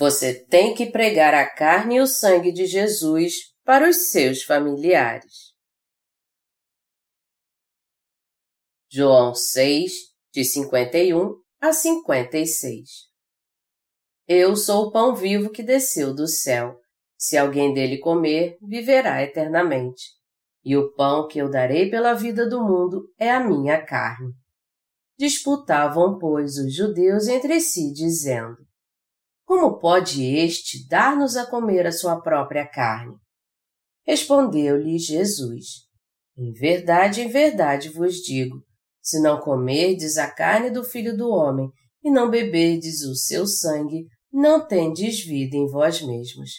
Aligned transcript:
Você 0.00 0.32
tem 0.46 0.74
que 0.74 0.86
pregar 0.86 1.34
a 1.34 1.46
carne 1.46 1.96
e 1.96 2.00
o 2.00 2.06
sangue 2.06 2.50
de 2.52 2.64
Jesus 2.64 3.34
para 3.62 3.86
os 3.86 4.10
seus 4.10 4.42
familiares. 4.42 5.52
João 8.90 9.34
6, 9.34 9.92
de 10.32 10.42
51 10.42 11.34
a 11.60 11.74
56 11.74 12.88
Eu 14.26 14.56
sou 14.56 14.86
o 14.86 14.90
pão 14.90 15.14
vivo 15.14 15.50
que 15.50 15.62
desceu 15.62 16.14
do 16.14 16.26
céu. 16.26 16.80
Se 17.18 17.36
alguém 17.36 17.74
dele 17.74 17.98
comer, 17.98 18.56
viverá 18.62 19.22
eternamente. 19.22 20.02
E 20.64 20.78
o 20.78 20.94
pão 20.94 21.28
que 21.28 21.38
eu 21.38 21.50
darei 21.50 21.90
pela 21.90 22.14
vida 22.14 22.48
do 22.48 22.64
mundo 22.64 23.12
é 23.18 23.30
a 23.30 23.46
minha 23.46 23.84
carne. 23.84 24.32
Disputavam, 25.18 26.18
pois, 26.18 26.56
os 26.56 26.74
judeus 26.74 27.28
entre 27.28 27.60
si, 27.60 27.92
dizendo: 27.92 28.69
Como 29.50 29.80
pode 29.80 30.24
este 30.24 30.86
dar-nos 30.86 31.36
a 31.36 31.44
comer 31.44 31.84
a 31.84 31.90
sua 31.90 32.20
própria 32.20 32.64
carne? 32.64 33.16
Respondeu-lhe 34.06 34.96
Jesus: 34.96 35.88
Em 36.38 36.52
verdade, 36.52 37.22
em 37.22 37.26
verdade 37.26 37.88
vos 37.88 38.18
digo: 38.18 38.62
se 39.02 39.20
não 39.20 39.40
comerdes 39.40 40.18
a 40.18 40.30
carne 40.30 40.70
do 40.70 40.84
filho 40.84 41.16
do 41.16 41.28
homem 41.28 41.68
e 42.00 42.12
não 42.12 42.30
beberdes 42.30 43.02
o 43.02 43.16
seu 43.16 43.44
sangue, 43.44 44.06
não 44.32 44.64
tendes 44.68 45.26
vida 45.26 45.56
em 45.56 45.66
vós 45.66 46.00
mesmos. 46.00 46.50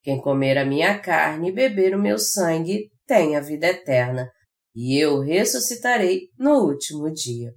Quem 0.00 0.20
comer 0.20 0.58
a 0.58 0.64
minha 0.64 1.00
carne 1.00 1.48
e 1.48 1.52
beber 1.52 1.92
o 1.92 2.00
meu 2.00 2.20
sangue 2.20 2.88
tem 3.04 3.34
a 3.34 3.40
vida 3.40 3.66
eterna, 3.66 4.30
e 4.72 4.96
eu 4.96 5.18
ressuscitarei 5.18 6.28
no 6.38 6.68
último 6.68 7.12
dia. 7.12 7.52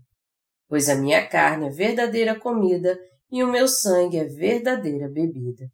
Pois 0.68 0.90
a 0.90 0.96
minha 0.96 1.28
carne 1.28 1.68
é 1.68 1.70
verdadeira 1.70 2.34
comida 2.34 2.98
e 3.32 3.44
o 3.44 3.48
meu 3.52 3.68
sangue 3.68 4.18
é 4.18 4.26
verdadeira 4.26 5.08
bebida. 5.08 5.66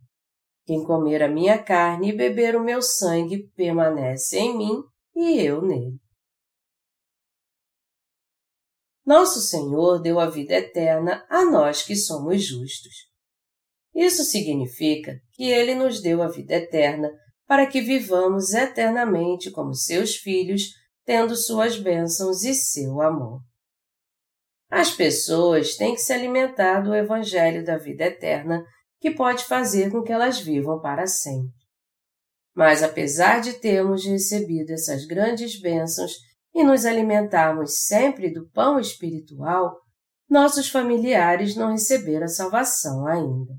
Quem 0.66 0.84
comer 0.84 1.22
a 1.22 1.30
minha 1.30 1.61
carne 1.61 2.09
e 2.09 2.16
beber 2.16 2.56
o 2.56 2.64
meu 2.64 2.81
sangue 2.81 3.48
permanece 3.56 4.38
em 4.38 4.58
mim 4.58 4.84
e 5.16 5.39
eu 5.39 5.61
nele. 5.61 6.00
Nosso 9.06 9.39
Senhor 9.39 10.02
deu 10.02 10.20
a 10.20 10.28
vida 10.28 10.56
eterna 10.56 11.26
a 11.30 11.45
nós 11.45 11.83
que 11.83 11.95
somos 11.95 12.44
justos. 12.44 12.94
Isso 13.94 14.23
significa 14.23 15.22
que 15.33 15.44
Ele 15.52 15.76
nos 15.76 16.02
deu 16.02 16.23
a 16.23 16.28
vida 16.28 16.56
eterna 16.56 17.11
para 17.48 17.67
que 17.67 17.81
vivamos 17.81 18.53
eternamente 18.53 19.52
como 19.52 19.76
seus 19.76 20.16
filhos, 20.16 20.64
tendo 21.06 21.36
suas 21.36 21.78
bênçãos 21.78 22.44
e 22.44 22.56
seu 22.56 23.00
amor. 23.00 23.42
As 24.69 24.91
pessoas 24.91 25.75
têm 25.75 25.94
que 25.94 26.02
se 26.02 26.11
alimentar 26.11 26.81
do 26.81 26.94
Evangelho 26.94 27.63
da 27.63 27.77
vida 27.77 28.05
eterna, 28.05 28.63
que 28.99 29.11
pode 29.11 29.45
fazer 29.45 29.91
com 29.91 30.02
que 30.02 30.11
elas 30.11 30.39
vivam 30.39 30.81
para 30.81 31.05
sempre. 31.05 31.53
Mas 32.55 32.81
apesar 32.81 33.41
de 33.41 33.53
termos 33.53 34.05
recebido 34.05 34.71
essas 34.71 35.05
grandes 35.05 35.59
bênçãos 35.59 36.13
e 36.53 36.63
nos 36.63 36.86
alimentarmos 36.86 37.86
sempre 37.86 38.33
do 38.33 38.49
pão 38.49 38.80
espiritual, 38.80 39.77
nossos 40.30 40.69
familiares 40.69 41.55
não 41.55 41.71
receberam 41.71 42.25
a 42.25 42.30
salvação 42.30 43.05
ainda. 43.05 43.53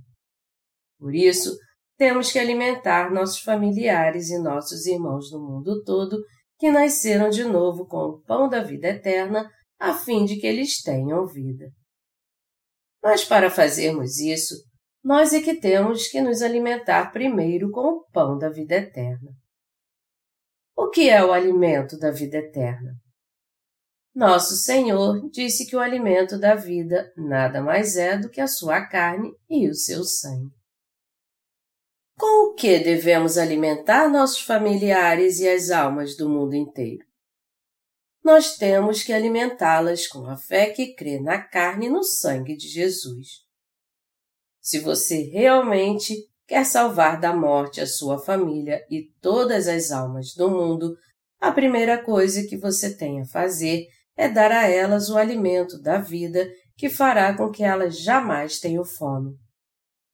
Por 0.99 1.15
isso, 1.15 1.57
temos 1.97 2.33
que 2.33 2.39
alimentar 2.39 3.13
nossos 3.13 3.41
familiares 3.41 4.31
e 4.31 4.39
nossos 4.39 4.87
irmãos 4.87 5.31
no 5.31 5.41
mundo 5.41 5.83
todo 5.85 6.19
que 6.59 6.71
nasceram 6.71 7.29
de 7.29 7.45
novo 7.45 7.87
com 7.87 7.99
o 7.99 8.23
pão 8.23 8.49
da 8.49 8.63
vida 8.63 8.89
eterna, 8.89 9.49
a 9.79 9.95
fim 9.95 10.25
de 10.25 10.37
que 10.37 10.47
eles 10.47 10.83
tenham 10.83 11.27
vida. 11.27 11.71
Mas 13.03 13.25
para 13.25 13.51
fazermos 13.51 14.19
isso, 14.19 14.55
nós 15.05 15.33
é 15.33 15.41
que 15.41 15.61
temos 15.61 16.09
que 16.09 16.21
nos 16.21 16.43
alimentar 16.43 17.13
primeiro 17.13 17.71
com 17.71 17.99
o 17.99 18.05
pão 18.11 18.37
da 18.37 18.49
vida 18.49 18.75
eterna. 18.75 19.31
O 20.77 20.91
que 20.91 21.09
é 21.09 21.25
o 21.25 21.33
alimento 21.33 21.97
da 21.97 22.11
vida 22.11 22.39
eterna? 22.39 22.93
Nosso 24.13 24.57
Senhor 24.57 25.31
disse 25.31 25.67
que 25.67 25.77
o 25.77 25.81
alimento 25.81 26.39
da 26.39 26.57
vida 26.57 27.13
nada 27.17 27.63
mais 27.63 27.97
é 27.97 28.19
do 28.19 28.29
que 28.29 28.41
a 28.41 28.49
sua 28.49 28.85
carne 28.85 29.31
e 29.49 29.69
o 29.69 29.75
seu 29.75 30.03
sangue. 30.03 30.51
Com 32.19 32.51
o 32.51 32.55
que 32.55 32.81
devemos 32.81 33.39
alimentar 33.39 34.09
nossos 34.09 34.41
familiares 34.41 35.39
e 35.39 35.49
as 35.49 35.71
almas 35.71 36.17
do 36.17 36.29
mundo 36.29 36.55
inteiro? 36.55 37.06
Nós 38.27 38.57
temos 38.57 39.05
que 39.05 39.13
alimentá-las 39.13 40.09
com 40.09 40.27
a 40.27 40.37
fé 40.37 40.71
que 40.71 40.97
crê 40.97 41.21
na 41.21 41.41
carne 41.41 41.87
e 41.87 41.89
no 41.89 42.03
sangue 42.03 42.57
de 42.57 42.67
Jesus. 42.67 43.45
Se 44.61 44.81
você 44.81 45.31
realmente 45.31 46.13
quer 46.45 46.67
salvar 46.67 47.21
da 47.21 47.33
morte 47.33 47.81
a 47.81 47.87
sua 47.87 48.19
família 48.19 48.85
e 48.91 49.13
todas 49.21 49.69
as 49.69 49.93
almas 49.93 50.35
do 50.35 50.51
mundo, 50.51 50.97
a 51.41 51.53
primeira 51.53 52.03
coisa 52.03 52.45
que 52.49 52.57
você 52.57 52.97
tem 52.97 53.21
a 53.21 53.27
fazer 53.27 53.87
é 54.17 54.29
dar 54.29 54.51
a 54.51 54.67
elas 54.67 55.09
o 55.09 55.17
alimento 55.17 55.81
da 55.81 55.99
vida 55.99 56.51
que 56.77 56.91
fará 56.91 57.33
com 57.37 57.49
que 57.49 57.63
elas 57.63 57.97
jamais 57.97 58.59
tenham 58.59 58.85
fome. 58.85 59.37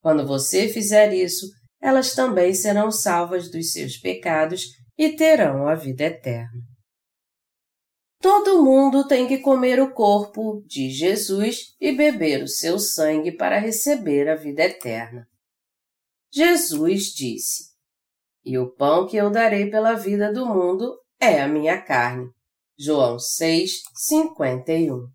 Quando 0.03 0.23
você 0.23 0.69
fizer 0.69 1.11
isso, 1.11 1.47
elas 1.81 2.13
também 2.13 2.53
serão 2.53 2.91
salvas 2.91 3.49
dos 3.49 3.71
seus 3.71 3.97
pecados 3.97 4.65
e 4.95 5.15
terão 5.15 5.67
a 5.67 5.73
vida 5.73 6.03
eterna. 6.03 6.72
Todo 8.23 8.63
mundo 8.63 9.05
tem 9.05 9.27
que 9.27 9.39
comer 9.39 9.81
o 9.81 9.93
corpo 9.93 10.63
de 10.65 10.89
Jesus 10.89 11.75
e 11.77 11.91
beber 11.91 12.41
o 12.41 12.47
seu 12.47 12.79
sangue 12.79 13.33
para 13.33 13.59
receber 13.59 14.29
a 14.29 14.35
vida 14.35 14.63
eterna. 14.63 15.27
Jesus 16.31 17.07
disse: 17.07 17.73
E 18.45 18.57
o 18.57 18.71
pão 18.71 19.05
que 19.05 19.17
eu 19.17 19.29
darei 19.29 19.69
pela 19.69 19.95
vida 19.95 20.31
do 20.31 20.45
mundo 20.45 20.97
é 21.19 21.41
a 21.41 21.49
minha 21.49 21.81
carne. 21.81 22.31
João 22.79 23.19
6, 23.19 23.81
51. 23.93 25.05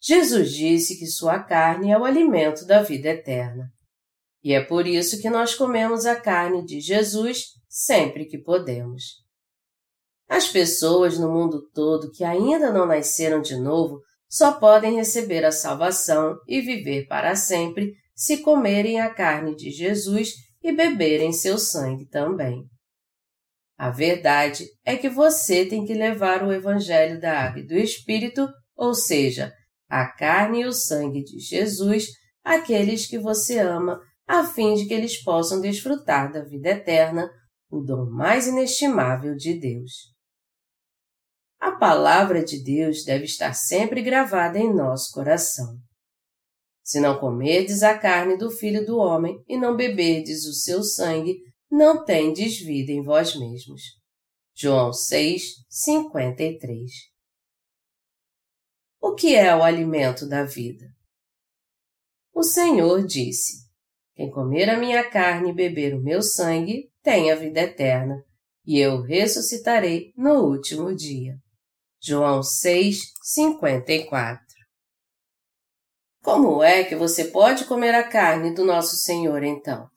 Jesus 0.00 0.52
disse 0.52 0.96
que 0.96 1.06
sua 1.08 1.42
carne 1.42 1.90
é 1.90 1.98
o 1.98 2.04
alimento 2.04 2.64
da 2.66 2.84
vida 2.84 3.08
eterna. 3.08 3.68
E 4.44 4.52
é 4.52 4.64
por 4.64 4.86
isso 4.86 5.20
que 5.20 5.28
nós 5.28 5.56
comemos 5.56 6.06
a 6.06 6.20
carne 6.20 6.64
de 6.64 6.78
Jesus 6.78 7.54
sempre 7.68 8.26
que 8.26 8.38
podemos. 8.38 9.26
As 10.28 10.48
pessoas 10.48 11.18
no 11.18 11.32
mundo 11.32 11.62
todo 11.72 12.10
que 12.10 12.22
ainda 12.22 12.70
não 12.70 12.86
nasceram 12.86 13.40
de 13.40 13.56
novo 13.56 14.00
só 14.28 14.52
podem 14.52 14.96
receber 14.96 15.44
a 15.44 15.50
salvação 15.50 16.36
e 16.46 16.60
viver 16.60 17.06
para 17.06 17.34
sempre 17.34 17.94
se 18.14 18.38
comerem 18.38 19.00
a 19.00 19.08
carne 19.08 19.56
de 19.56 19.70
Jesus 19.70 20.34
e 20.62 20.70
beberem 20.70 21.32
seu 21.32 21.58
sangue 21.58 22.06
também. 22.06 22.64
A 23.78 23.90
verdade 23.90 24.66
é 24.84 24.96
que 24.96 25.08
você 25.08 25.64
tem 25.64 25.84
que 25.84 25.94
levar 25.94 26.42
o 26.42 26.52
Evangelho 26.52 27.20
da 27.20 27.44
Água 27.44 27.60
e 27.60 27.66
do 27.66 27.74
Espírito, 27.74 28.48
ou 28.76 28.92
seja, 28.92 29.52
a 29.88 30.06
carne 30.06 30.62
e 30.62 30.66
o 30.66 30.72
sangue 30.72 31.22
de 31.22 31.38
Jesus, 31.38 32.08
àqueles 32.44 33.06
que 33.06 33.18
você 33.18 33.60
ama, 33.60 34.00
a 34.26 34.44
fim 34.44 34.74
de 34.74 34.86
que 34.86 34.92
eles 34.92 35.22
possam 35.22 35.60
desfrutar 35.60 36.30
da 36.30 36.44
vida 36.44 36.70
eterna, 36.70 37.30
o 37.70 37.80
dom 37.80 38.10
mais 38.10 38.46
inestimável 38.48 39.34
de 39.36 39.58
Deus. 39.58 40.17
A 41.60 41.72
palavra 41.72 42.44
de 42.44 42.62
Deus 42.62 43.04
deve 43.04 43.24
estar 43.24 43.52
sempre 43.52 44.00
gravada 44.00 44.58
em 44.58 44.72
nosso 44.72 45.12
coração. 45.12 45.76
Se 46.82 47.00
não 47.00 47.18
comerdes 47.18 47.82
a 47.82 47.98
carne 47.98 48.36
do 48.36 48.50
Filho 48.50 48.86
do 48.86 48.96
Homem 48.96 49.42
e 49.46 49.58
não 49.58 49.76
beberdes 49.76 50.46
o 50.46 50.54
seu 50.54 50.82
sangue, 50.82 51.36
não 51.70 52.04
tendes 52.04 52.58
vida 52.58 52.92
em 52.92 53.02
vós 53.02 53.38
mesmos. 53.38 53.82
João 54.54 54.92
6, 54.92 55.66
53 55.68 56.90
O 59.00 59.14
que 59.14 59.34
é 59.34 59.54
o 59.54 59.62
alimento 59.62 60.26
da 60.26 60.44
vida? 60.44 60.86
O 62.32 62.42
Senhor 62.42 63.04
disse: 63.04 63.68
Quem 64.14 64.30
comer 64.30 64.70
a 64.70 64.78
minha 64.78 65.08
carne 65.10 65.50
e 65.50 65.54
beber 65.54 65.94
o 65.94 66.02
meu 66.02 66.22
sangue 66.22 66.90
tem 67.02 67.30
a 67.30 67.34
vida 67.34 67.60
eterna, 67.60 68.24
e 68.64 68.78
eu 68.78 69.02
ressuscitarei 69.02 70.12
no 70.16 70.44
último 70.44 70.94
dia. 70.94 71.36
João 72.00 72.42
6, 72.42 73.12
54 73.22 74.48
como 76.30 76.62
é 76.62 76.84
que 76.84 76.94
você 76.94 77.24
pode 77.24 77.64
comer 77.64 77.94
a 77.94 78.06
carne 78.06 78.52
do 78.52 78.62
nosso 78.62 78.96
Senhor 78.96 79.42
então? 79.42 79.88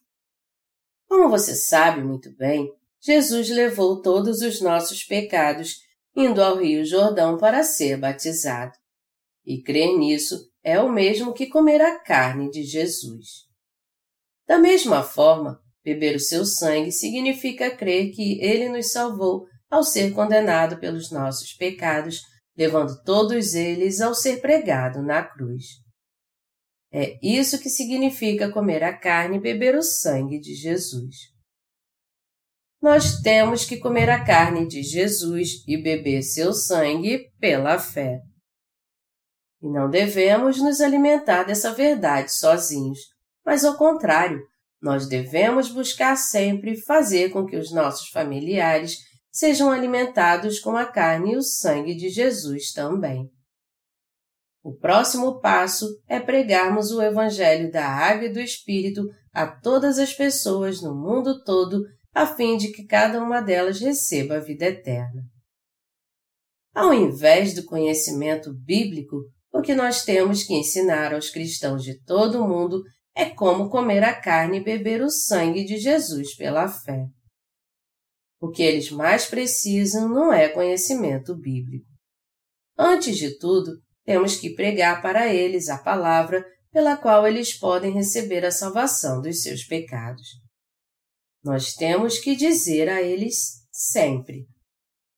Como 1.05 1.29
você 1.29 1.53
sabe 1.53 2.01
muito 2.01 2.33
bem, 2.37 2.71
Jesus 3.01 3.49
levou 3.49 4.01
todos 4.01 4.39
os 4.39 4.61
nossos 4.61 5.03
pecados 5.03 5.81
indo 6.15 6.41
ao 6.41 6.55
Rio 6.55 6.85
Jordão 6.85 7.37
para 7.37 7.63
ser 7.63 7.97
batizado. 7.97 8.71
E 9.45 9.61
crer 9.61 9.97
nisso 9.97 10.49
é 10.63 10.79
o 10.79 10.89
mesmo 10.89 11.33
que 11.33 11.47
comer 11.47 11.81
a 11.81 11.99
carne 11.99 12.49
de 12.49 12.63
Jesus. 12.63 13.47
Da 14.47 14.57
mesma 14.57 15.03
forma, 15.03 15.61
beber 15.83 16.15
o 16.15 16.19
seu 16.21 16.45
sangue 16.45 16.93
significa 16.93 17.75
crer 17.75 18.11
que 18.11 18.39
ele 18.39 18.69
nos 18.69 18.89
salvou 18.93 19.47
ao 19.71 19.83
ser 19.83 20.13
condenado 20.13 20.77
pelos 20.77 21.09
nossos 21.09 21.53
pecados, 21.53 22.19
levando 22.57 23.01
todos 23.03 23.53
eles 23.53 24.01
ao 24.01 24.13
ser 24.13 24.41
pregado 24.41 25.01
na 25.01 25.23
cruz. 25.23 25.63
É 26.93 27.17
isso 27.23 27.57
que 27.57 27.69
significa 27.69 28.51
comer 28.51 28.83
a 28.83 28.95
carne 28.95 29.37
e 29.37 29.41
beber 29.41 29.75
o 29.75 29.81
sangue 29.81 30.37
de 30.41 30.53
Jesus. 30.53 31.15
Nós 32.81 33.21
temos 33.21 33.63
que 33.63 33.77
comer 33.77 34.09
a 34.09 34.25
carne 34.25 34.67
de 34.67 34.83
Jesus 34.83 35.63
e 35.65 35.81
beber 35.81 36.21
seu 36.21 36.51
sangue 36.51 37.31
pela 37.39 37.79
fé. 37.79 38.19
E 39.61 39.69
não 39.69 39.89
devemos 39.89 40.61
nos 40.61 40.81
alimentar 40.81 41.43
dessa 41.43 41.71
verdade 41.73 42.33
sozinhos, 42.33 42.99
mas 43.45 43.63
ao 43.63 43.77
contrário, 43.77 44.41
nós 44.81 45.07
devemos 45.07 45.69
buscar 45.69 46.17
sempre 46.17 46.75
fazer 46.75 47.29
com 47.29 47.45
que 47.45 47.55
os 47.55 47.71
nossos 47.71 48.09
familiares 48.09 48.97
sejam 49.31 49.71
alimentados 49.71 50.59
com 50.59 50.75
a 50.75 50.85
carne 50.85 51.33
e 51.33 51.37
o 51.37 51.41
sangue 51.41 51.95
de 51.95 52.09
Jesus 52.09 52.71
também. 52.73 53.29
O 54.63 54.75
próximo 54.75 55.39
passo 55.39 55.87
é 56.07 56.19
pregarmos 56.19 56.91
o 56.91 57.01
Evangelho 57.01 57.71
da 57.71 57.87
Água 57.87 58.25
e 58.25 58.33
do 58.33 58.39
Espírito 58.39 59.07
a 59.33 59.47
todas 59.47 59.97
as 59.97 60.13
pessoas 60.13 60.81
no 60.81 60.93
mundo 60.93 61.43
todo, 61.43 61.81
a 62.13 62.27
fim 62.27 62.57
de 62.57 62.71
que 62.71 62.85
cada 62.85 63.23
uma 63.23 63.41
delas 63.41 63.79
receba 63.79 64.35
a 64.35 64.39
vida 64.39 64.65
eterna. 64.65 65.23
Ao 66.75 66.93
invés 66.93 67.55
do 67.55 67.65
conhecimento 67.65 68.53
bíblico, 68.53 69.17
o 69.51 69.61
que 69.61 69.73
nós 69.73 70.03
temos 70.03 70.43
que 70.43 70.53
ensinar 70.53 71.13
aos 71.13 71.29
cristãos 71.29 71.83
de 71.83 71.99
todo 72.03 72.39
o 72.39 72.47
mundo 72.47 72.81
é 73.15 73.29
como 73.29 73.69
comer 73.69 74.03
a 74.03 74.13
carne 74.13 74.59
e 74.59 74.63
beber 74.63 75.01
o 75.01 75.09
sangue 75.09 75.65
de 75.65 75.77
Jesus 75.77 76.35
pela 76.35 76.67
fé. 76.67 77.05
O 78.41 78.49
que 78.49 78.63
eles 78.63 78.89
mais 78.89 79.27
precisam 79.27 80.09
não 80.09 80.33
é 80.33 80.49
conhecimento 80.49 81.37
bíblico. 81.37 81.85
Antes 82.75 83.15
de 83.15 83.37
tudo, 83.37 83.71
temos 84.03 84.35
que 84.35 84.55
pregar 84.55 84.99
para 84.99 85.31
eles 85.31 85.69
a 85.69 85.77
palavra 85.77 86.43
pela 86.71 86.97
qual 86.97 87.27
eles 87.27 87.57
podem 87.57 87.93
receber 87.93 88.43
a 88.43 88.49
salvação 88.49 89.21
dos 89.21 89.43
seus 89.43 89.63
pecados. 89.63 90.27
Nós 91.43 91.73
temos 91.73 92.17
que 92.17 92.35
dizer 92.35 92.89
a 92.89 92.99
eles 92.99 93.63
sempre: 93.71 94.47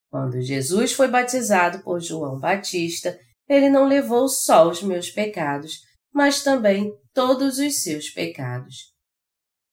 quando 0.10 0.42
Jesus 0.42 0.92
foi 0.92 1.08
batizado 1.08 1.81
por 1.81 2.02
João 2.02 2.38
Batista, 2.38 3.18
ele 3.48 3.70
não 3.70 3.88
levou 3.88 4.28
só 4.28 4.70
os 4.70 4.84
meus 4.84 5.10
pecados, 5.10 5.80
mas 6.14 6.44
também 6.44 6.92
todos 7.14 7.58
os 7.58 7.81
seus 7.81 8.10
pecados. 8.10 8.93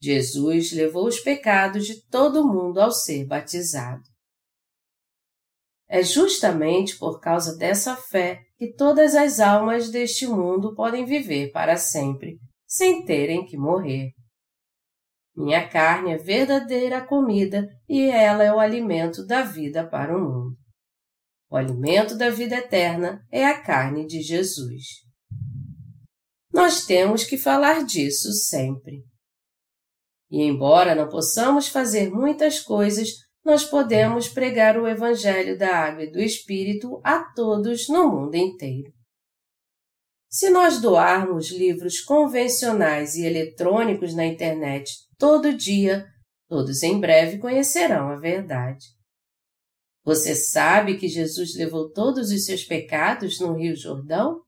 Jesus 0.02 0.72
levou 0.72 1.06
os 1.06 1.20
pecados 1.20 1.86
de 1.86 2.00
todo 2.08 2.46
mundo 2.46 2.80
ao 2.80 2.90
ser 2.90 3.26
batizado. 3.26 4.02
É 5.88 6.02
justamente 6.02 6.96
por 6.98 7.20
causa 7.20 7.56
dessa 7.56 7.96
fé 7.96 8.40
que 8.56 8.72
todas 8.72 9.14
as 9.14 9.40
almas 9.40 9.90
deste 9.90 10.26
mundo 10.26 10.74
podem 10.74 11.04
viver 11.04 11.50
para 11.50 11.76
sempre, 11.76 12.38
sem 12.66 13.04
terem 13.04 13.44
que 13.44 13.56
morrer. 13.56 14.12
Minha 15.36 15.68
carne 15.68 16.12
é 16.12 16.16
verdadeira 16.16 17.04
comida 17.04 17.68
e 17.88 18.08
ela 18.08 18.44
é 18.44 18.52
o 18.52 18.60
alimento 18.60 19.26
da 19.26 19.42
vida 19.42 19.86
para 19.86 20.16
o 20.16 20.20
mundo. 20.20 20.56
O 21.50 21.56
alimento 21.56 22.16
da 22.16 22.30
vida 22.30 22.56
eterna 22.56 23.26
é 23.30 23.44
a 23.44 23.60
carne 23.60 24.06
de 24.06 24.22
Jesus. 24.22 24.84
Nós 26.52 26.86
temos 26.86 27.24
que 27.24 27.36
falar 27.36 27.84
disso 27.84 28.32
sempre. 28.32 29.02
E 30.30 30.42
embora 30.42 30.94
não 30.94 31.08
possamos 31.08 31.68
fazer 31.68 32.10
muitas 32.10 32.60
coisas, 32.60 33.08
nós 33.44 33.64
podemos 33.64 34.28
pregar 34.28 34.78
o 34.78 34.86
Evangelho 34.86 35.58
da 35.58 35.74
Água 35.74 36.04
e 36.04 36.10
do 36.10 36.20
Espírito 36.20 37.00
a 37.02 37.24
todos 37.34 37.88
no 37.88 38.08
mundo 38.08 38.34
inteiro. 38.36 38.92
Se 40.28 40.48
nós 40.48 40.80
doarmos 40.80 41.50
livros 41.50 42.00
convencionais 42.00 43.16
e 43.16 43.24
eletrônicos 43.24 44.14
na 44.14 44.24
internet 44.24 44.92
todo 45.18 45.56
dia, 45.56 46.06
todos 46.48 46.84
em 46.84 47.00
breve 47.00 47.38
conhecerão 47.38 48.10
a 48.10 48.16
verdade. 48.16 48.86
Você 50.04 50.36
sabe 50.36 50.96
que 50.96 51.08
Jesus 51.08 51.56
levou 51.56 51.90
todos 51.90 52.30
os 52.30 52.44
seus 52.44 52.62
pecados 52.62 53.40
no 53.40 53.54
Rio 53.54 53.74
Jordão? 53.74 54.40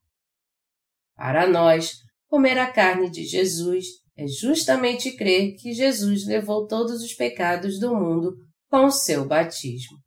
Para 1.16 1.46
nós, 1.46 1.92
comer 2.28 2.58
a 2.58 2.70
carne 2.70 3.10
de 3.10 3.24
Jesus 3.24 4.01
é 4.16 4.26
justamente 4.26 5.16
crer 5.16 5.56
que 5.56 5.72
Jesus 5.72 6.26
levou 6.26 6.66
todos 6.66 7.02
os 7.02 7.14
pecados 7.14 7.78
do 7.78 7.94
mundo 7.94 8.36
com 8.70 8.86
o 8.86 8.90
seu 8.90 9.26
batismo. 9.26 9.98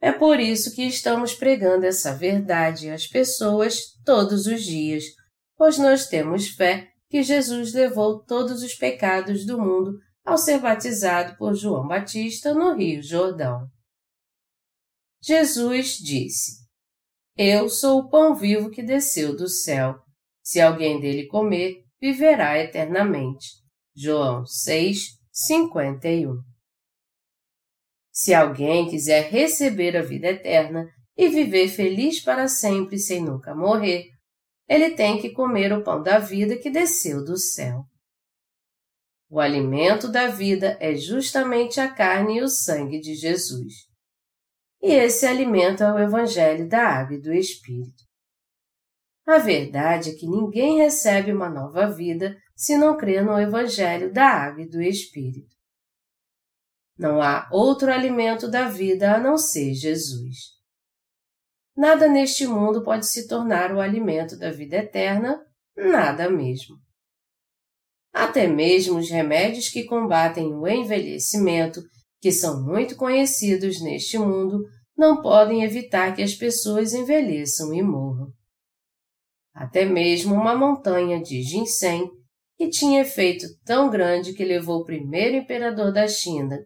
É 0.00 0.10
por 0.12 0.40
isso 0.40 0.74
que 0.74 0.82
estamos 0.82 1.34
pregando 1.34 1.84
essa 1.84 2.14
verdade 2.14 2.90
às 2.90 3.06
pessoas 3.06 3.80
todos 4.04 4.46
os 4.46 4.62
dias, 4.62 5.04
pois 5.56 5.76
nós 5.76 6.06
temos 6.06 6.48
fé 6.48 6.88
que 7.08 7.22
Jesus 7.22 7.74
levou 7.74 8.24
todos 8.24 8.62
os 8.62 8.74
pecados 8.74 9.44
do 9.44 9.58
mundo 9.58 9.98
ao 10.24 10.38
ser 10.38 10.58
batizado 10.58 11.36
por 11.36 11.54
João 11.54 11.86
Batista 11.86 12.54
no 12.54 12.74
Rio 12.74 13.02
Jordão. 13.02 13.68
Jesus 15.22 15.98
disse: 15.98 16.66
Eu 17.36 17.68
sou 17.68 18.00
o 18.00 18.08
pão 18.08 18.34
vivo 18.34 18.70
que 18.70 18.82
desceu 18.82 19.36
do 19.36 19.48
céu. 19.48 19.96
Se 20.42 20.60
alguém 20.60 20.98
dele 20.98 21.26
comer, 21.26 21.84
viverá 22.00 22.58
eternamente. 22.58 23.48
João 23.94 24.46
6, 24.46 25.18
51. 25.30 26.36
Se 28.10 28.34
alguém 28.34 28.88
quiser 28.88 29.30
receber 29.30 29.96
a 29.96 30.02
vida 30.02 30.28
eterna 30.28 30.88
e 31.16 31.28
viver 31.28 31.68
feliz 31.68 32.22
para 32.22 32.48
sempre 32.48 32.98
sem 32.98 33.22
nunca 33.22 33.54
morrer, 33.54 34.06
ele 34.68 34.90
tem 34.90 35.20
que 35.20 35.30
comer 35.30 35.72
o 35.72 35.82
pão 35.82 36.02
da 36.02 36.18
vida 36.18 36.56
que 36.56 36.70
desceu 36.70 37.24
do 37.24 37.36
céu. 37.36 37.84
O 39.28 39.38
alimento 39.38 40.10
da 40.10 40.26
vida 40.26 40.76
é 40.80 40.94
justamente 40.94 41.80
a 41.80 41.92
carne 41.92 42.38
e 42.38 42.42
o 42.42 42.48
sangue 42.48 43.00
de 43.00 43.14
Jesus. 43.14 43.72
E 44.82 44.92
esse 44.92 45.26
alimento 45.26 45.82
é 45.82 45.92
o 45.92 45.98
Evangelho 45.98 46.68
da 46.68 46.82
Água 46.82 47.16
e 47.16 47.20
do 47.20 47.32
Espírito. 47.32 48.09
A 49.30 49.38
verdade 49.38 50.10
é 50.10 50.14
que 50.14 50.26
ninguém 50.26 50.78
recebe 50.78 51.32
uma 51.32 51.48
nova 51.48 51.86
vida 51.86 52.36
se 52.56 52.76
não 52.76 52.96
crê 52.96 53.20
no 53.20 53.38
Evangelho 53.38 54.12
da 54.12 54.26
Água 54.26 54.64
e 54.64 54.68
do 54.68 54.82
Espírito. 54.82 55.54
Não 56.98 57.22
há 57.22 57.48
outro 57.52 57.92
alimento 57.92 58.50
da 58.50 58.68
vida 58.68 59.14
a 59.14 59.20
não 59.20 59.38
ser 59.38 59.72
Jesus. 59.72 60.36
Nada 61.76 62.08
neste 62.08 62.44
mundo 62.44 62.82
pode 62.82 63.06
se 63.06 63.28
tornar 63.28 63.72
o 63.72 63.78
alimento 63.78 64.36
da 64.36 64.50
vida 64.50 64.78
eterna, 64.78 65.40
nada 65.76 66.28
mesmo. 66.28 66.74
Até 68.12 68.48
mesmo 68.48 68.98
os 68.98 69.08
remédios 69.08 69.68
que 69.68 69.84
combatem 69.84 70.52
o 70.52 70.66
envelhecimento, 70.66 71.80
que 72.20 72.32
são 72.32 72.64
muito 72.64 72.96
conhecidos 72.96 73.80
neste 73.80 74.18
mundo, 74.18 74.58
não 74.98 75.22
podem 75.22 75.62
evitar 75.62 76.16
que 76.16 76.22
as 76.22 76.34
pessoas 76.34 76.92
envelheçam 76.92 77.72
e 77.72 77.80
morram 77.80 78.39
até 79.60 79.84
mesmo 79.84 80.34
uma 80.34 80.56
montanha 80.56 81.20
de 81.20 81.42
ginseng 81.42 82.08
que 82.56 82.70
tinha 82.70 83.02
efeito 83.02 83.44
tão 83.62 83.90
grande 83.90 84.32
que 84.32 84.42
levou 84.42 84.80
o 84.80 84.84
primeiro 84.86 85.36
imperador 85.36 85.92
da 85.92 86.08
China, 86.08 86.58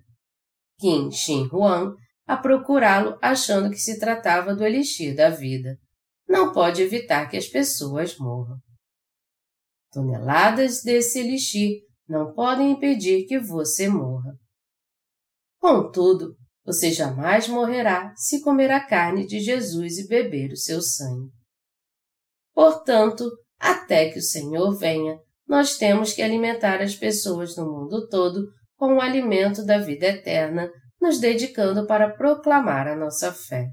Qin 0.78 1.10
Shi 1.10 1.48
Huang, 1.52 1.96
a 2.24 2.36
procurá-lo 2.36 3.18
achando 3.20 3.68
que 3.68 3.78
se 3.78 3.98
tratava 3.98 4.54
do 4.54 4.64
elixir 4.64 5.16
da 5.16 5.28
vida. 5.28 5.76
Não 6.28 6.52
pode 6.52 6.82
evitar 6.82 7.28
que 7.28 7.36
as 7.36 7.48
pessoas 7.48 8.16
morram. 8.16 8.58
Toneladas 9.90 10.80
desse 10.84 11.18
elixir 11.18 11.80
não 12.08 12.32
podem 12.32 12.70
impedir 12.70 13.26
que 13.26 13.40
você 13.40 13.88
morra. 13.88 14.38
Contudo, 15.58 16.36
você 16.64 16.92
jamais 16.92 17.48
morrerá 17.48 18.14
se 18.14 18.40
comer 18.40 18.70
a 18.70 18.86
carne 18.86 19.26
de 19.26 19.40
Jesus 19.40 19.98
e 19.98 20.06
beber 20.06 20.52
o 20.52 20.56
seu 20.56 20.80
sangue. 20.80 21.32
Portanto, 22.54 23.28
até 23.58 24.10
que 24.10 24.18
o 24.18 24.22
Senhor 24.22 24.76
venha, 24.78 25.18
nós 25.46 25.76
temos 25.76 26.12
que 26.12 26.22
alimentar 26.22 26.80
as 26.80 26.94
pessoas 26.94 27.56
no 27.56 27.66
mundo 27.66 28.08
todo 28.08 28.46
com 28.76 28.96
o 28.96 29.00
alimento 29.00 29.64
da 29.64 29.78
vida 29.78 30.06
eterna, 30.06 30.70
nos 31.00 31.18
dedicando 31.18 31.86
para 31.86 32.10
proclamar 32.10 32.88
a 32.88 32.96
nossa 32.96 33.32
fé. 33.32 33.66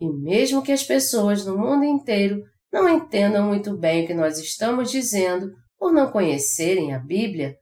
E 0.00 0.08
mesmo 0.08 0.62
que 0.62 0.72
as 0.72 0.82
pessoas 0.82 1.44
no 1.44 1.56
mundo 1.56 1.84
inteiro 1.84 2.42
não 2.72 2.88
entendam 2.88 3.46
muito 3.46 3.76
bem 3.76 4.04
o 4.04 4.06
que 4.06 4.14
nós 4.14 4.38
estamos 4.38 4.90
dizendo 4.90 5.50
por 5.78 5.92
não 5.92 6.10
conhecerem 6.10 6.94
a 6.94 6.98
Bíblia, 6.98 7.56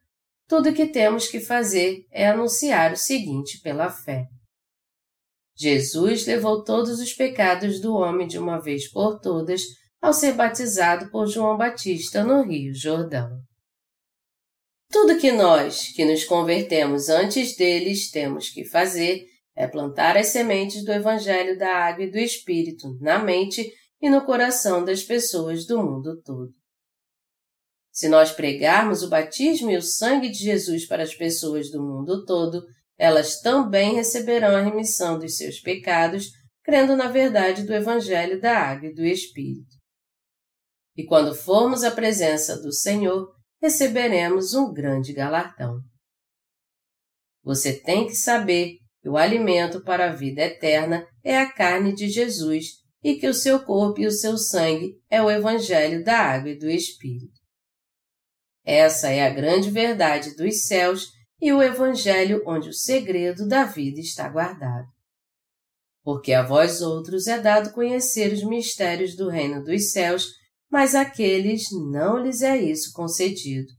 tudo 0.48 0.70
o 0.70 0.74
que 0.74 0.86
temos 0.86 1.28
que 1.28 1.40
fazer 1.40 2.04
é 2.10 2.28
anunciar 2.28 2.92
o 2.92 2.96
seguinte 2.96 3.60
pela 3.62 3.90
fé. 3.90 4.26
Jesus 5.56 6.26
levou 6.26 6.64
todos 6.64 7.00
os 7.00 7.12
pecados 7.12 7.80
do 7.80 7.94
homem 7.94 8.26
de 8.26 8.38
uma 8.38 8.58
vez 8.58 8.90
por 8.90 9.20
todas 9.20 9.62
ao 10.00 10.12
ser 10.12 10.34
batizado 10.34 11.10
por 11.10 11.26
João 11.26 11.56
Batista 11.56 12.24
no 12.24 12.42
Rio 12.42 12.74
Jordão. 12.74 13.40
Tudo 14.90 15.18
que 15.18 15.32
nós, 15.32 15.88
que 15.94 16.04
nos 16.04 16.24
convertemos 16.24 17.08
antes 17.08 17.56
deles, 17.56 18.10
temos 18.10 18.50
que 18.50 18.64
fazer 18.64 19.24
é 19.56 19.68
plantar 19.68 20.16
as 20.16 20.28
sementes 20.28 20.84
do 20.84 20.92
Evangelho 20.92 21.56
da 21.56 21.68
Água 21.68 22.04
e 22.04 22.10
do 22.10 22.18
Espírito 22.18 22.98
na 23.00 23.18
mente 23.18 23.72
e 24.00 24.10
no 24.10 24.24
coração 24.24 24.84
das 24.84 25.02
pessoas 25.02 25.64
do 25.66 25.82
mundo 25.82 26.20
todo. 26.22 26.52
Se 27.92 28.08
nós 28.08 28.32
pregarmos 28.32 29.04
o 29.04 29.08
batismo 29.08 29.70
e 29.70 29.76
o 29.76 29.82
sangue 29.82 30.28
de 30.28 30.38
Jesus 30.38 30.86
para 30.86 31.04
as 31.04 31.14
pessoas 31.14 31.70
do 31.70 31.80
mundo 31.80 32.24
todo, 32.24 32.64
elas 32.98 33.40
também 33.40 33.94
receberão 33.94 34.56
a 34.56 34.60
remissão 34.60 35.18
dos 35.18 35.36
seus 35.36 35.60
pecados, 35.60 36.30
crendo 36.62 36.96
na 36.96 37.08
verdade 37.08 37.64
do 37.64 37.74
Evangelho 37.74 38.40
da 38.40 38.56
Água 38.56 38.88
e 38.88 38.94
do 38.94 39.04
Espírito. 39.04 39.74
E 40.96 41.04
quando 41.04 41.34
formos 41.34 41.82
à 41.82 41.90
presença 41.90 42.60
do 42.60 42.72
Senhor, 42.72 43.34
receberemos 43.60 44.54
um 44.54 44.72
grande 44.72 45.12
galardão. 45.12 45.80
Você 47.42 47.78
tem 47.80 48.06
que 48.06 48.14
saber 48.14 48.78
que 49.02 49.08
o 49.08 49.16
alimento 49.16 49.82
para 49.82 50.10
a 50.10 50.14
vida 50.14 50.42
eterna 50.42 51.06
é 51.22 51.36
a 51.36 51.52
carne 51.52 51.94
de 51.94 52.08
Jesus 52.08 52.84
e 53.02 53.16
que 53.16 53.28
o 53.28 53.34
seu 53.34 53.62
corpo 53.62 54.00
e 54.00 54.06
o 54.06 54.10
seu 54.10 54.38
sangue 54.38 54.94
é 55.10 55.22
o 55.22 55.30
Evangelho 55.30 56.02
da 56.02 56.18
Água 56.18 56.50
e 56.50 56.58
do 56.58 56.70
Espírito. 56.70 57.38
Essa 58.64 59.10
é 59.10 59.26
a 59.26 59.30
grande 59.30 59.70
verdade 59.70 60.34
dos 60.36 60.66
céus 60.66 61.10
e 61.44 61.52
o 61.52 61.62
Evangelho 61.62 62.42
onde 62.46 62.70
o 62.70 62.72
segredo 62.72 63.46
da 63.46 63.64
vida 63.64 64.00
está 64.00 64.26
guardado. 64.30 64.88
Porque 66.02 66.32
a 66.32 66.42
vós 66.42 66.80
outros 66.80 67.26
é 67.26 67.38
dado 67.38 67.74
conhecer 67.74 68.32
os 68.32 68.42
mistérios 68.42 69.14
do 69.14 69.28
reino 69.28 69.62
dos 69.62 69.92
céus, 69.92 70.26
mas 70.70 70.94
àqueles 70.94 71.64
não 71.70 72.16
lhes 72.16 72.40
é 72.40 72.56
isso 72.56 72.94
concedido. 72.94 73.70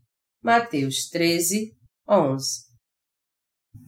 Mateus 0.43 1.09
13, 1.09 1.75
11 2.07 2.65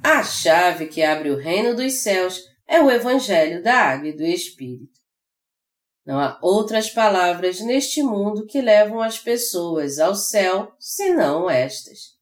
A 0.03 0.23
chave 0.23 0.87
que 0.87 1.03
abre 1.03 1.29
o 1.29 1.37
reino 1.37 1.75
dos 1.75 1.99
céus 1.99 2.41
é 2.67 2.81
o 2.81 2.89
Evangelho 2.89 3.61
da 3.61 3.75
Água 3.75 4.07
e 4.07 4.17
do 4.17 4.23
Espírito. 4.23 4.99
Não 6.03 6.19
há 6.19 6.39
outras 6.41 6.89
palavras 6.89 7.61
neste 7.61 8.01
mundo 8.01 8.47
que 8.47 8.59
levam 8.59 9.03
as 9.03 9.19
pessoas 9.19 9.99
ao 9.99 10.15
céu 10.15 10.73
senão 10.79 11.47
estas. 11.47 12.16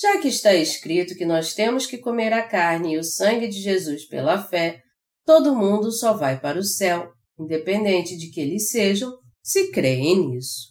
Já 0.00 0.20
que 0.20 0.28
está 0.28 0.54
escrito 0.54 1.16
que 1.16 1.26
nós 1.26 1.54
temos 1.54 1.84
que 1.84 1.98
comer 1.98 2.32
a 2.32 2.46
carne 2.46 2.94
e 2.94 2.98
o 2.98 3.02
sangue 3.02 3.48
de 3.48 3.60
Jesus 3.60 4.06
pela 4.06 4.40
fé, 4.40 4.80
todo 5.26 5.56
mundo 5.56 5.90
só 5.90 6.12
vai 6.12 6.38
para 6.38 6.56
o 6.56 6.62
céu, 6.62 7.10
independente 7.36 8.16
de 8.16 8.30
que 8.30 8.40
eles 8.40 8.70
sejam, 8.70 9.12
se 9.42 9.72
creem 9.72 10.28
nisso. 10.28 10.68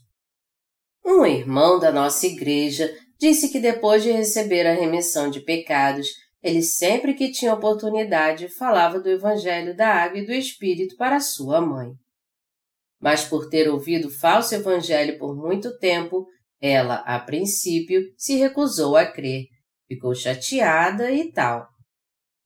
Um 1.06 1.26
irmão 1.26 1.78
da 1.78 1.92
nossa 1.92 2.26
igreja 2.26 2.90
disse 3.20 3.50
que 3.50 3.60
depois 3.60 4.02
de 4.02 4.12
receber 4.12 4.66
a 4.66 4.74
remissão 4.74 5.30
de 5.30 5.42
pecados, 5.42 6.08
ele 6.42 6.62
sempre 6.62 7.14
que 7.14 7.32
tinha 7.32 7.54
oportunidade 7.54 8.48
falava 8.48 8.98
do 8.98 9.10
Evangelho 9.10 9.76
da 9.76 9.90
Água 9.90 10.20
e 10.20 10.26
do 10.26 10.32
Espírito 10.32 10.96
para 10.96 11.20
sua 11.20 11.60
mãe. 11.60 11.92
Mas 13.00 13.26
por 13.26 13.50
ter 13.50 13.70
ouvido 13.70 14.10
falso 14.10 14.56
Evangelho 14.56 15.18
por 15.20 15.36
muito 15.36 15.78
tempo, 15.80 16.26
ela, 16.62 16.96
a 17.06 17.20
princípio, 17.20 18.02
se 18.18 18.36
recusou 18.36 18.96
a 18.96 19.06
crer, 19.06 19.46
ficou 19.88 20.14
chateada 20.16 21.12
e 21.12 21.32
tal. 21.32 21.68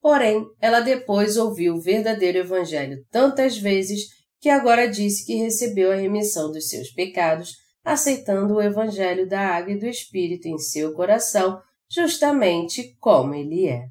Porém, 0.01 0.45
ela 0.59 0.79
depois 0.79 1.37
ouviu 1.37 1.75
o 1.75 1.81
verdadeiro 1.81 2.39
Evangelho 2.39 3.05
tantas 3.11 3.57
vezes 3.57 4.07
que 4.39 4.49
agora 4.49 4.89
disse 4.89 5.25
que 5.25 5.35
recebeu 5.35 5.91
a 5.91 5.95
remissão 5.95 6.51
dos 6.51 6.67
seus 6.69 6.91
pecados, 6.91 7.53
aceitando 7.83 8.55
o 8.55 8.61
Evangelho 8.61 9.27
da 9.27 9.39
Água 9.39 9.73
e 9.73 9.79
do 9.79 9.85
Espírito 9.85 10.47
em 10.47 10.57
seu 10.57 10.93
coração, 10.93 11.61
justamente 11.89 12.95
como 12.99 13.35
ele 13.35 13.67
é. 13.67 13.85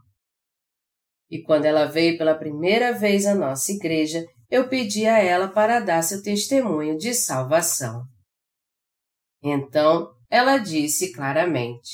E 1.30 1.40
quando 1.42 1.64
ela 1.64 1.84
veio 1.84 2.18
pela 2.18 2.34
primeira 2.34 2.92
vez 2.92 3.24
à 3.24 3.34
nossa 3.34 3.70
igreja, 3.70 4.26
eu 4.50 4.68
pedi 4.68 5.06
a 5.06 5.18
ela 5.18 5.46
para 5.46 5.78
dar 5.78 6.02
seu 6.02 6.20
testemunho 6.20 6.98
de 6.98 7.14
salvação. 7.14 8.02
Então 9.42 10.10
ela 10.30 10.58
disse 10.58 11.12
claramente: 11.12 11.90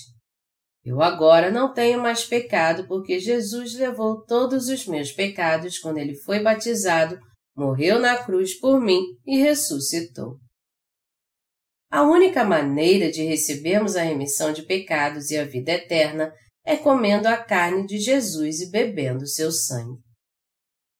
Eu 0.84 1.00
agora 1.00 1.50
não 1.50 1.72
tenho 1.72 2.00
mais 2.00 2.24
pecado 2.24 2.86
porque 2.86 3.18
Jesus 3.18 3.74
levou 3.74 4.24
todos 4.24 4.68
os 4.68 4.86
meus 4.86 5.12
pecados 5.12 5.78
quando 5.78 5.98
ele 5.98 6.14
foi 6.14 6.40
batizado, 6.42 7.18
morreu 7.56 7.98
na 7.98 8.16
cruz 8.16 8.58
por 8.58 8.80
mim 8.80 9.00
e 9.24 9.38
ressuscitou. 9.38 10.38
A 11.90 12.02
única 12.02 12.44
maneira 12.44 13.10
de 13.10 13.22
recebermos 13.22 13.96
a 13.96 14.02
remissão 14.02 14.52
de 14.52 14.62
pecados 14.62 15.30
e 15.30 15.36
a 15.36 15.44
vida 15.44 15.72
eterna 15.72 16.32
é 16.64 16.76
comendo 16.76 17.28
a 17.28 17.36
carne 17.36 17.86
de 17.86 17.98
Jesus 17.98 18.60
e 18.60 18.70
bebendo 18.70 19.26
seu 19.26 19.52
sangue. 19.52 20.00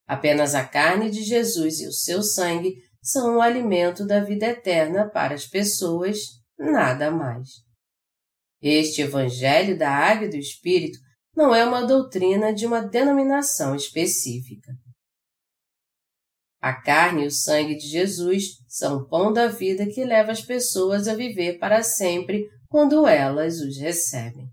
Apenas 0.06 0.54
a 0.54 0.64
carne 0.64 1.10
de 1.10 1.24
Jesus 1.24 1.80
e 1.80 1.88
o 1.88 1.92
seu 1.92 2.22
sangue 2.22 2.76
são 3.02 3.36
o 3.36 3.40
alimento 3.40 4.06
da 4.06 4.20
vida 4.20 4.46
eterna 4.46 5.10
para 5.10 5.34
as 5.34 5.46
pessoas, 5.46 6.18
nada 6.58 7.10
mais. 7.10 7.48
Este 8.60 9.02
Evangelho 9.02 9.78
da 9.78 9.90
Água 9.90 10.26
e 10.26 10.30
do 10.30 10.36
Espírito 10.36 10.98
não 11.34 11.54
é 11.54 11.64
uma 11.64 11.86
doutrina 11.86 12.52
de 12.52 12.66
uma 12.66 12.80
denominação 12.80 13.74
específica. 13.74 14.72
A 16.60 16.72
carne 16.72 17.24
e 17.24 17.26
o 17.26 17.30
sangue 17.30 17.76
de 17.76 17.86
Jesus 17.86 18.44
são 18.66 18.98
o 18.98 19.08
pão 19.08 19.32
da 19.32 19.46
vida 19.46 19.86
que 19.86 20.04
leva 20.04 20.32
as 20.32 20.40
pessoas 20.40 21.06
a 21.06 21.14
viver 21.14 21.58
para 21.58 21.82
sempre 21.82 22.44
quando 22.68 23.06
elas 23.06 23.60
os 23.60 23.78
recebem. 23.78 24.48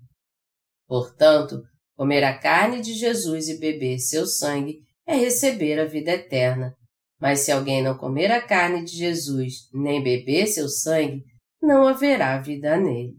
Portanto, 0.85 1.61
comer 1.95 2.23
a 2.23 2.37
carne 2.37 2.81
de 2.81 2.93
Jesus 2.93 3.47
e 3.47 3.57
beber 3.57 3.97
seu 3.99 4.27
sangue 4.27 4.79
é 5.07 5.15
receber 5.15 5.79
a 5.79 5.85
vida 5.85 6.11
eterna, 6.11 6.75
mas 7.19 7.39
se 7.39 7.51
alguém 7.51 7.81
não 7.81 7.97
comer 7.97 8.31
a 8.31 8.41
carne 8.45 8.83
de 8.83 8.91
Jesus 8.91 9.69
nem 9.73 10.03
beber 10.03 10.47
seu 10.47 10.67
sangue, 10.67 11.23
não 11.63 11.87
haverá 11.87 12.41
vida 12.41 12.75
nele. 12.77 13.15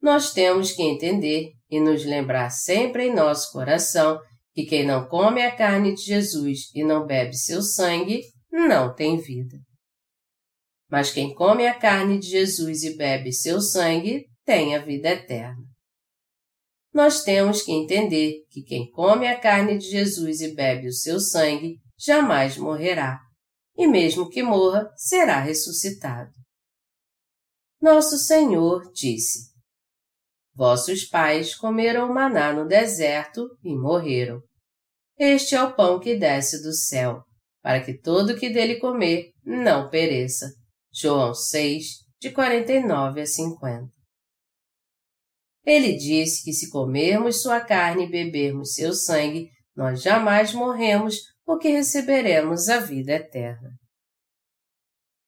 Nós 0.00 0.34
temos 0.34 0.72
que 0.72 0.82
entender 0.82 1.52
e 1.70 1.80
nos 1.80 2.04
lembrar 2.04 2.50
sempre 2.50 3.06
em 3.06 3.14
nosso 3.14 3.50
coração 3.50 4.20
que 4.52 4.66
quem 4.66 4.84
não 4.84 5.08
come 5.08 5.42
a 5.42 5.56
carne 5.56 5.94
de 5.94 6.02
Jesus 6.02 6.70
e 6.74 6.84
não 6.84 7.06
bebe 7.06 7.34
seu 7.34 7.62
sangue, 7.62 8.20
não 8.52 8.94
tem 8.94 9.16
vida. 9.16 9.56
Mas 10.90 11.10
quem 11.10 11.34
come 11.34 11.66
a 11.66 11.78
carne 11.78 12.18
de 12.18 12.28
Jesus 12.28 12.82
e 12.82 12.94
bebe 12.94 13.32
seu 13.32 13.62
sangue, 13.62 14.26
tem 14.44 14.76
a 14.76 14.78
vida 14.78 15.08
eterna. 15.08 15.64
Nós 16.92 17.22
temos 17.22 17.62
que 17.62 17.72
entender 17.72 18.44
que 18.50 18.62
quem 18.62 18.90
come 18.90 19.26
a 19.26 19.40
carne 19.40 19.78
de 19.78 19.88
Jesus 19.88 20.42
e 20.42 20.54
bebe 20.54 20.88
o 20.88 20.92
seu 20.92 21.18
sangue 21.18 21.78
jamais 21.98 22.58
morrerá, 22.58 23.18
e 23.78 23.86
mesmo 23.86 24.28
que 24.28 24.42
morra, 24.42 24.86
será 24.94 25.40
ressuscitado. 25.40 26.41
Nosso 27.82 28.16
Senhor 28.16 28.92
disse: 28.92 29.50
Vossos 30.54 31.04
pais 31.04 31.56
comeram 31.56 32.14
maná 32.14 32.52
no 32.52 32.64
deserto 32.64 33.48
e 33.60 33.76
morreram. 33.76 34.40
Este 35.18 35.56
é 35.56 35.62
o 35.64 35.74
pão 35.74 35.98
que 35.98 36.16
desce 36.16 36.62
do 36.62 36.72
céu, 36.72 37.24
para 37.60 37.84
que 37.84 37.98
todo 37.98 38.38
que 38.38 38.50
dele 38.50 38.78
comer 38.78 39.32
não 39.44 39.90
pereça. 39.90 40.54
João 40.94 41.34
6, 41.34 41.84
de 42.20 42.30
49 42.30 43.20
a 43.20 43.26
50. 43.26 43.88
Ele 45.64 45.96
disse 45.96 46.44
que 46.44 46.52
se 46.52 46.70
comermos 46.70 47.42
sua 47.42 47.60
carne 47.60 48.04
e 48.04 48.10
bebermos 48.10 48.74
seu 48.74 48.94
sangue, 48.94 49.50
nós 49.74 50.02
jamais 50.02 50.54
morremos 50.54 51.16
porque 51.44 51.68
receberemos 51.68 52.68
a 52.68 52.78
vida 52.78 53.14
eterna. 53.14 53.70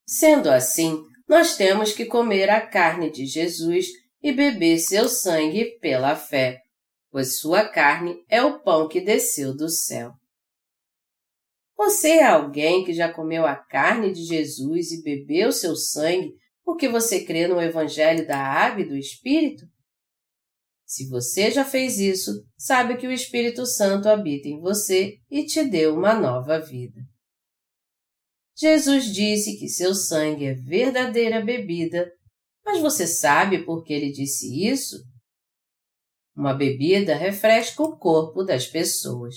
Sendo 0.06 0.50
assim, 0.50 1.02
nós 1.28 1.56
temos 1.56 1.92
que 1.92 2.04
comer 2.04 2.50
a 2.50 2.60
carne 2.60 3.10
de 3.10 3.26
Jesus 3.26 3.86
e 4.22 4.32
beber 4.32 4.78
seu 4.78 5.08
sangue 5.08 5.78
pela 5.80 6.16
fé, 6.16 6.60
pois 7.10 7.38
sua 7.38 7.68
carne 7.68 8.16
é 8.28 8.42
o 8.42 8.60
pão 8.62 8.88
que 8.88 9.00
desceu 9.00 9.54
do 9.54 9.68
céu. 9.68 10.12
Você 11.76 12.08
é 12.08 12.26
alguém 12.26 12.84
que 12.84 12.92
já 12.92 13.12
comeu 13.12 13.46
a 13.46 13.56
carne 13.56 14.12
de 14.12 14.24
Jesus 14.24 14.92
e 14.92 15.02
bebeu 15.02 15.50
seu 15.50 15.74
sangue 15.74 16.32
porque 16.64 16.88
você 16.88 17.24
crê 17.24 17.46
no 17.46 17.60
Evangelho 17.60 18.26
da 18.26 18.38
Água 18.38 18.82
e 18.82 18.88
do 18.88 18.96
Espírito? 18.96 19.66
Se 20.86 21.08
você 21.08 21.50
já 21.50 21.64
fez 21.64 21.98
isso, 21.98 22.30
sabe 22.56 22.96
que 22.96 23.06
o 23.06 23.12
Espírito 23.12 23.66
Santo 23.66 24.08
habita 24.08 24.48
em 24.48 24.60
você 24.60 25.18
e 25.30 25.44
te 25.44 25.64
deu 25.64 25.94
uma 25.94 26.14
nova 26.14 26.58
vida. 26.58 27.00
Jesus 28.56 29.06
disse 29.12 29.58
que 29.58 29.68
seu 29.68 29.94
sangue 29.94 30.46
é 30.46 30.54
verdadeira 30.54 31.40
bebida, 31.40 32.10
mas 32.64 32.80
você 32.80 33.06
sabe 33.06 33.64
por 33.64 33.82
que 33.82 33.92
ele 33.92 34.12
disse 34.12 34.64
isso? 34.66 34.96
Uma 36.36 36.54
bebida 36.54 37.14
refresca 37.14 37.82
o 37.82 37.96
corpo 37.96 38.42
das 38.44 38.66
pessoas. 38.66 39.34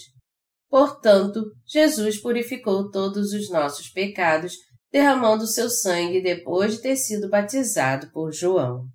Portanto, 0.69 1.43
Jesus 1.65 2.19
purificou 2.19 2.91
todos 2.91 3.33
os 3.33 3.49
nossos 3.49 3.89
pecados, 3.89 4.53
derramando 4.91 5.47
seu 5.47 5.69
sangue 5.69 6.21
depois 6.21 6.75
de 6.75 6.81
ter 6.81 6.95
sido 6.95 7.29
batizado 7.29 8.11
por 8.11 8.31
João. 8.31 8.85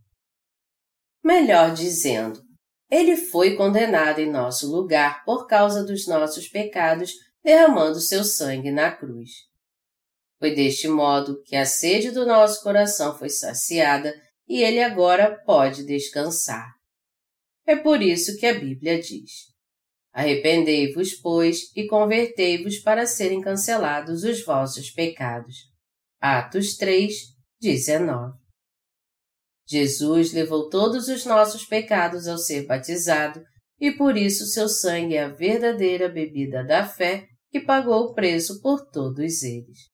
Melhor 1.25 1.73
dizendo, 1.73 2.43
ele 2.91 3.17
foi 3.17 3.57
condenado 3.57 4.19
em 4.21 4.31
nosso 4.31 4.71
lugar 4.71 5.25
por 5.25 5.47
causa 5.47 5.85
dos 5.85 6.07
nossos 6.07 6.49
pecados, 6.49 7.13
derramando 7.43 8.01
seu 8.01 8.25
sangue 8.25 8.71
na 8.71 8.91
cruz. 8.91 9.31
Foi 10.43 10.53
deste 10.57 10.89
modo 10.89 11.41
que 11.45 11.55
a 11.55 11.65
sede 11.65 12.11
do 12.11 12.27
nosso 12.27 12.65
coração 12.65 13.17
foi 13.17 13.29
saciada 13.29 14.13
e 14.49 14.61
ele 14.61 14.83
agora 14.83 15.41
pode 15.45 15.87
descansar. 15.87 16.69
É 17.65 17.77
por 17.77 18.03
isso 18.03 18.37
que 18.39 18.47
a 18.47 18.59
Bíblia 18.59 19.01
diz: 19.01 19.31
Arrependei-vos, 20.13 21.15
pois, 21.15 21.71
e 21.77 21.87
convertei-vos 21.87 22.81
para 22.81 23.07
serem 23.07 23.41
cancelados 23.41 24.25
os 24.25 24.45
vossos 24.45 24.91
pecados. 24.91 25.55
Atos 26.21 26.77
3, 26.77 27.15
19. 27.61 28.37
Jesus 29.69 30.33
levou 30.33 30.69
todos 30.69 31.07
os 31.07 31.25
nossos 31.25 31.65
pecados 31.65 32.27
ao 32.27 32.37
ser 32.37 32.67
batizado 32.67 33.41
e 33.79 33.93
por 33.93 34.17
isso 34.17 34.45
seu 34.47 34.69
sangue 34.69 35.15
é 35.15 35.23
a 35.23 35.29
verdadeira 35.29 36.09
bebida 36.09 36.65
da 36.65 36.85
fé 36.85 37.29
que 37.49 37.61
pagou 37.61 38.07
o 38.07 38.13
preço 38.13 38.61
por 38.61 38.91
todos 38.91 39.45
eles. 39.45 39.92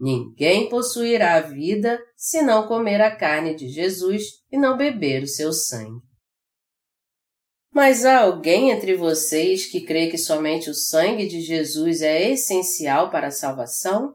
Ninguém 0.00 0.66
possuirá 0.70 1.34
a 1.34 1.40
vida 1.42 2.00
se 2.16 2.40
não 2.40 2.66
comer 2.66 3.02
a 3.02 3.14
carne 3.14 3.54
de 3.54 3.68
Jesus 3.68 4.22
e 4.50 4.56
não 4.56 4.74
beber 4.74 5.22
o 5.22 5.28
seu 5.28 5.52
sangue. 5.52 6.00
Mas 7.70 8.06
há 8.06 8.20
alguém 8.20 8.70
entre 8.70 8.96
vocês 8.96 9.66
que 9.66 9.82
crê 9.82 10.10
que 10.10 10.16
somente 10.16 10.70
o 10.70 10.74
sangue 10.74 11.28
de 11.28 11.42
Jesus 11.42 12.00
é 12.00 12.30
essencial 12.30 13.10
para 13.10 13.26
a 13.26 13.30
salvação? 13.30 14.14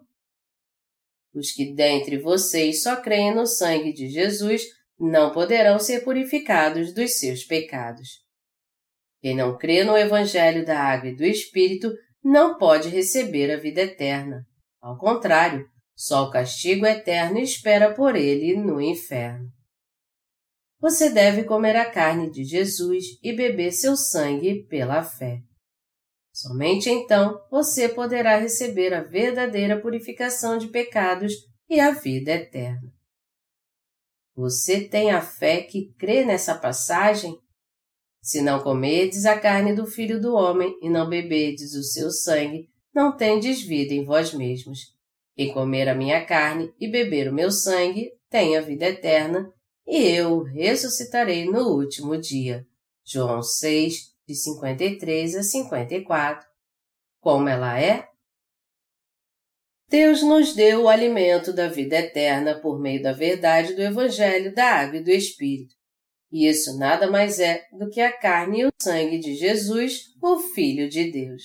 Os 1.36 1.52
que 1.52 1.72
dentre 1.72 2.18
vocês 2.18 2.82
só 2.82 3.00
creem 3.00 3.36
no 3.36 3.46
sangue 3.46 3.94
de 3.94 4.10
Jesus 4.10 4.64
não 5.00 5.32
poderão 5.32 5.78
ser 5.78 6.04
purificados 6.04 6.96
dos 6.96 7.20
seus 7.20 7.44
pecados. 7.44 8.24
Quem 9.22 9.36
não 9.36 9.56
crê 9.56 9.84
no 9.84 9.96
Evangelho 9.96 10.66
da 10.66 10.80
Água 10.80 11.10
e 11.10 11.16
do 11.16 11.24
Espírito 11.24 11.94
não 12.24 12.58
pode 12.58 12.90
receber 12.90 13.52
a 13.52 13.58
vida 13.58 13.82
eterna. 13.82 14.44
Ao 14.82 14.98
contrário, 14.98 15.68
só 15.96 16.26
o 16.26 16.32
castigo 16.32 16.86
eterno 16.86 17.40
espera 17.40 17.94
por 17.94 18.16
ele 18.16 18.56
no 18.58 18.82
inferno. 18.82 19.50
Você 20.80 21.10
deve 21.10 21.46
comer 21.46 21.76
a 21.76 21.90
carne 21.90 22.30
de 22.30 22.44
Jesus 22.44 23.06
e 23.24 23.34
beber 23.34 23.72
seu 23.72 23.96
sangue 23.96 24.64
pela 24.66 25.02
fé. 25.02 25.42
Somente 26.34 26.90
então 26.90 27.40
você 27.50 27.88
poderá 27.88 28.38
receber 28.38 28.94
a 28.94 29.02
verdadeira 29.02 29.82
purificação 29.82 30.58
de 30.58 30.68
pecados 30.68 31.34
e 31.70 31.80
a 31.80 31.92
vida 31.92 32.32
eterna. 32.32 32.94
Você 34.36 34.82
tem 34.82 35.12
a 35.12 35.22
fé 35.22 35.62
que 35.62 35.94
crê 35.98 36.26
nessa 36.26 36.54
passagem? 36.56 37.40
Se 38.22 38.42
não 38.42 38.62
comerdes 38.62 39.26
a 39.26 39.40
carne 39.40 39.74
do 39.74 39.86
Filho 39.86 40.20
do 40.20 40.34
Homem 40.34 40.78
e 40.82 40.90
não 40.90 41.08
beberdes 41.08 41.74
o 41.74 41.84
seu 41.84 42.12
sangue, 42.12 42.70
não 42.94 43.16
tendes 43.16 43.62
vida 43.62 43.94
em 43.94 44.04
vós 44.04 44.34
mesmos. 44.34 44.95
Quem 45.36 45.54
comer 45.54 45.90
a 45.90 45.96
minha 45.96 46.26
carne 46.26 46.74
e 46.80 46.88
beber 46.88 47.30
o 47.30 47.34
meu 47.34 47.52
sangue 47.52 48.12
tem 48.30 48.56
a 48.56 48.62
vida 48.62 48.86
eterna, 48.86 49.52
e 49.86 49.98
eu 49.98 50.44
ressuscitarei 50.44 51.46
no 51.46 51.76
último 51.76 52.18
dia. 52.18 52.66
João 53.04 53.42
6, 53.44 54.16
de 54.28 54.34
53 54.34 55.36
a 55.36 55.44
54. 55.44 56.48
Como 57.20 57.48
ela 57.48 57.80
é? 57.80 58.08
Deus 59.90 60.24
nos 60.24 60.54
deu 60.56 60.84
o 60.84 60.90
alimento 60.90 61.54
da 61.54 61.68
vida 61.68 61.98
eterna 61.98 62.60
por 62.60 62.80
meio 62.80 63.04
da 63.04 63.12
verdade 63.12 63.76
do 63.76 63.82
Evangelho 63.82 64.54
da 64.54 64.66
Água 64.66 64.98
e 64.98 65.04
do 65.04 65.12
Espírito. 65.12 65.76
E 66.32 66.48
isso 66.48 66.78
nada 66.78 67.10
mais 67.10 67.40
é 67.40 67.66
do 67.72 67.90
que 67.90 68.02
a 68.02 68.12
carne 68.12 68.62
e 68.62 68.66
o 68.66 68.72
sangue 68.82 69.20
de 69.20 69.36
Jesus, 69.36 70.06
o 70.22 70.40
Filho 70.40 70.90
de 70.90 71.12
Deus. 71.12 71.44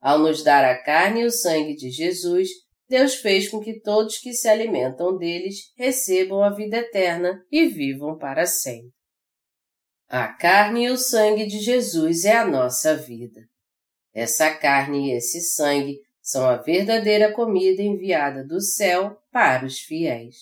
Ao 0.00 0.18
nos 0.18 0.44
dar 0.44 0.64
a 0.64 0.80
carne 0.82 1.22
e 1.22 1.26
o 1.26 1.30
sangue 1.32 1.74
de 1.74 1.90
Jesus, 1.90 2.48
Deus 2.88 3.16
fez 3.16 3.48
com 3.48 3.60
que 3.60 3.80
todos 3.80 4.18
que 4.18 4.32
se 4.32 4.48
alimentam 4.48 5.16
deles 5.16 5.72
recebam 5.76 6.42
a 6.42 6.50
vida 6.50 6.76
eterna 6.76 7.44
e 7.50 7.66
vivam 7.66 8.16
para 8.16 8.46
sempre. 8.46 8.92
A 10.08 10.28
carne 10.28 10.84
e 10.84 10.90
o 10.90 10.96
sangue 10.96 11.46
de 11.46 11.58
Jesus 11.58 12.24
é 12.24 12.36
a 12.36 12.46
nossa 12.46 12.96
vida. 12.96 13.40
Essa 14.14 14.54
carne 14.54 15.08
e 15.08 15.16
esse 15.16 15.40
sangue 15.40 15.98
são 16.22 16.48
a 16.48 16.56
verdadeira 16.56 17.32
comida 17.32 17.82
enviada 17.82 18.44
do 18.44 18.60
céu 18.60 19.16
para 19.32 19.66
os 19.66 19.80
fiéis. 19.80 20.36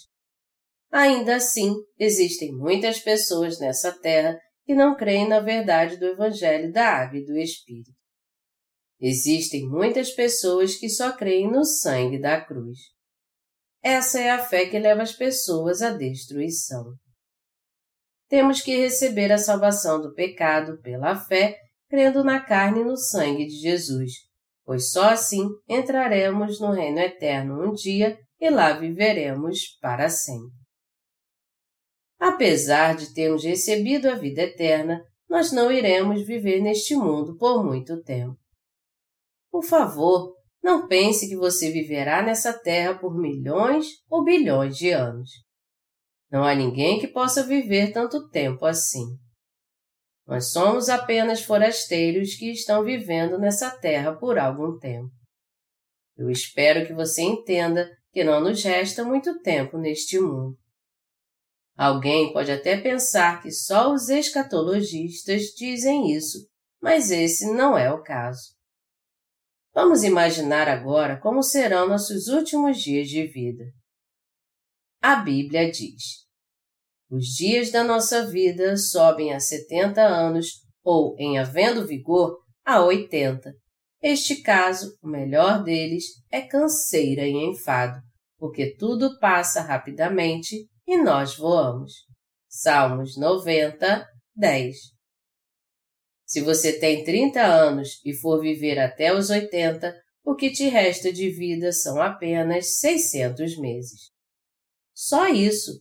Ainda 0.91 1.37
assim, 1.37 1.75
existem 1.99 2.53
muitas 2.53 3.01
pessoas 3.01 3.59
nessa 3.59 3.91
terra 3.91 4.39
que 4.65 4.75
não 4.75 4.97
creem 4.97 5.29
na 5.29 5.41
verdade 5.41 5.97
do 5.97 6.07
Evangelho 6.07 6.73
da 6.73 6.89
Água 6.89 7.19
e 7.19 7.25
do 7.25 7.37
Espírito. 7.37 8.04
Existem 9.07 9.69
muitas 9.69 10.13
pessoas 10.13 10.77
que 10.77 10.89
só 10.89 11.15
creem 11.15 11.53
no 11.53 11.63
sangue 11.63 12.19
da 12.19 12.41
cruz. 12.41 12.79
Essa 13.83 14.19
é 14.19 14.31
a 14.31 14.43
fé 14.43 14.65
que 14.65 14.79
leva 14.79 15.03
as 15.03 15.13
pessoas 15.13 15.83
à 15.83 15.91
destruição. 15.91 16.95
Temos 18.31 18.63
que 18.63 18.75
receber 18.75 19.31
a 19.31 19.37
salvação 19.37 20.01
do 20.01 20.15
pecado 20.15 20.81
pela 20.81 21.15
fé, 21.17 21.55
crendo 21.91 22.25
na 22.25 22.41
carne 22.41 22.81
e 22.81 22.85
no 22.85 22.97
sangue 22.97 23.45
de 23.45 23.57
Jesus, 23.57 24.11
pois 24.65 24.91
só 24.91 25.11
assim 25.11 25.47
entraremos 25.69 26.59
no 26.59 26.71
reino 26.71 27.01
eterno 27.01 27.63
um 27.63 27.75
dia 27.75 28.19
e 28.41 28.49
lá 28.49 28.73
viveremos 28.73 29.77
para 29.83 30.09
sempre. 30.09 30.57
Apesar 32.19 32.97
de 32.97 33.13
termos 33.13 33.45
recebido 33.45 34.09
a 34.09 34.15
vida 34.15 34.41
eterna, 34.41 35.05
nós 35.29 35.53
não 35.53 35.71
iremos 35.71 36.27
viver 36.27 36.63
neste 36.63 36.97
mundo 36.97 37.37
por 37.37 37.63
muito 37.63 38.03
tempo. 38.03 38.43
Por 39.55 39.63
favor, 39.63 40.35
não 40.61 40.89
pense 40.89 41.29
que 41.29 41.37
você 41.37 41.71
viverá 41.71 42.25
nessa 42.25 42.53
terra 42.53 42.99
por 42.99 43.17
milhões 43.17 43.87
ou 44.11 44.25
bilhões 44.25 44.77
de 44.77 44.91
anos. 44.91 45.31
Não 46.29 46.43
há 46.43 46.57
ninguém 46.57 46.99
que 46.99 47.07
possa 47.07 47.45
viver 47.45 47.93
tanto 47.93 48.29
tempo 48.31 48.67
assim. 48.67 49.17
Nós 50.27 50.51
somos 50.51 50.89
apenas 50.89 51.45
forasteiros 51.45 52.35
que 52.35 52.51
estão 52.51 52.83
vivendo 52.83 53.39
nessa 53.39 53.71
terra 53.71 54.13
por 54.17 54.41
algum 54.41 54.77
tempo. 54.77 55.13
Eu 56.17 56.29
espero 56.31 56.85
que 56.85 56.93
você 56.93 57.23
entenda 57.23 57.89
que 58.11 58.25
não 58.25 58.41
nos 58.41 58.61
resta 58.65 59.05
muito 59.05 59.41
tempo 59.41 59.79
neste 59.79 60.19
mundo. 60.19 60.59
Alguém 61.77 62.33
pode 62.33 62.51
até 62.51 62.77
pensar 62.77 63.41
que 63.41 63.53
só 63.53 63.93
os 63.93 64.09
escatologistas 64.09 65.43
dizem 65.57 66.11
isso, 66.11 66.45
mas 66.83 67.13
esse 67.13 67.55
não 67.55 67.79
é 67.79 67.93
o 67.93 68.03
caso. 68.03 68.54
Vamos 69.75 70.05
imaginar 70.05 70.69
agora 70.69 71.19
como 71.21 71.43
serão 71.43 71.89
nossos 71.89 72.29
últimos 72.29 72.81
dias 72.81 73.09
de 73.09 73.27
vida. 73.27 73.65
A 75.03 75.17
Bíblia 75.17 75.69
diz: 75.69 76.25
Os 77.11 77.25
dias 77.27 77.73
da 77.73 77.83
nossa 77.83 78.25
vida 78.25 78.77
sobem 78.77 79.35
a 79.35 79.41
70 79.41 80.01
anos 80.01 80.63
ou, 80.85 81.17
em 81.19 81.39
havendo 81.39 81.85
vigor, 81.85 82.39
a 82.65 82.85
80. 82.85 83.53
Este 84.01 84.43
caso, 84.43 84.97
o 85.03 85.09
melhor 85.09 85.65
deles, 85.65 86.05
é 86.31 86.41
canseira 86.41 87.27
e 87.27 87.33
enfado, 87.33 88.01
porque 88.39 88.77
tudo 88.77 89.19
passa 89.19 89.61
rapidamente 89.61 90.69
e 90.87 91.03
nós 91.03 91.37
voamos. 91.37 91.93
Salmos 92.49 93.19
90, 93.19 94.07
10 94.37 94.94
se 96.35 96.41
você 96.41 96.77
tem 96.81 97.05
30 97.05 97.41
anos 97.41 98.01
e 98.05 98.13
for 98.13 98.41
viver 98.41 98.77
até 98.77 99.15
os 99.15 99.31
80, 99.31 99.97
o 100.25 100.35
que 100.35 100.51
te 100.51 100.67
resta 100.67 101.13
de 101.13 101.31
vida 101.31 101.71
são 101.71 102.03
apenas 102.03 102.81
600 102.81 103.57
meses. 103.57 104.11
Só 104.93 105.29
isso. 105.29 105.81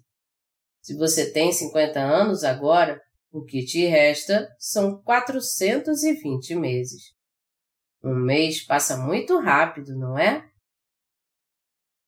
Se 0.80 0.96
você 0.96 1.32
tem 1.32 1.52
50 1.52 2.00
anos 2.00 2.44
agora, 2.44 3.02
o 3.32 3.44
que 3.44 3.66
te 3.66 3.88
resta 3.88 4.48
são 4.60 5.02
420 5.02 6.54
meses. 6.54 7.02
Um 8.04 8.14
mês 8.14 8.64
passa 8.64 8.96
muito 8.96 9.40
rápido, 9.40 9.98
não 9.98 10.20
é? 10.20 10.48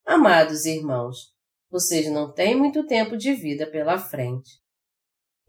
Amados 0.05 0.65
irmãos, 0.65 1.33
vocês 1.67 2.11
não 2.11 2.31
têm 2.31 2.55
muito 2.55 2.85
tempo 2.85 3.17
de 3.17 3.33
vida 3.33 3.65
pela 3.71 3.97
frente. 3.97 4.51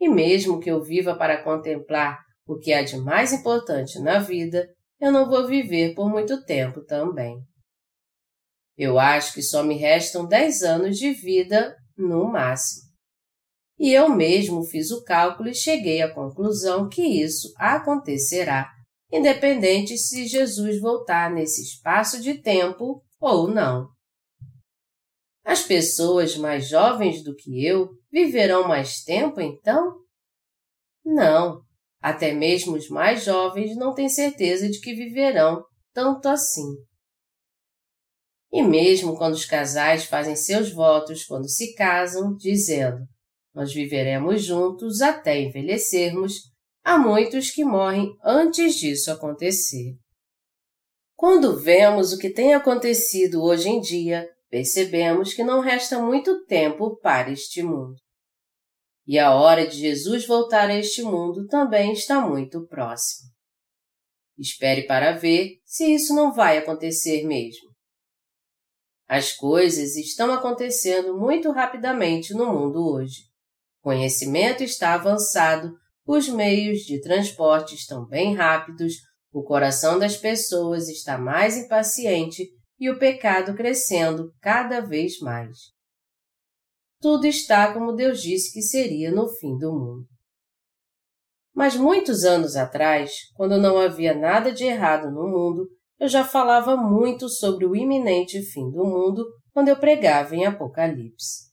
E 0.01 0.09
mesmo 0.09 0.59
que 0.59 0.71
eu 0.71 0.83
viva 0.83 1.15
para 1.15 1.45
contemplar 1.45 2.26
o 2.47 2.59
que 2.59 2.73
há 2.73 2.83
de 2.83 2.97
mais 2.97 3.33
importante 3.33 3.99
na 3.99 4.19
vida, 4.19 4.69
eu 5.01 5.11
não 5.11 5.29
vou 5.29 5.47
viver 5.47 5.95
por 5.95 6.09
muito 6.09 6.45
tempo 6.45 6.85
também. 6.85 7.37
Eu 8.77 8.99
acho 8.99 9.35
que 9.35 9.43
só 9.43 9.63
me 9.63 9.77
restam 9.77 10.27
dez 10.27 10.63
anos 10.63 10.97
de 10.97 11.13
vida 11.13 11.75
no 11.97 12.31
máximo. 12.31 12.87
E 13.79 13.93
eu 13.93 14.09
mesmo 14.09 14.65
fiz 14.65 14.91
o 14.91 15.03
cálculo 15.03 15.49
e 15.49 15.55
cheguei 15.55 16.01
à 16.01 16.13
conclusão 16.13 16.89
que 16.89 17.03
isso 17.03 17.53
acontecerá, 17.57 18.71
independente 19.13 19.97
se 19.99 20.27
Jesus 20.27 20.81
voltar 20.81 21.31
nesse 21.31 21.63
espaço 21.63 22.21
de 22.21 22.41
tempo 22.41 23.03
ou 23.21 23.49
não. 23.49 23.89
As 25.45 25.63
pessoas 25.63 26.37
mais 26.37 26.69
jovens 26.69 27.23
do 27.23 27.35
que 27.35 27.65
eu 27.65 27.91
viverão 28.11 28.67
mais 28.67 29.03
tempo 29.05 29.41
então? 29.41 30.01
Não, 31.05 31.63
até 32.07 32.33
mesmo 32.33 32.77
os 32.77 32.89
mais 32.89 33.25
jovens 33.25 33.77
não 33.77 33.93
têm 33.93 34.09
certeza 34.09 34.71
de 34.71 34.79
que 34.79 34.95
viverão 34.95 35.65
tanto 35.93 36.29
assim. 36.29 36.77
E 38.53 38.63
mesmo 38.63 39.19
quando 39.19 39.35
os 39.35 39.45
casais 39.45 40.05
fazem 40.05 40.37
seus 40.37 40.71
votos 40.71 41.25
quando 41.25 41.49
se 41.49 41.75
casam, 41.75 42.37
dizendo: 42.37 42.99
Nós 43.53 43.75
viveremos 43.75 44.45
juntos 44.45 45.01
até 45.01 45.41
envelhecermos, 45.41 46.35
há 46.85 46.97
muitos 46.97 47.51
que 47.51 47.65
morrem 47.65 48.09
antes 48.25 48.77
disso 48.77 49.11
acontecer. 49.11 49.97
Quando 51.17 51.59
vemos 51.59 52.13
o 52.13 52.19
que 52.19 52.31
tem 52.31 52.55
acontecido 52.55 53.43
hoje 53.43 53.69
em 53.69 53.81
dia, 53.81 54.31
percebemos 54.49 55.35
que 55.35 55.43
não 55.43 55.59
resta 55.59 55.99
muito 55.99 56.45
tempo 56.45 56.97
para 57.01 57.33
este 57.33 57.65
mundo. 57.65 57.97
E 59.07 59.19
a 59.19 59.35
hora 59.35 59.67
de 59.67 59.77
Jesus 59.77 60.27
voltar 60.27 60.69
a 60.69 60.75
este 60.75 61.03
mundo 61.03 61.47
também 61.47 61.93
está 61.93 62.21
muito 62.21 62.67
próxima. 62.67 63.31
Espere 64.37 64.83
para 64.83 65.13
ver 65.13 65.61
se 65.65 65.95
isso 65.95 66.15
não 66.15 66.33
vai 66.33 66.59
acontecer 66.59 67.25
mesmo. 67.25 67.71
As 69.09 69.33
coisas 69.33 69.95
estão 69.97 70.33
acontecendo 70.33 71.17
muito 71.17 71.53
rapidamente 71.53 72.35
no 72.35 72.47
mundo 72.47 72.93
hoje. 72.93 73.23
O 73.81 73.85
conhecimento 73.85 74.65
está 74.65 74.95
avançado, 74.95 75.73
os 76.05 76.29
meios 76.29 76.81
de 76.81 77.01
transporte 77.01 77.77
estão 77.77 78.05
bem 78.05 78.35
rápidos, 78.35 78.95
o 79.33 79.45
coração 79.45 79.99
das 79.99 80.17
pessoas 80.17 80.89
está 80.89 81.17
mais 81.17 81.57
impaciente 81.57 82.49
e 82.81 82.91
o 82.91 82.99
pecado 82.99 83.55
crescendo 83.55 84.33
cada 84.41 84.81
vez 84.81 85.19
mais. 85.21 85.76
Tudo 87.01 87.27
está 87.27 87.73
como 87.73 87.93
Deus 87.93 88.23
disse 88.23 88.53
que 88.53 88.63
seria 88.63 89.11
no 89.11 89.29
fim 89.29 89.57
do 89.59 89.73
mundo. 89.73 90.07
Mas 91.55 91.77
muitos 91.77 92.25
anos 92.25 92.57
atrás, 92.57 93.13
quando 93.35 93.59
não 93.59 93.79
havia 93.79 94.15
nada 94.15 94.53
de 94.53 94.65
errado 94.65 95.11
no 95.11 95.27
mundo, 95.27 95.69
eu 95.99 96.09
já 96.09 96.25
falava 96.25 96.77
muito 96.77 97.29
sobre 97.29 97.65
o 97.65 97.75
iminente 97.75 98.43
fim 98.43 98.71
do 98.71 98.85
mundo 98.85 99.25
quando 99.53 99.69
eu 99.69 99.77
pregava 99.79 100.37
em 100.37 100.45
Apocalipse. 100.45 101.47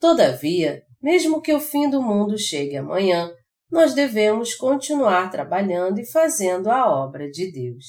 Todavia, 0.00 0.82
mesmo 1.02 1.42
que 1.42 1.52
o 1.52 1.60
fim 1.60 1.90
do 1.90 2.02
mundo 2.02 2.38
chegue 2.38 2.76
amanhã, 2.76 3.30
nós 3.70 3.94
devemos 3.94 4.54
continuar 4.54 5.30
trabalhando 5.30 5.98
e 5.98 6.10
fazendo 6.10 6.70
a 6.70 6.88
obra 6.88 7.28
de 7.30 7.50
Deus. 7.50 7.84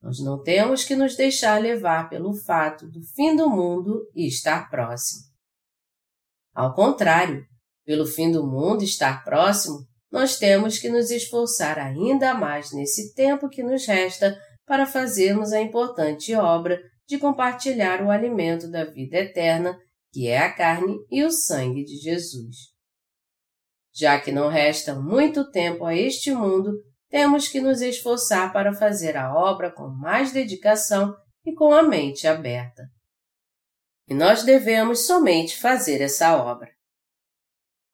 Nós 0.00 0.22
não 0.22 0.40
temos 0.42 0.84
que 0.84 0.94
nos 0.94 1.16
deixar 1.16 1.60
levar 1.60 2.08
pelo 2.08 2.34
fato 2.34 2.86
do 2.88 3.02
fim 3.16 3.34
do 3.34 3.48
mundo 3.48 4.06
estar 4.14 4.70
próximo. 4.70 5.33
Ao 6.54 6.72
contrário, 6.72 7.44
pelo 7.84 8.06
fim 8.06 8.30
do 8.30 8.46
mundo 8.46 8.84
estar 8.84 9.24
próximo, 9.24 9.78
nós 10.10 10.38
temos 10.38 10.78
que 10.78 10.88
nos 10.88 11.10
esforçar 11.10 11.78
ainda 11.78 12.32
mais 12.34 12.72
nesse 12.72 13.12
tempo 13.14 13.48
que 13.48 13.62
nos 13.62 13.84
resta 13.86 14.38
para 14.64 14.86
fazermos 14.86 15.52
a 15.52 15.60
importante 15.60 16.34
obra 16.34 16.80
de 17.06 17.18
compartilhar 17.18 18.00
o 18.02 18.10
alimento 18.10 18.70
da 18.70 18.84
vida 18.84 19.18
eterna, 19.18 19.76
que 20.12 20.28
é 20.28 20.38
a 20.38 20.52
carne 20.52 20.96
e 21.10 21.24
o 21.24 21.30
sangue 21.30 21.84
de 21.84 21.96
Jesus. 21.96 22.72
Já 23.92 24.20
que 24.20 24.32
não 24.32 24.48
resta 24.48 24.94
muito 24.94 25.50
tempo 25.50 25.84
a 25.84 25.94
este 25.94 26.32
mundo, 26.32 26.72
temos 27.10 27.48
que 27.48 27.60
nos 27.60 27.80
esforçar 27.80 28.52
para 28.52 28.72
fazer 28.72 29.16
a 29.16 29.34
obra 29.34 29.70
com 29.70 29.88
mais 29.88 30.32
dedicação 30.32 31.14
e 31.44 31.52
com 31.52 31.72
a 31.72 31.82
mente 31.82 32.26
aberta. 32.26 32.84
E 34.06 34.14
nós 34.14 34.42
devemos 34.42 35.06
somente 35.06 35.58
fazer 35.58 36.00
essa 36.00 36.36
obra. 36.36 36.70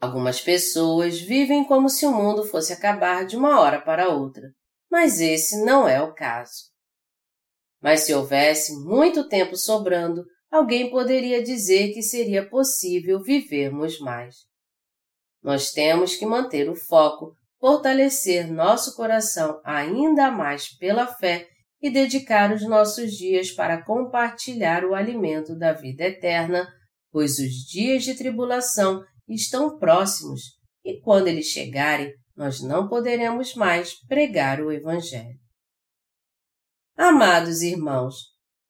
Algumas 0.01 0.41
pessoas 0.41 1.21
vivem 1.21 1.63
como 1.65 1.89
se 1.89 2.07
o 2.07 2.13
mundo 2.13 2.45
fosse 2.45 2.73
acabar 2.73 3.27
de 3.27 3.37
uma 3.37 3.61
hora 3.61 3.81
para 3.81 4.09
outra, 4.09 4.51
mas 4.91 5.21
esse 5.21 5.63
não 5.63 5.87
é 5.87 6.03
o 6.03 6.15
caso. 6.15 6.71
Mas 7.83 8.01
se 8.01 8.15
houvesse 8.15 8.75
muito 8.85 9.29
tempo 9.29 9.57
sobrando, 9.57 10.25
alguém 10.51 10.91
poderia 10.91 11.43
dizer 11.43 11.93
que 11.93 12.03
seria 12.03 12.49
possível 12.49 13.23
vivermos 13.23 13.99
mais. 14.01 14.37
Nós 15.43 15.71
temos 15.71 16.17
que 16.17 16.27
manter 16.27 16.69
o 16.69 16.75
foco, 16.75 17.37
fortalecer 17.59 18.51
nosso 18.51 18.97
coração 18.97 19.61
ainda 19.65 20.31
mais 20.31 20.69
pela 20.77 21.07
fé 21.07 21.50
e 21.81 21.91
dedicar 21.91 22.53
os 22.53 22.63
nossos 22.63 23.13
dias 23.13 23.51
para 23.51 23.83
compartilhar 23.83 24.85
o 24.85 24.95
alimento 24.95 25.57
da 25.57 25.73
vida 25.73 26.05
eterna, 26.05 26.69
pois 27.11 27.39
os 27.39 27.53
dias 27.71 28.05
de 28.05 28.15
tribulação 28.15 29.03
estão 29.29 29.79
próximos 29.79 30.61
e 30.85 31.01
quando 31.01 31.29
eles 31.29 31.47
chegarem, 31.47 32.13
nós 32.35 32.61
não 32.63 32.89
poderemos 32.89 33.55
mais 33.55 33.95
pregar 34.07 34.61
o 34.61 34.73
Evangelho. 34.73 35.39
Amados 36.97 37.63
irmãos, 37.63 38.15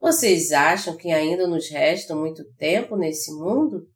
vocês 0.00 0.50
acham 0.52 0.96
que 0.96 1.10
ainda 1.10 1.46
nos 1.46 1.68
resta 1.70 2.14
muito 2.14 2.42
tempo 2.54 2.96
nesse 2.96 3.32
mundo? 3.32 3.88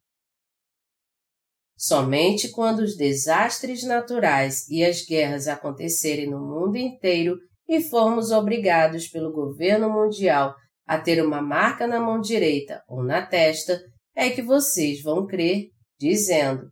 Somente 1.77 2.49
quando 2.49 2.79
os 2.79 2.95
desastres 2.95 3.83
naturais 3.83 4.67
e 4.69 4.83
as 4.83 5.05
guerras 5.05 5.47
acontecerem 5.47 6.29
no 6.29 6.39
mundo 6.39 6.77
inteiro 6.77 7.37
e 7.67 7.81
formos 7.81 8.31
obrigados 8.31 9.07
pelo 9.07 9.31
governo 9.31 9.89
mundial 9.89 10.55
a 10.85 10.99
ter 10.99 11.23
uma 11.23 11.41
marca 11.41 11.87
na 11.87 11.99
mão 11.99 12.19
direita 12.19 12.83
ou 12.87 13.03
na 13.03 13.25
testa, 13.25 13.81
é 14.15 14.29
que 14.29 14.41
vocês 14.41 15.01
vão 15.01 15.25
crer, 15.25 15.69
dizendo: 15.99 16.69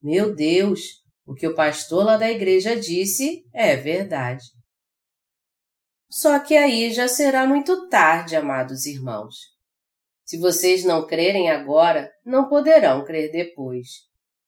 Meu 0.00 0.34
Deus, 0.34 0.80
o 1.26 1.34
que 1.34 1.46
o 1.46 1.54
pastor 1.54 2.04
lá 2.04 2.16
da 2.16 2.30
igreja 2.30 2.76
disse 2.76 3.42
é 3.52 3.76
verdade. 3.76 4.44
Só 6.08 6.38
que 6.38 6.56
aí 6.56 6.92
já 6.92 7.08
será 7.08 7.46
muito 7.46 7.88
tarde, 7.88 8.36
amados 8.36 8.86
irmãos. 8.86 9.34
Se 10.24 10.38
vocês 10.38 10.84
não 10.84 11.06
crerem 11.06 11.50
agora, 11.50 12.10
não 12.24 12.48
poderão 12.48 13.04
crer 13.04 13.30
depois. 13.30 13.86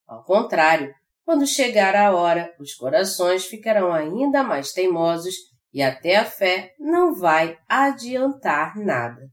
Ao 0.06 0.24
contrário, 0.24 0.92
quando 1.28 1.46
chegar 1.46 1.94
a 1.94 2.16
hora, 2.16 2.54
os 2.58 2.72
corações 2.72 3.44
ficarão 3.44 3.92
ainda 3.92 4.42
mais 4.42 4.72
teimosos 4.72 5.34
e 5.70 5.82
até 5.82 6.16
a 6.16 6.24
fé 6.24 6.72
não 6.78 7.14
vai 7.14 7.58
adiantar 7.68 8.74
nada. 8.78 9.28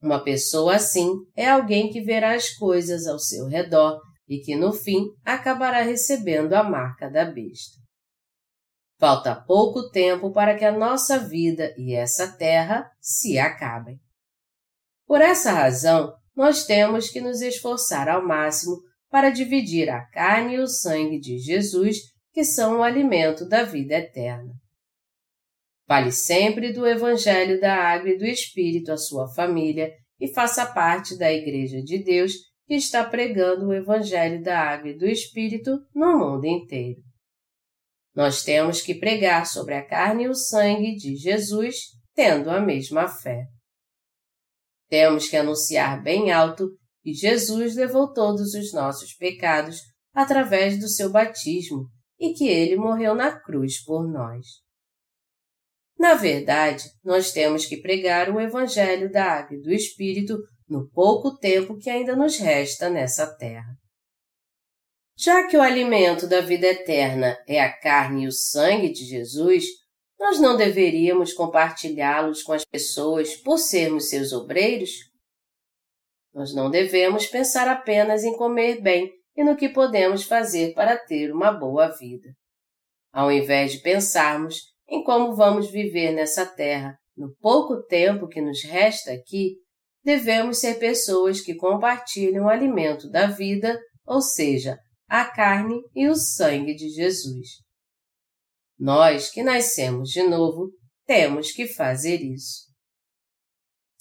Uma 0.00 0.22
pessoa 0.22 0.76
assim 0.76 1.10
é 1.34 1.50
alguém 1.50 1.90
que 1.90 2.02
verá 2.02 2.36
as 2.36 2.50
coisas 2.50 3.04
ao 3.08 3.18
seu 3.18 3.48
redor 3.48 4.00
e 4.28 4.38
que 4.38 4.54
no 4.54 4.72
fim 4.72 5.06
acabará 5.24 5.82
recebendo 5.82 6.52
a 6.52 6.62
marca 6.62 7.10
da 7.10 7.24
besta. 7.24 7.80
Falta 8.96 9.34
pouco 9.34 9.90
tempo 9.90 10.32
para 10.32 10.56
que 10.56 10.64
a 10.64 10.70
nossa 10.70 11.18
vida 11.18 11.74
e 11.76 11.96
essa 11.96 12.36
terra 12.36 12.88
se 13.00 13.40
acabem. 13.40 13.98
Por 15.04 15.20
essa 15.20 15.50
razão, 15.50 16.14
nós 16.36 16.64
temos 16.64 17.08
que 17.08 17.20
nos 17.20 17.42
esforçar 17.42 18.08
ao 18.08 18.24
máximo 18.24 18.76
para 19.16 19.30
dividir 19.30 19.88
a 19.88 20.04
carne 20.10 20.56
e 20.56 20.60
o 20.60 20.66
sangue 20.66 21.18
de 21.18 21.38
Jesus, 21.38 22.00
que 22.34 22.44
são 22.44 22.80
o 22.80 22.82
alimento 22.82 23.48
da 23.48 23.62
vida 23.62 23.94
eterna. 23.94 24.52
Fale 25.88 26.12
sempre 26.12 26.70
do 26.70 26.86
Evangelho 26.86 27.58
da 27.58 27.76
Água 27.76 28.10
e 28.10 28.18
do 28.18 28.26
Espírito 28.26 28.92
à 28.92 28.98
sua 28.98 29.26
família 29.32 29.90
e 30.20 30.30
faça 30.34 30.66
parte 30.66 31.16
da 31.16 31.32
Igreja 31.32 31.80
de 31.80 32.04
Deus 32.04 32.34
que 32.66 32.74
está 32.74 33.08
pregando 33.08 33.68
o 33.68 33.72
Evangelho 33.72 34.42
da 34.42 34.60
Água 34.60 34.90
e 34.90 34.98
do 34.98 35.06
Espírito 35.06 35.70
no 35.94 36.18
mundo 36.18 36.44
inteiro. 36.44 37.00
Nós 38.14 38.44
temos 38.44 38.82
que 38.82 38.94
pregar 38.94 39.46
sobre 39.46 39.76
a 39.76 39.82
carne 39.82 40.24
e 40.24 40.28
o 40.28 40.34
sangue 40.34 40.94
de 40.94 41.16
Jesus, 41.16 41.76
tendo 42.14 42.50
a 42.50 42.60
mesma 42.60 43.08
fé. 43.08 43.46
Temos 44.90 45.26
que 45.26 45.38
anunciar 45.38 46.02
bem 46.02 46.30
alto 46.30 46.68
e 47.06 47.14
Jesus 47.14 47.76
levou 47.76 48.12
todos 48.12 48.52
os 48.52 48.72
nossos 48.72 49.14
pecados 49.14 49.80
através 50.12 50.80
do 50.80 50.88
seu 50.88 51.08
batismo 51.08 51.88
e 52.18 52.32
que 52.32 52.48
ele 52.48 52.74
morreu 52.74 53.14
na 53.14 53.38
cruz 53.38 53.84
por 53.84 54.10
nós. 54.10 54.44
Na 55.96 56.14
verdade, 56.14 56.84
nós 57.04 57.30
temos 57.30 57.64
que 57.64 57.76
pregar 57.76 58.28
o 58.28 58.40
Evangelho 58.40 59.10
da 59.10 59.24
Água 59.24 59.56
e 59.56 59.62
do 59.62 59.72
Espírito 59.72 60.36
no 60.68 60.90
pouco 60.90 61.38
tempo 61.38 61.78
que 61.78 61.88
ainda 61.88 62.16
nos 62.16 62.38
resta 62.38 62.90
nessa 62.90 63.24
terra. 63.36 63.76
Já 65.16 65.46
que 65.46 65.56
o 65.56 65.62
alimento 65.62 66.26
da 66.26 66.40
vida 66.40 66.66
eterna 66.66 67.38
é 67.46 67.62
a 67.62 67.72
carne 67.72 68.24
e 68.24 68.26
o 68.26 68.32
sangue 68.32 68.90
de 68.90 69.04
Jesus, 69.04 69.64
nós 70.18 70.40
não 70.40 70.56
deveríamos 70.56 71.32
compartilhá-los 71.32 72.42
com 72.42 72.52
as 72.52 72.64
pessoas 72.64 73.36
por 73.36 73.58
sermos 73.58 74.08
seus 74.08 74.32
obreiros? 74.32 74.90
Nós 76.36 76.54
não 76.54 76.70
devemos 76.70 77.26
pensar 77.26 77.66
apenas 77.66 78.22
em 78.22 78.36
comer 78.36 78.82
bem 78.82 79.10
e 79.34 79.42
no 79.42 79.56
que 79.56 79.70
podemos 79.70 80.24
fazer 80.24 80.74
para 80.74 80.94
ter 80.94 81.32
uma 81.32 81.50
boa 81.50 81.88
vida. 81.88 82.28
Ao 83.10 83.32
invés 83.32 83.72
de 83.72 83.78
pensarmos 83.78 84.60
em 84.86 85.02
como 85.02 85.34
vamos 85.34 85.70
viver 85.70 86.12
nessa 86.12 86.44
terra 86.44 86.94
no 87.16 87.34
pouco 87.40 87.82
tempo 87.84 88.28
que 88.28 88.42
nos 88.42 88.62
resta 88.62 89.12
aqui, 89.12 89.54
devemos 90.04 90.58
ser 90.58 90.78
pessoas 90.78 91.40
que 91.40 91.54
compartilham 91.54 92.44
o 92.44 92.48
alimento 92.50 93.08
da 93.08 93.28
vida, 93.28 93.80
ou 94.04 94.20
seja, 94.20 94.78
a 95.08 95.24
carne 95.24 95.80
e 95.94 96.06
o 96.06 96.14
sangue 96.14 96.74
de 96.74 96.90
Jesus. 96.90 97.48
Nós 98.78 99.30
que 99.30 99.42
nascemos 99.42 100.10
de 100.10 100.22
novo 100.22 100.70
temos 101.06 101.50
que 101.50 101.66
fazer 101.66 102.20
isso. 102.20 102.65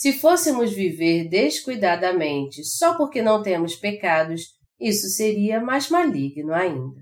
Se 0.05 0.13
fôssemos 0.13 0.71
viver 0.71 1.27
descuidadamente 1.27 2.63
só 2.63 2.95
porque 2.95 3.23
não 3.23 3.41
temos 3.41 3.75
pecados, 3.75 4.43
isso 4.79 5.07
seria 5.07 5.59
mais 5.59 5.89
maligno 5.89 6.53
ainda. 6.53 7.01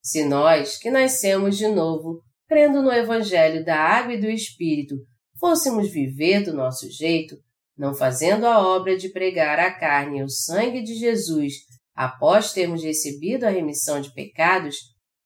Se 0.00 0.24
nós, 0.24 0.78
que 0.78 0.88
nascemos 0.88 1.58
de 1.58 1.66
novo, 1.66 2.22
crendo 2.48 2.80
no 2.80 2.92
Evangelho 2.92 3.64
da 3.64 3.76
Água 3.76 4.14
e 4.14 4.20
do 4.20 4.30
Espírito, 4.30 4.94
fôssemos 5.40 5.90
viver 5.90 6.44
do 6.44 6.54
nosso 6.54 6.88
jeito, 6.88 7.34
não 7.76 7.92
fazendo 7.92 8.46
a 8.46 8.64
obra 8.64 8.96
de 8.96 9.08
pregar 9.08 9.58
a 9.58 9.76
carne 9.76 10.20
e 10.20 10.22
o 10.22 10.28
sangue 10.28 10.84
de 10.84 10.94
Jesus 10.94 11.54
após 11.92 12.52
termos 12.52 12.84
recebido 12.84 13.42
a 13.42 13.50
remissão 13.50 14.00
de 14.00 14.14
pecados, 14.14 14.76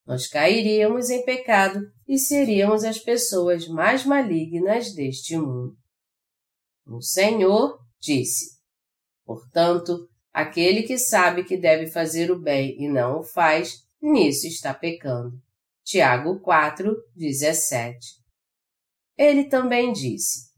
nós 0.07 0.27
cairíamos 0.27 1.11
em 1.11 1.22
pecado 1.27 1.81
e 2.09 2.16
seríamos 2.16 2.85
as 2.85 2.98
pessoas 2.98 3.68
mais 3.68 4.07
malignas 4.07 4.94
deste 4.94 5.37
mundo. 5.37 5.84
O 6.87 7.01
Senhor 7.01 7.79
disse: 8.01 8.59
Portanto, 9.25 10.09
aquele 10.33 10.83
que 10.83 10.99
sabe 10.99 11.44
que 11.44 11.57
deve 11.57 11.87
fazer 11.87 12.31
o 12.31 12.38
bem 12.38 12.77
e 12.83 12.88
não 12.88 13.20
o 13.20 13.25
faz, 13.25 13.85
nisso 14.01 14.47
está 14.47 14.75
pecando. 14.75 15.33
Tiago 15.85 16.40
4, 16.40 16.94
17. 17.14 17.99
Ele 19.16 19.44
também 19.44 19.92
disse: 19.92 20.51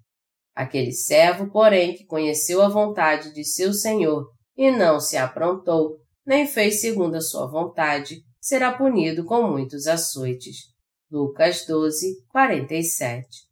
Aquele 0.54 0.92
servo, 0.92 1.50
porém, 1.50 1.94
que 1.94 2.06
conheceu 2.06 2.62
a 2.62 2.68
vontade 2.68 3.32
de 3.32 3.44
seu 3.44 3.72
senhor 3.72 4.30
e 4.56 4.70
não 4.70 4.98
se 4.98 5.16
aprontou, 5.16 6.00
nem 6.24 6.46
fez 6.46 6.80
segundo 6.80 7.16
a 7.16 7.20
sua 7.20 7.46
vontade, 7.46 8.22
será 8.40 8.76
punido 8.76 9.24
com 9.24 9.42
muitos 9.48 9.86
açoites. 9.86 10.74
Lucas 11.10 11.64
12, 11.66 12.24
47. 12.28 13.45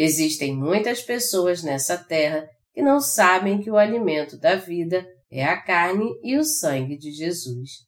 Existem 0.00 0.56
muitas 0.56 1.02
pessoas 1.02 1.64
nessa 1.64 1.98
terra 1.98 2.48
que 2.72 2.80
não 2.80 3.00
sabem 3.00 3.60
que 3.60 3.68
o 3.68 3.76
alimento 3.76 4.38
da 4.38 4.54
vida 4.54 5.04
é 5.28 5.44
a 5.44 5.60
carne 5.60 6.08
e 6.22 6.38
o 6.38 6.44
sangue 6.44 6.96
de 6.96 7.10
Jesus. 7.10 7.84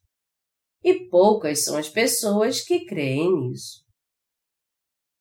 E 0.83 1.07
poucas 1.07 1.63
são 1.63 1.77
as 1.77 1.87
pessoas 1.87 2.59
que 2.59 2.83
creem 2.83 3.31
nisso. 3.33 3.85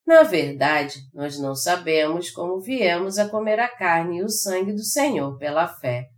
Na 0.04 0.24
verdade, 0.24 0.98
nós 1.14 1.38
não 1.38 1.54
sabemos 1.54 2.32
como 2.32 2.60
viemos 2.60 3.20
a 3.20 3.28
comer 3.28 3.60
a 3.60 3.68
carne 3.68 4.18
e 4.18 4.24
o 4.24 4.28
sangue 4.28 4.72
do 4.72 4.82
Senhor 4.82 5.38
pela 5.38 5.68
fé, 5.68 6.08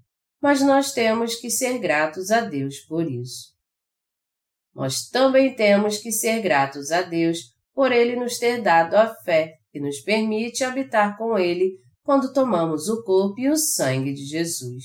mas 0.40 0.62
nós 0.62 0.92
temos 0.92 1.34
que 1.34 1.50
ser 1.50 1.80
gratos 1.80 2.30
a 2.30 2.40
Deus 2.40 2.78
por 2.88 3.06
isso. 3.06 3.52
Nós 4.74 5.06
também 5.10 5.54
temos 5.54 5.98
que 5.98 6.10
ser 6.10 6.40
gratos 6.40 6.90
a 6.90 7.02
Deus 7.02 7.54
por 7.74 7.92
Ele 7.92 8.16
nos 8.16 8.38
ter 8.38 8.62
dado 8.62 8.94
a 8.94 9.14
fé 9.16 9.58
que 9.72 9.80
nos 9.80 10.00
permite 10.00 10.62
habitar 10.62 11.16
com 11.16 11.38
Ele 11.38 11.78
quando 12.02 12.32
tomamos 12.32 12.88
o 12.88 13.02
corpo 13.02 13.40
e 13.40 13.48
o 13.48 13.56
sangue 13.56 14.12
de 14.12 14.24
Jesus. 14.24 14.84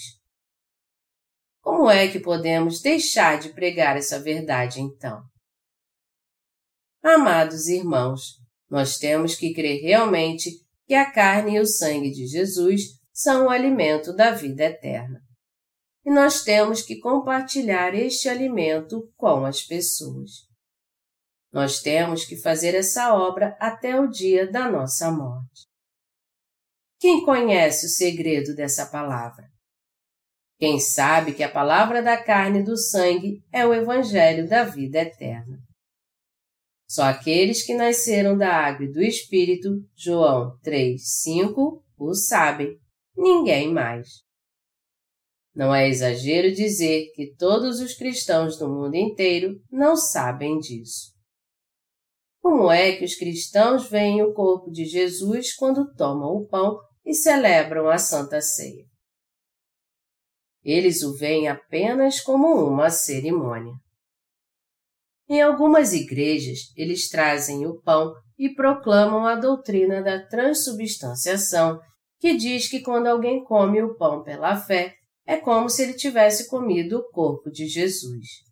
Como 1.62 1.89
é 1.89 2.08
que 2.08 2.19
podemos 2.19 2.82
deixar 2.82 3.38
de 3.39 3.50
pregar 3.50 3.97
essa 3.97 4.19
verdade 4.19 4.80
então? 4.80 5.21
Amados 7.04 7.67
irmãos, 7.67 8.21
nós 8.69 8.97
temos 8.97 9.36
que 9.36 9.54
crer 9.54 9.82
realmente 9.82 10.50
que 10.86 10.93
a 10.93 11.12
carne 11.12 11.56
e 11.56 11.60
o 11.60 11.65
sangue 11.65 12.12
de 12.12 12.26
Jesus 12.26 12.82
são 13.13 13.47
o 13.47 13.50
alimento 13.50 14.13
da 14.13 14.32
vida 14.32 14.63
eterna. 14.63 15.19
E 16.06 16.10
nós 16.10 16.43
temos 16.43 16.82
que 16.82 17.00
compartilhar 17.00 17.93
este 17.93 18.30
alimento 18.30 19.12
com 19.17 19.45
as 19.45 19.62
pessoas. 19.62 20.47
Nós 21.51 21.81
temos 21.81 22.25
que 22.25 22.36
fazer 22.36 22.75
essa 22.75 23.13
obra 23.13 23.55
até 23.60 23.99
o 23.99 24.07
dia 24.07 24.49
da 24.51 24.69
nossa 24.69 25.12
morte. 25.12 25.65
Quem 26.99 27.23
conhece 27.23 27.86
o 27.86 27.89
segredo 27.89 28.55
dessa 28.55 28.86
palavra? 28.88 29.47
Quem 30.60 30.79
sabe 30.79 31.33
que 31.33 31.43
a 31.43 31.51
palavra 31.51 32.01
da 32.01 32.21
carne 32.21 32.60
e 32.60 32.63
do 32.63 32.75
sangue 32.75 33.43
é 33.53 33.65
o 33.65 33.73
Evangelho 33.73 34.47
da 34.49 34.63
vida 34.63 34.99
eterna. 34.99 35.60
Só 36.89 37.03
aqueles 37.03 37.63
que 37.63 37.75
nasceram 37.75 38.38
da 38.38 38.49
água 38.49 38.86
e 38.86 38.91
do 38.91 39.01
Espírito, 39.01 39.69
João 39.95 40.57
3, 40.63 40.99
5, 41.21 41.83
o 41.97 42.13
sabem, 42.15 42.75
ninguém 43.15 43.71
mais. 43.71 44.07
Não 45.53 45.73
é 45.73 45.88
exagero 45.88 46.51
dizer 46.51 47.12
que 47.13 47.36
todos 47.36 47.79
os 47.79 47.93
cristãos 47.93 48.57
do 48.57 48.69
mundo 48.69 48.95
inteiro 48.95 49.60
não 49.71 49.95
sabem 49.95 50.57
disso. 50.60 51.16
Como 52.49 52.71
é 52.71 52.95
que 52.95 53.03
os 53.03 53.13
cristãos 53.13 53.89
veem 53.89 54.23
o 54.23 54.33
corpo 54.33 54.71
de 54.71 54.86
Jesus 54.86 55.53
quando 55.53 55.93
tomam 55.95 56.29
o 56.29 56.47
pão 56.47 56.79
e 57.05 57.13
celebram 57.13 57.89
a 57.89 57.97
Santa 57.97 58.39
Ceia? 58.39 58.86
Eles 60.63 61.01
o 61.01 61.13
veem 61.17 61.49
apenas 61.49 62.21
como 62.21 62.47
uma 62.47 62.89
cerimônia. 62.89 63.73
Em 65.27 65.41
algumas 65.41 65.91
igrejas, 65.91 66.60
eles 66.77 67.10
trazem 67.10 67.67
o 67.67 67.81
pão 67.81 68.13
e 68.39 68.55
proclamam 68.55 69.27
a 69.27 69.36
doutrina 69.36 70.01
da 70.01 70.25
transubstanciação, 70.25 71.81
que 72.17 72.38
diz 72.38 72.69
que 72.69 72.79
quando 72.79 73.07
alguém 73.07 73.43
come 73.43 73.83
o 73.83 73.97
pão 73.97 74.23
pela 74.23 74.55
fé, 74.55 74.95
é 75.25 75.36
como 75.36 75.69
se 75.69 75.83
ele 75.83 75.95
tivesse 75.95 76.47
comido 76.47 76.99
o 76.99 77.12
corpo 77.12 77.51
de 77.51 77.67
Jesus. 77.67 78.46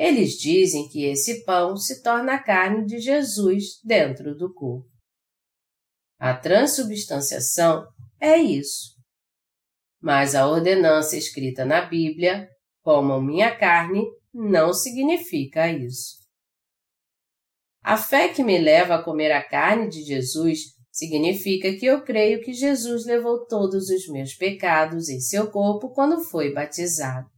Eles 0.00 0.38
dizem 0.38 0.88
que 0.88 1.04
esse 1.04 1.44
pão 1.44 1.76
se 1.76 2.02
torna 2.02 2.36
a 2.36 2.42
carne 2.42 2.86
de 2.86 2.98
Jesus 3.00 3.82
dentro 3.84 4.34
do 4.34 4.50
corpo. 4.50 4.88
A 6.18 6.34
transubstanciação 6.34 7.86
é 8.18 8.38
isso. 8.38 8.94
Mas 10.00 10.34
a 10.34 10.48
ordenança 10.48 11.18
escrita 11.18 11.66
na 11.66 11.82
Bíblia, 11.82 12.48
comam 12.80 13.20
minha 13.22 13.54
carne, 13.54 14.02
não 14.32 14.72
significa 14.72 15.70
isso. 15.70 16.16
A 17.84 17.98
fé 17.98 18.30
que 18.30 18.42
me 18.42 18.56
leva 18.56 18.94
a 18.94 19.04
comer 19.04 19.32
a 19.32 19.46
carne 19.46 19.86
de 19.86 20.02
Jesus 20.02 20.60
significa 20.90 21.76
que 21.76 21.84
eu 21.84 22.02
creio 22.02 22.40
que 22.40 22.54
Jesus 22.54 23.04
levou 23.04 23.44
todos 23.46 23.90
os 23.90 24.08
meus 24.08 24.32
pecados 24.32 25.10
em 25.10 25.20
seu 25.20 25.50
corpo 25.50 25.90
quando 25.92 26.24
foi 26.24 26.54
batizado. 26.54 27.28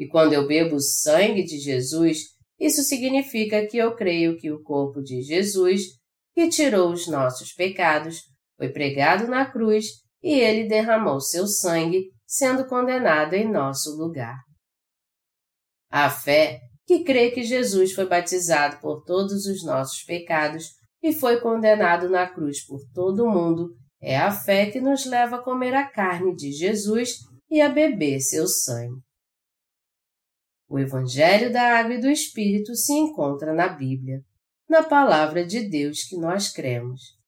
E 0.00 0.08
quando 0.08 0.32
eu 0.32 0.46
bebo 0.46 0.76
o 0.76 0.80
sangue 0.80 1.44
de 1.44 1.58
Jesus, 1.58 2.20
isso 2.58 2.82
significa 2.82 3.66
que 3.66 3.76
eu 3.76 3.94
creio 3.94 4.38
que 4.38 4.50
o 4.50 4.62
corpo 4.62 5.02
de 5.02 5.20
Jesus, 5.20 5.82
que 6.34 6.48
tirou 6.48 6.90
os 6.90 7.06
nossos 7.06 7.52
pecados, 7.52 8.22
foi 8.56 8.70
pregado 8.70 9.28
na 9.28 9.44
cruz 9.44 9.84
e 10.22 10.32
ele 10.32 10.66
derramou 10.66 11.20
seu 11.20 11.46
sangue, 11.46 12.06
sendo 12.26 12.66
condenado 12.66 13.34
em 13.34 13.46
nosso 13.46 13.94
lugar. 13.98 14.38
A 15.90 16.08
fé, 16.08 16.60
que 16.86 17.04
crê 17.04 17.30
que 17.30 17.42
Jesus 17.42 17.92
foi 17.92 18.06
batizado 18.06 18.80
por 18.80 19.04
todos 19.04 19.44
os 19.44 19.62
nossos 19.62 20.02
pecados 20.04 20.64
e 21.02 21.12
foi 21.12 21.42
condenado 21.42 22.08
na 22.08 22.26
cruz 22.26 22.64
por 22.64 22.80
todo 22.94 23.24
o 23.24 23.30
mundo, 23.30 23.68
é 24.00 24.16
a 24.16 24.32
fé 24.32 24.70
que 24.70 24.80
nos 24.80 25.04
leva 25.04 25.36
a 25.36 25.42
comer 25.42 25.74
a 25.74 25.86
carne 25.86 26.34
de 26.34 26.52
Jesus 26.52 27.16
e 27.50 27.60
a 27.60 27.68
beber 27.68 28.18
seu 28.20 28.48
sangue. 28.48 29.09
O 30.70 30.78
Evangelho 30.78 31.52
da 31.52 31.78
Água 31.80 31.94
e 31.94 32.00
do 32.00 32.08
Espírito 32.08 32.76
se 32.76 32.92
encontra 32.92 33.52
na 33.52 33.66
Bíblia, 33.66 34.22
na 34.68 34.84
Palavra 34.84 35.44
de 35.44 35.68
Deus 35.68 36.04
que 36.04 36.16
nós 36.16 36.48
cremos. 36.48 37.18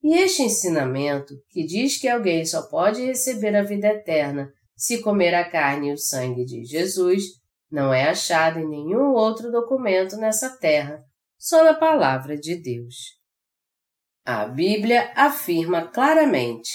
E 0.00 0.14
este 0.14 0.42
ensinamento, 0.42 1.34
que 1.50 1.66
diz 1.66 2.00
que 2.00 2.06
alguém 2.08 2.46
só 2.46 2.68
pode 2.68 3.04
receber 3.04 3.56
a 3.56 3.64
vida 3.64 3.88
eterna 3.88 4.52
se 4.76 5.02
comer 5.02 5.34
a 5.34 5.50
carne 5.50 5.88
e 5.88 5.92
o 5.92 5.98
sangue 5.98 6.44
de 6.44 6.64
Jesus, 6.64 7.24
não 7.68 7.92
é 7.92 8.08
achado 8.10 8.60
em 8.60 8.68
nenhum 8.68 9.14
outro 9.14 9.50
documento 9.50 10.16
nessa 10.16 10.56
terra, 10.58 11.04
só 11.36 11.64
na 11.64 11.74
Palavra 11.74 12.36
de 12.36 12.54
Deus. 12.54 12.94
A 14.24 14.46
Bíblia 14.46 15.12
afirma 15.16 15.88
claramente: 15.88 16.70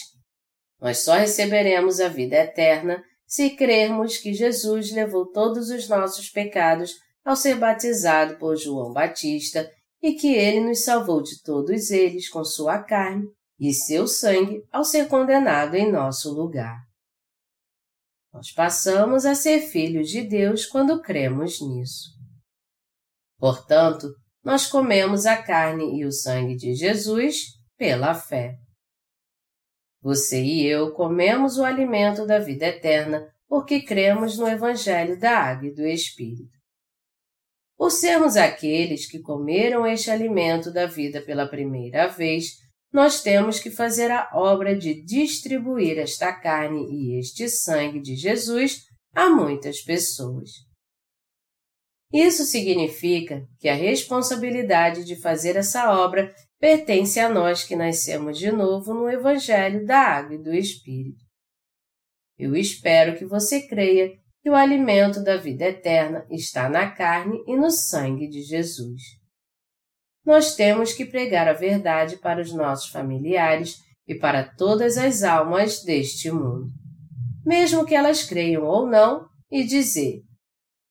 nós 0.81 0.97
só 0.97 1.13
receberemos 1.13 2.01
a 2.01 2.09
vida 2.09 2.35
eterna 2.35 3.01
se 3.27 3.49
crermos 3.51 4.17
que 4.17 4.33
Jesus 4.33 4.91
levou 4.91 5.29
todos 5.29 5.69
os 5.69 5.89
nossos 5.89 6.29
pecados 6.29 6.95
ao 7.25 7.35
ser 7.35 7.55
batizado 7.55 8.37
por 8.37 8.55
João 8.55 8.93
Batista 8.93 9.69
e 10.01 10.13
que 10.13 10.33
ele 10.33 10.61
nos 10.61 10.85
salvou 10.85 11.21
de 11.21 11.43
todos 11.43 11.91
eles 11.91 12.29
com 12.29 12.43
sua 12.45 12.81
carne 12.81 13.27
e 13.59 13.73
seu 13.73 14.07
sangue 14.07 14.63
ao 14.71 14.85
ser 14.85 15.09
condenado 15.09 15.75
em 15.75 15.91
nosso 15.91 16.33
lugar. 16.33 16.79
Nós 18.31 18.51
passamos 18.51 19.25
a 19.25 19.35
ser 19.35 19.61
filhos 19.61 20.09
de 20.09 20.21
Deus 20.21 20.65
quando 20.65 21.01
cremos 21.01 21.59
nisso. 21.59 22.11
Portanto, 23.37 24.07
nós 24.43 24.67
comemos 24.67 25.25
a 25.25 25.41
carne 25.41 25.99
e 25.99 26.05
o 26.05 26.11
sangue 26.11 26.55
de 26.55 26.73
Jesus 26.73 27.57
pela 27.77 28.13
fé. 28.13 28.55
Você 30.07 30.41
e 30.41 30.65
eu 30.65 30.93
comemos 30.93 31.57
o 31.57 31.65
alimento 31.65 32.25
da 32.25 32.39
vida 32.39 32.67
eterna 32.67 33.29
porque 33.45 33.81
cremos 33.81 34.37
no 34.37 34.47
Evangelho 34.47 35.19
da 35.19 35.37
Água 35.37 35.67
e 35.67 35.73
do 35.73 35.85
Espírito. 35.85 36.57
Por 37.75 37.91
sermos 37.91 38.37
aqueles 38.37 39.05
que 39.05 39.19
comeram 39.19 39.85
este 39.85 40.09
alimento 40.09 40.71
da 40.71 40.85
vida 40.85 41.21
pela 41.21 41.45
primeira 41.45 42.07
vez, 42.07 42.53
nós 42.89 43.21
temos 43.21 43.59
que 43.59 43.69
fazer 43.69 44.09
a 44.09 44.29
obra 44.33 44.77
de 44.77 45.03
distribuir 45.03 45.97
esta 45.97 46.31
carne 46.31 46.87
e 46.89 47.19
este 47.19 47.49
sangue 47.49 47.99
de 47.99 48.15
Jesus 48.15 48.83
a 49.13 49.29
muitas 49.29 49.81
pessoas. 49.81 50.51
Isso 52.13 52.45
significa 52.45 53.45
que 53.59 53.67
a 53.67 53.75
responsabilidade 53.75 55.03
de 55.03 55.19
fazer 55.19 55.57
essa 55.57 55.91
obra 56.01 56.33
pertence 56.59 57.19
a 57.19 57.29
nós 57.29 57.63
que 57.63 57.75
nascemos 57.75 58.37
de 58.37 58.51
novo 58.51 58.93
no 58.93 59.09
Evangelho 59.09 59.85
da 59.85 59.99
Água 59.99 60.35
e 60.35 60.43
do 60.43 60.53
Espírito. 60.53 61.23
Eu 62.37 62.55
espero 62.55 63.17
que 63.17 63.25
você 63.25 63.67
creia 63.67 64.11
que 64.41 64.49
o 64.49 64.55
alimento 64.55 65.23
da 65.23 65.37
vida 65.37 65.65
eterna 65.65 66.25
está 66.29 66.69
na 66.69 66.91
carne 66.91 67.43
e 67.47 67.55
no 67.55 67.69
sangue 67.71 68.27
de 68.27 68.41
Jesus. 68.41 69.01
Nós 70.25 70.55
temos 70.55 70.93
que 70.93 71.05
pregar 71.05 71.47
a 71.47 71.53
verdade 71.53 72.17
para 72.17 72.41
os 72.41 72.53
nossos 72.53 72.89
familiares 72.89 73.77
e 74.07 74.15
para 74.15 74.43
todas 74.55 74.97
as 74.97 75.23
almas 75.23 75.83
deste 75.83 76.31
mundo, 76.31 76.69
mesmo 77.45 77.85
que 77.85 77.95
elas 77.95 78.23
creiam 78.23 78.63
ou 78.63 78.87
não, 78.87 79.27
e 79.49 79.63
dizer: 79.63 80.21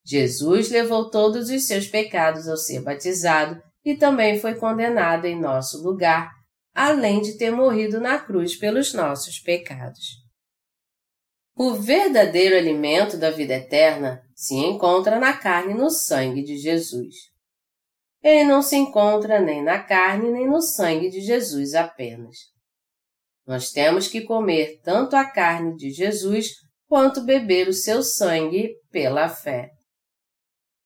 Jesus 0.05 0.71
levou 0.71 1.11
todos 1.11 1.51
os 1.51 1.67
seus 1.67 1.87
pecados 1.87 2.49
ao 2.49 2.57
ser 2.57 2.83
batizado 2.83 3.61
e 3.87 3.97
também 3.97 4.37
foi 4.41 4.57
condenado 4.57 5.27
em 5.27 5.41
nosso 5.41 5.81
lugar, 5.81 6.33
além 6.75 7.23
de 7.23 7.39
ter 7.39 7.53
morrido 7.53 8.01
na 8.01 8.19
cruz 8.19 8.59
pelos 8.59 8.93
nossos 8.93 9.39
pecados. 9.39 10.27
O 11.55 11.73
verdadeiro 11.75 12.57
alimento 12.57 13.17
da 13.17 13.31
vida 13.31 13.55
eterna 13.55 14.21
se 14.35 14.57
encontra 14.57 15.21
na 15.21 15.33
carne 15.35 15.73
e 15.73 15.77
no 15.77 15.89
sangue 15.89 16.43
de 16.43 16.59
Jesus. 16.59 17.15
Ele 18.21 18.43
não 18.43 18.61
se 18.61 18.75
encontra 18.75 19.41
nem 19.41 19.63
na 19.63 19.81
carne 19.81 20.33
nem 20.33 20.49
no 20.49 20.61
sangue 20.61 21.09
de 21.09 21.21
Jesus 21.21 21.73
apenas. 21.75 22.37
Nós 23.47 23.71
temos 23.71 24.09
que 24.09 24.23
comer 24.23 24.81
tanto 24.83 25.15
a 25.15 25.25
carne 25.25 25.77
de 25.77 25.93
Jesus 25.93 26.55
quanto 26.89 27.25
beber 27.25 27.69
o 27.69 27.73
seu 27.73 28.03
sangue 28.03 28.75
pela 28.91 29.29
fé. 29.29 29.71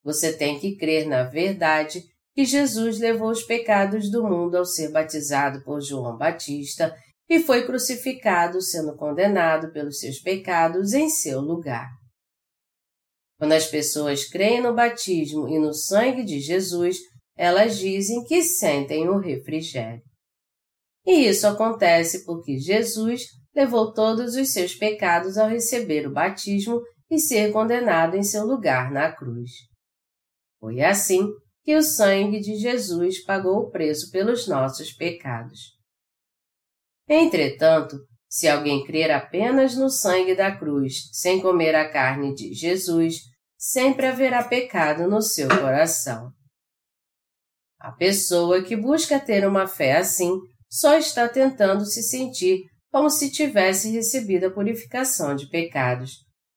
Você 0.05 0.37
tem 0.37 0.61
que 0.61 0.77
crer 0.77 1.07
na 1.07 1.23
verdade 1.23 2.03
que 2.35 2.45
Jesus 2.45 2.99
levou 2.99 3.31
os 3.31 3.43
pecados 3.43 4.11
do 4.11 4.23
mundo 4.23 4.57
ao 4.57 4.65
ser 4.65 4.91
batizado 4.91 5.63
por 5.65 5.81
João 5.81 6.17
Batista 6.17 6.95
e 7.29 7.41
foi 7.41 7.65
crucificado, 7.65 8.61
sendo 8.61 8.97
condenado 8.97 9.73
pelos 9.73 10.01
seus 10.01 10.21
pecados 10.21 10.93
em 10.93 11.09
seu 11.09 11.41
lugar. 11.41 11.89
Quando 13.39 13.53
as 13.53 13.67
pessoas 13.67 14.29
creem 14.29 14.61
no 14.61 14.75
batismo 14.75 15.49
e 15.49 15.59
no 15.59 15.73
sangue 15.73 16.25
de 16.25 16.41
Jesus, 16.41 16.97
elas 17.37 17.79
dizem 17.79 18.23
que 18.25 18.43
sentem 18.43 19.09
o 19.09 19.19
refrigério. 19.19 20.03
E 21.07 21.27
isso 21.27 21.47
acontece 21.47 22.25
porque 22.27 22.59
Jesus 22.59 23.23
levou 23.55 23.93
todos 23.93 24.35
os 24.35 24.53
seus 24.53 24.75
pecados 24.75 25.39
ao 25.39 25.49
receber 25.49 26.07
o 26.07 26.13
batismo 26.13 26.81
e 27.11 27.19
ser 27.19 27.53
condenado 27.53 28.17
em 28.17 28.23
seu 28.23 28.45
lugar 28.45 28.91
na 28.91 29.11
cruz. 29.11 29.51
Foi 30.61 30.83
assim 30.83 31.27
que 31.63 31.77
o 31.77 31.83
sangue 31.83 32.41
de 32.41 32.57
Jesus 32.57 33.23
pagou 33.25 33.59
o 33.59 33.71
preço 33.71 34.11
pelos 34.11 34.49
nossos 34.49 34.93
pecados. 34.93 35.59
Entretanto, 37.09 37.97
se 38.29 38.47
alguém 38.47 38.85
crer 38.85 39.11
apenas 39.11 39.77
no 39.77 39.91
sangue 39.91 40.35
da 40.35 40.57
cruz, 40.57 41.09
sem 41.13 41.41
comer 41.41 41.75
a 41.75 41.91
carne 41.91 42.35
de 42.35 42.55
Jesus, 42.55 43.17
sempre 43.59 44.07
haverá 44.07 44.45
pecado 44.45 45.09
no 45.09 45.21
seu 45.21 45.49
coração. 45.49 46.31
A 47.81 47.91
pessoa 47.93 48.63
que 48.63 48.77
busca 48.77 49.19
ter 49.19 49.47
uma 49.47 49.67
fé 49.67 49.97
assim 49.97 50.31
só 50.69 50.97
está 50.97 51.29
tentando 51.29 51.85
se 51.85 52.03
sentir 52.03 52.61
como 52.91 53.11
se 53.11 53.31
tivesse 53.31 53.91
recebido 53.91 54.47
a 54.47 54.51
purificação 54.51 55.35
de 55.35 55.49
pecados, 55.49 56.13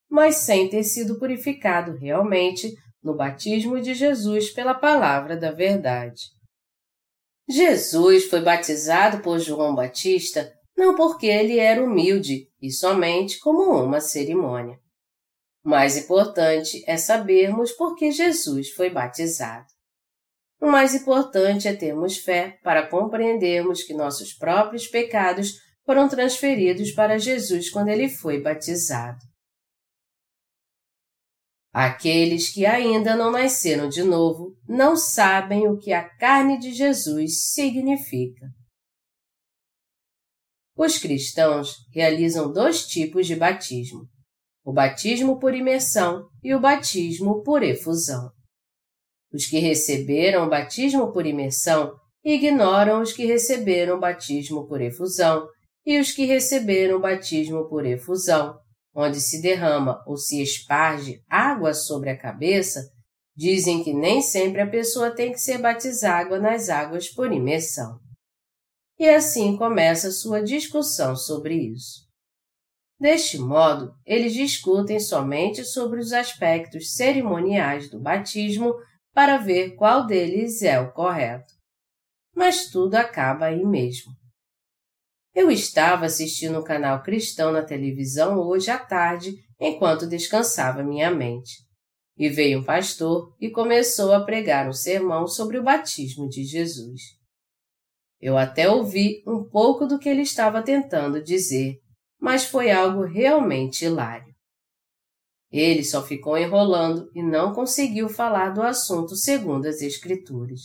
mas 0.10 0.38
sem 0.38 0.70
ter 0.70 0.84
sido 0.84 1.18
purificado 1.18 1.98
realmente 1.98 2.72
no 3.04 3.16
batismo 3.16 3.80
de 3.82 3.94
Jesus 3.94 4.50
pela 4.52 4.74
palavra 4.74 5.36
da 5.36 5.52
verdade. 5.52 6.32
Jesus 7.50 8.26
foi 8.26 8.42
batizado 8.42 9.20
por 9.20 9.38
João 9.40 9.76
Batista 9.76 10.54
não 10.76 10.96
porque 10.96 11.28
ele 11.28 11.60
era 11.60 11.84
humilde 11.84 12.48
e 12.62 12.72
somente 12.72 13.40
como 13.40 13.84
uma 13.84 14.00
cerimônia. 14.00 14.80
Mais 15.64 15.98
importante 15.98 16.84
é 16.88 16.98
sabermos 16.98 17.72
por 17.72 17.96
que 17.96 18.12
Jesus 18.12 18.70
foi 18.72 18.90
batizado. 18.90 19.68
O 20.60 20.68
mais 20.68 20.96
importante 20.96 21.68
é 21.68 21.74
termos 21.74 22.18
fé 22.18 22.58
para 22.64 22.88
compreendermos 22.88 23.84
que 23.84 23.94
nossos 23.94 24.34
próprios 24.34 24.88
pecados 24.88 25.54
foram 25.86 26.08
transferidos 26.08 26.92
para 26.92 27.18
Jesus 27.18 27.70
quando 27.70 27.90
ele 27.90 28.10
foi 28.10 28.42
batizado. 28.42 29.20
Aqueles 31.74 32.54
que 32.54 32.68
ainda 32.68 33.16
não 33.16 33.32
nasceram 33.32 33.90
de 33.90 34.04
novo 34.04 34.56
não 34.68 34.96
sabem 34.96 35.68
o 35.68 35.80
que 35.80 35.92
a 35.92 36.08
carne 36.18 36.60
de 36.60 36.72
Jesus 36.72 37.52
significa. 37.52 38.46
Os 40.78 41.00
cristãos 41.00 41.78
realizam 41.92 42.54
dois 42.54 42.86
tipos 42.86 43.26
de 43.26 43.36
batismo: 43.36 44.08
o 44.64 44.72
batismo 44.72 45.40
por 45.40 45.56
imersão 45.56 46.28
e 46.44 46.54
o 46.54 46.62
batismo 46.62 47.42
por 47.42 47.64
efusão. 47.64 48.30
Os 49.34 49.48
que 49.48 49.58
receberam 49.58 50.46
o 50.46 50.50
batismo 50.50 51.12
por 51.12 51.26
imersão 51.26 51.92
ignoram 52.24 53.02
os 53.02 53.12
que 53.14 53.26
receberam 53.26 53.98
o 53.98 54.00
batismo 54.00 54.68
por 54.68 54.80
efusão, 54.80 55.48
e 55.84 56.00
os 56.00 56.12
que 56.12 56.26
receberam 56.26 56.98
o 56.98 57.02
batismo 57.02 57.68
por 57.68 57.84
efusão 57.84 58.63
onde 58.94 59.20
se 59.20 59.42
derrama 59.42 60.04
ou 60.06 60.18
se 60.18 60.42
esparge 60.42 61.24
água 61.30 61.74
sobre 61.74 62.10
a 62.10 62.18
cabeça, 62.18 62.92
dizem 63.36 63.84
que 63.84 63.94
nem 63.94 64.22
sempre 64.22 64.62
a 64.62 64.70
pessoa 64.70 65.12
tem 65.12 65.32
que 65.32 65.40
ser 65.40 65.58
batizada 65.58 66.40
nas 66.40 66.70
águas 66.70 67.10
por 67.10 67.32
imersão. 67.32 68.00
E 69.00 69.10
assim 69.10 69.58
começa 69.58 70.12
sua 70.12 70.42
discussão 70.44 71.16
sobre 71.16 71.56
isso. 71.56 72.04
Deste 73.00 73.38
modo, 73.38 73.94
eles 74.06 74.34
discutem 74.34 75.00
somente 75.00 75.66
sobre 75.66 76.00
os 76.00 76.14
aspectos 76.14 76.94
cerimoniais 76.94 77.90
do 77.90 78.00
batismo 78.00 78.74
para 79.14 79.38
ver 79.38 79.76
qual 79.76 80.06
deles 80.06 80.62
é 80.62 80.80
o 80.80 80.92
correto. 80.94 81.54
Mas 82.36 82.70
tudo 82.70 82.96
acaba 82.96 83.48
aí 83.48 83.66
mesmo. 83.66 84.14
Eu 85.34 85.50
estava 85.50 86.06
assistindo 86.06 86.60
um 86.60 86.64
canal 86.64 87.02
cristão 87.02 87.52
na 87.52 87.64
televisão 87.64 88.38
hoje 88.38 88.70
à 88.70 88.78
tarde 88.78 89.34
enquanto 89.60 90.08
descansava 90.08 90.84
minha 90.84 91.10
mente. 91.10 91.64
E 92.16 92.30
veio 92.30 92.60
um 92.60 92.64
pastor 92.64 93.36
e 93.42 93.50
começou 93.50 94.14
a 94.14 94.24
pregar 94.24 94.70
um 94.70 94.74
sermão 94.74 95.28
sobre 95.28 95.58
o 95.58 95.64
batismo 95.64 96.30
de 96.30 96.44
Jesus. 96.44 97.02
Eu 98.22 98.38
até 98.38 98.70
ouvi 98.70 99.24
um 99.28 99.44
pouco 99.50 99.88
do 99.88 99.98
que 99.98 100.08
ele 100.08 100.22
estava 100.22 100.62
tentando 100.62 101.24
dizer, 101.24 101.80
mas 102.22 102.46
foi 102.46 102.70
algo 102.72 103.02
realmente 103.04 103.86
hilário. 103.86 104.32
Ele 105.52 105.84
só 105.84 106.04
ficou 106.04 106.38
enrolando 106.38 107.10
e 107.16 107.24
não 107.24 107.54
conseguiu 107.54 108.08
falar 108.08 108.52
do 108.52 108.62
assunto 108.62 109.16
segundo 109.16 109.66
as 109.66 109.82
Escrituras. 109.82 110.62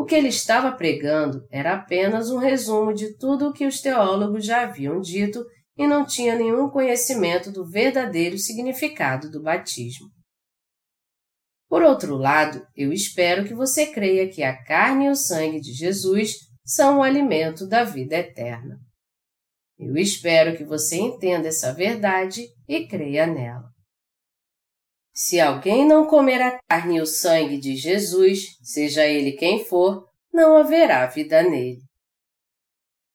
O 0.00 0.04
que 0.06 0.14
ele 0.14 0.28
estava 0.28 0.72
pregando 0.72 1.46
era 1.50 1.74
apenas 1.74 2.30
um 2.30 2.38
resumo 2.38 2.94
de 2.94 3.18
tudo 3.18 3.48
o 3.48 3.52
que 3.52 3.66
os 3.66 3.82
teólogos 3.82 4.46
já 4.46 4.62
haviam 4.62 4.98
dito 4.98 5.44
e 5.76 5.86
não 5.86 6.06
tinha 6.06 6.34
nenhum 6.36 6.70
conhecimento 6.70 7.52
do 7.52 7.68
verdadeiro 7.68 8.38
significado 8.38 9.30
do 9.30 9.42
batismo. 9.42 10.08
Por 11.68 11.82
outro 11.82 12.16
lado, 12.16 12.66
eu 12.74 12.94
espero 12.94 13.44
que 13.44 13.52
você 13.52 13.92
creia 13.92 14.26
que 14.30 14.42
a 14.42 14.56
carne 14.64 15.04
e 15.04 15.10
o 15.10 15.14
sangue 15.14 15.60
de 15.60 15.74
Jesus 15.74 16.36
são 16.64 17.00
o 17.00 17.02
alimento 17.02 17.68
da 17.68 17.84
vida 17.84 18.16
eterna. 18.16 18.78
Eu 19.78 19.98
espero 19.98 20.56
que 20.56 20.64
você 20.64 20.96
entenda 20.96 21.48
essa 21.48 21.74
verdade 21.74 22.46
e 22.66 22.86
creia 22.86 23.26
nela. 23.26 23.68
Se 25.12 25.40
alguém 25.40 25.86
não 25.86 26.06
comer 26.06 26.40
a 26.40 26.58
carne 26.68 26.96
e 26.96 27.00
o 27.00 27.06
sangue 27.06 27.58
de 27.58 27.76
Jesus, 27.76 28.56
seja 28.62 29.04
ele 29.04 29.32
quem 29.32 29.64
for, 29.64 30.06
não 30.32 30.56
haverá 30.56 31.06
vida 31.06 31.42
nele. 31.42 31.82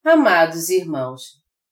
Amados 0.04 0.70
irmãos, 0.70 1.22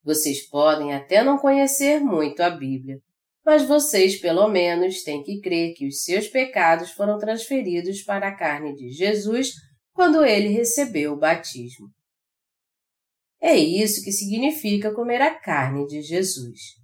vocês 0.03 0.47
podem 0.49 0.93
até 0.93 1.24
não 1.24 1.38
conhecer 1.38 1.99
muito 1.99 2.41
a 2.41 2.49
Bíblia, 2.49 2.99
mas 3.45 3.67
vocês 3.67 4.19
pelo 4.19 4.47
menos 4.47 5.03
têm 5.03 5.21
que 5.21 5.39
crer 5.39 5.74
que 5.74 5.88
os 5.88 6.01
seus 6.01 6.28
pecados 6.28 6.91
foram 6.91 7.19
transferidos 7.19 8.01
para 8.01 8.30
a 8.30 8.36
carne 8.36 8.74
de 8.76 8.89
Jesus 8.89 9.51
quando 9.93 10.26
ele 10.26 10.47
recebeu 10.47 11.13
o 11.13 11.19
batismo. 11.19 11.88
É 13.41 13.55
isso 13.55 14.03
que 14.03 14.11
significa 14.11 14.93
comer 14.93 15.21
a 15.21 15.38
carne 15.38 15.86
de 15.86 16.01
Jesus. 16.01 16.82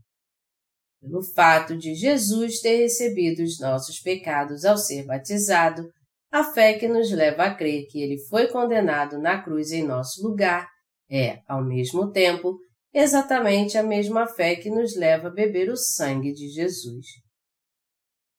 Pelo 1.02 1.24
fato 1.24 1.78
de 1.78 1.96
Jesus 1.96 2.60
ter 2.60 2.78
recebido 2.78 3.42
os 3.42 3.60
nossos 3.60 4.00
pecados 4.00 4.66
ao 4.66 4.78
ser 4.78 5.06
batizado, 5.06 5.90
a 6.32 6.44
fé 6.44 6.74
que 6.74 6.88
nos 6.88 7.12
leva 7.12 7.46
a 7.46 7.56
crer 7.56 7.88
que 7.88 8.02
ele 8.02 8.18
foi 8.28 8.48
condenado 8.48 9.18
na 9.18 9.42
cruz 9.42 9.72
em 9.72 9.84
nosso 9.84 10.22
lugar 10.22 10.68
é, 11.10 11.40
ao 11.48 11.64
mesmo 11.64 12.12
tempo, 12.12 12.60
exatamente 12.94 13.78
a 13.78 13.84
mesma 13.84 14.28
fé 14.28 14.56
que 14.56 14.70
nos 14.70 14.96
leva 14.96 15.28
a 15.28 15.34
beber 15.34 15.70
o 15.70 15.78
sangue 15.78 16.32
de 16.32 16.50
Jesus. 16.50 17.06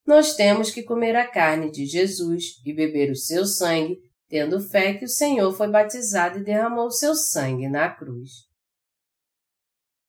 Nós 0.06 0.34
temos 0.34 0.70
que 0.70 0.82
comer 0.82 1.16
a 1.16 1.28
carne 1.28 1.70
de 1.70 1.86
Jesus 1.86 2.44
e 2.64 2.72
beber 2.72 3.10
o 3.10 3.16
seu 3.16 3.44
sangue, 3.46 3.98
tendo 4.28 4.60
fé 4.60 4.94
que 4.94 5.04
o 5.04 5.08
Senhor 5.08 5.52
foi 5.52 5.68
batizado 5.68 6.38
e 6.38 6.44
derramou 6.44 6.90
seu 6.90 7.14
sangue 7.14 7.68
na 7.68 7.90
cruz. 7.90 8.49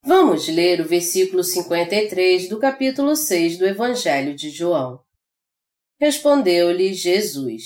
Vamos 0.04 0.48
ler 0.48 0.82
o 0.82 0.88
versículo 0.88 1.44
53 1.44 2.50
do 2.50 2.60
capítulo 2.60 3.16
6 3.16 3.60
do 3.60 3.68
Evangelho 3.68 4.36
de 4.36 4.50
João. 4.50 5.00
Respondeu-lhe 6.00 6.92
Jesus: 6.92 7.64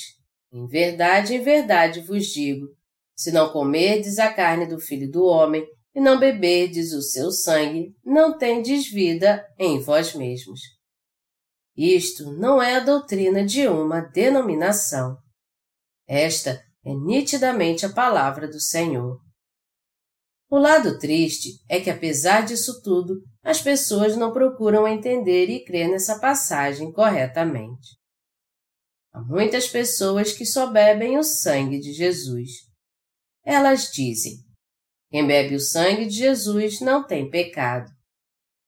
Em 0.51 0.67
verdade, 0.67 1.33
em 1.33 1.41
verdade 1.41 2.01
vos 2.01 2.25
digo: 2.27 2.67
se 3.15 3.31
não 3.31 3.53
comerdes 3.53 4.19
a 4.19 4.33
carne 4.33 4.67
do 4.67 4.81
filho 4.81 5.09
do 5.09 5.23
homem 5.23 5.65
e 5.95 6.01
não 6.01 6.19
beberdes 6.19 6.91
o 6.91 7.01
seu 7.01 7.31
sangue, 7.31 7.95
não 8.03 8.37
tendes 8.37 8.91
vida 8.91 9.47
em 9.57 9.79
vós 9.79 10.13
mesmos. 10.13 10.59
Isto 11.77 12.33
não 12.33 12.61
é 12.61 12.75
a 12.75 12.81
doutrina 12.81 13.45
de 13.45 13.65
uma 13.67 14.01
denominação. 14.01 15.17
Esta 16.05 16.61
é 16.85 16.93
nitidamente 16.93 17.85
a 17.85 17.93
palavra 17.93 18.45
do 18.45 18.59
Senhor. 18.59 19.24
O 20.49 20.57
lado 20.57 20.99
triste 20.99 21.59
é 21.67 21.79
que, 21.79 21.89
apesar 21.89 22.45
disso 22.45 22.81
tudo, 22.83 23.15
as 23.43 23.61
pessoas 23.61 24.15
não 24.15 24.31
procuram 24.31 24.87
entender 24.87 25.49
e 25.49 25.63
crer 25.63 25.89
nessa 25.89 26.19
passagem 26.19 26.91
corretamente. 26.91 27.97
Há 29.11 29.21
muitas 29.21 29.67
pessoas 29.67 30.33
que 30.33 30.45
só 30.45 30.71
bebem 30.71 31.17
o 31.17 31.23
sangue 31.23 31.79
de 31.79 31.93
Jesus. 31.93 32.49
Elas 33.43 33.91
dizem: 33.91 34.33
quem 35.09 35.25
bebe 35.25 35.55
o 35.55 35.59
sangue 35.59 36.05
de 36.05 36.15
Jesus 36.15 36.81
não 36.81 37.05
tem 37.05 37.29
pecado. 37.29 37.89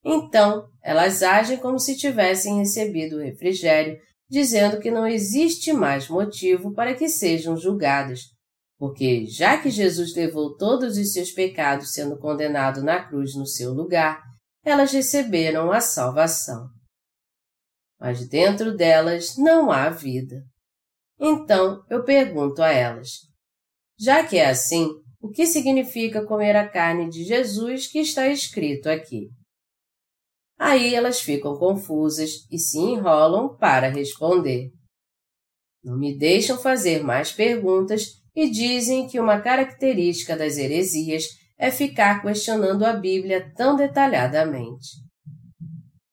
Então, 0.03 0.69
elas 0.82 1.21
agem 1.21 1.57
como 1.57 1.78
se 1.78 1.97
tivessem 1.97 2.59
recebido 2.59 3.17
o 3.17 3.21
refrigério, 3.21 3.99
dizendo 4.30 4.80
que 4.80 4.89
não 4.89 5.05
existe 5.05 5.73
mais 5.73 6.07
motivo 6.07 6.73
para 6.73 6.95
que 6.95 7.09
sejam 7.09 7.57
julgadas, 7.57 8.21
porque 8.78 9.25
já 9.25 9.61
que 9.61 9.69
Jesus 9.69 10.15
levou 10.15 10.55
todos 10.55 10.97
os 10.97 11.11
seus 11.11 11.32
pecados 11.32 11.93
sendo 11.93 12.17
condenado 12.17 12.84
na 12.84 13.03
cruz 13.03 13.36
no 13.36 13.45
seu 13.47 13.73
lugar, 13.73 14.21
elas 14.63 14.91
receberam 14.91 15.71
a 15.71 15.82
salvação. 15.82 16.67
Mas 17.99 18.28
dentro 18.28 18.75
delas 18.75 19.36
não 19.38 19.71
há 19.71 19.89
vida. 19.89 20.43
Então 21.19 21.84
eu 21.89 22.03
pergunto 22.03 22.61
a 22.61 22.69
elas: 22.69 23.09
já 23.99 24.23
que 24.23 24.38
é 24.38 24.47
assim, 24.47 24.88
o 25.19 25.30
que 25.30 25.47
significa 25.47 26.25
comer 26.25 26.55
a 26.55 26.69
carne 26.69 27.09
de 27.09 27.23
Jesus 27.23 27.88
que 27.88 27.99
está 27.99 28.28
escrito 28.28 28.88
aqui? 28.88 29.30
Aí 30.59 30.93
elas 30.93 31.19
ficam 31.19 31.57
confusas 31.57 32.45
e 32.51 32.59
se 32.59 32.78
enrolam 32.78 33.55
para 33.57 33.89
responder. 33.89 34.69
Não 35.84 35.97
me 35.97 36.17
deixam 36.17 36.57
fazer 36.57 37.03
mais 37.03 37.32
perguntas 37.32 38.17
e 38.38 38.51
dizem 38.51 39.07
que 39.07 39.19
uma 39.19 39.41
característica 39.41 40.38
das 40.38 40.59
heresias 40.59 41.23
é 41.57 41.71
ficar 41.71 42.21
questionando 42.21 42.85
a 42.85 42.93
Bíblia 42.93 43.51
tão 43.55 43.75
detalhadamente. 43.75 44.89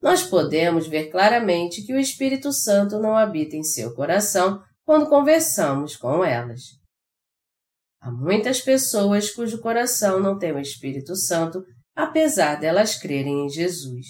Nós 0.00 0.22
podemos 0.22 0.86
ver 0.86 1.10
claramente 1.10 1.82
que 1.82 1.92
o 1.92 1.98
Espírito 1.98 2.50
Santo 2.50 2.98
não 2.98 3.14
habita 3.14 3.56
em 3.56 3.62
seu 3.62 3.94
coração 3.94 4.62
quando 4.86 5.10
conversamos 5.10 5.96
com 5.96 6.24
elas. 6.24 6.62
Há 8.00 8.10
muitas 8.10 8.58
pessoas 8.58 9.30
cujo 9.30 9.60
coração 9.60 10.18
não 10.18 10.38
tem 10.38 10.52
o 10.52 10.58
Espírito 10.58 11.14
Santo, 11.14 11.62
apesar 11.94 12.54
delas 12.54 12.96
crerem 12.96 13.44
em 13.44 13.50
Jesus. 13.50 14.06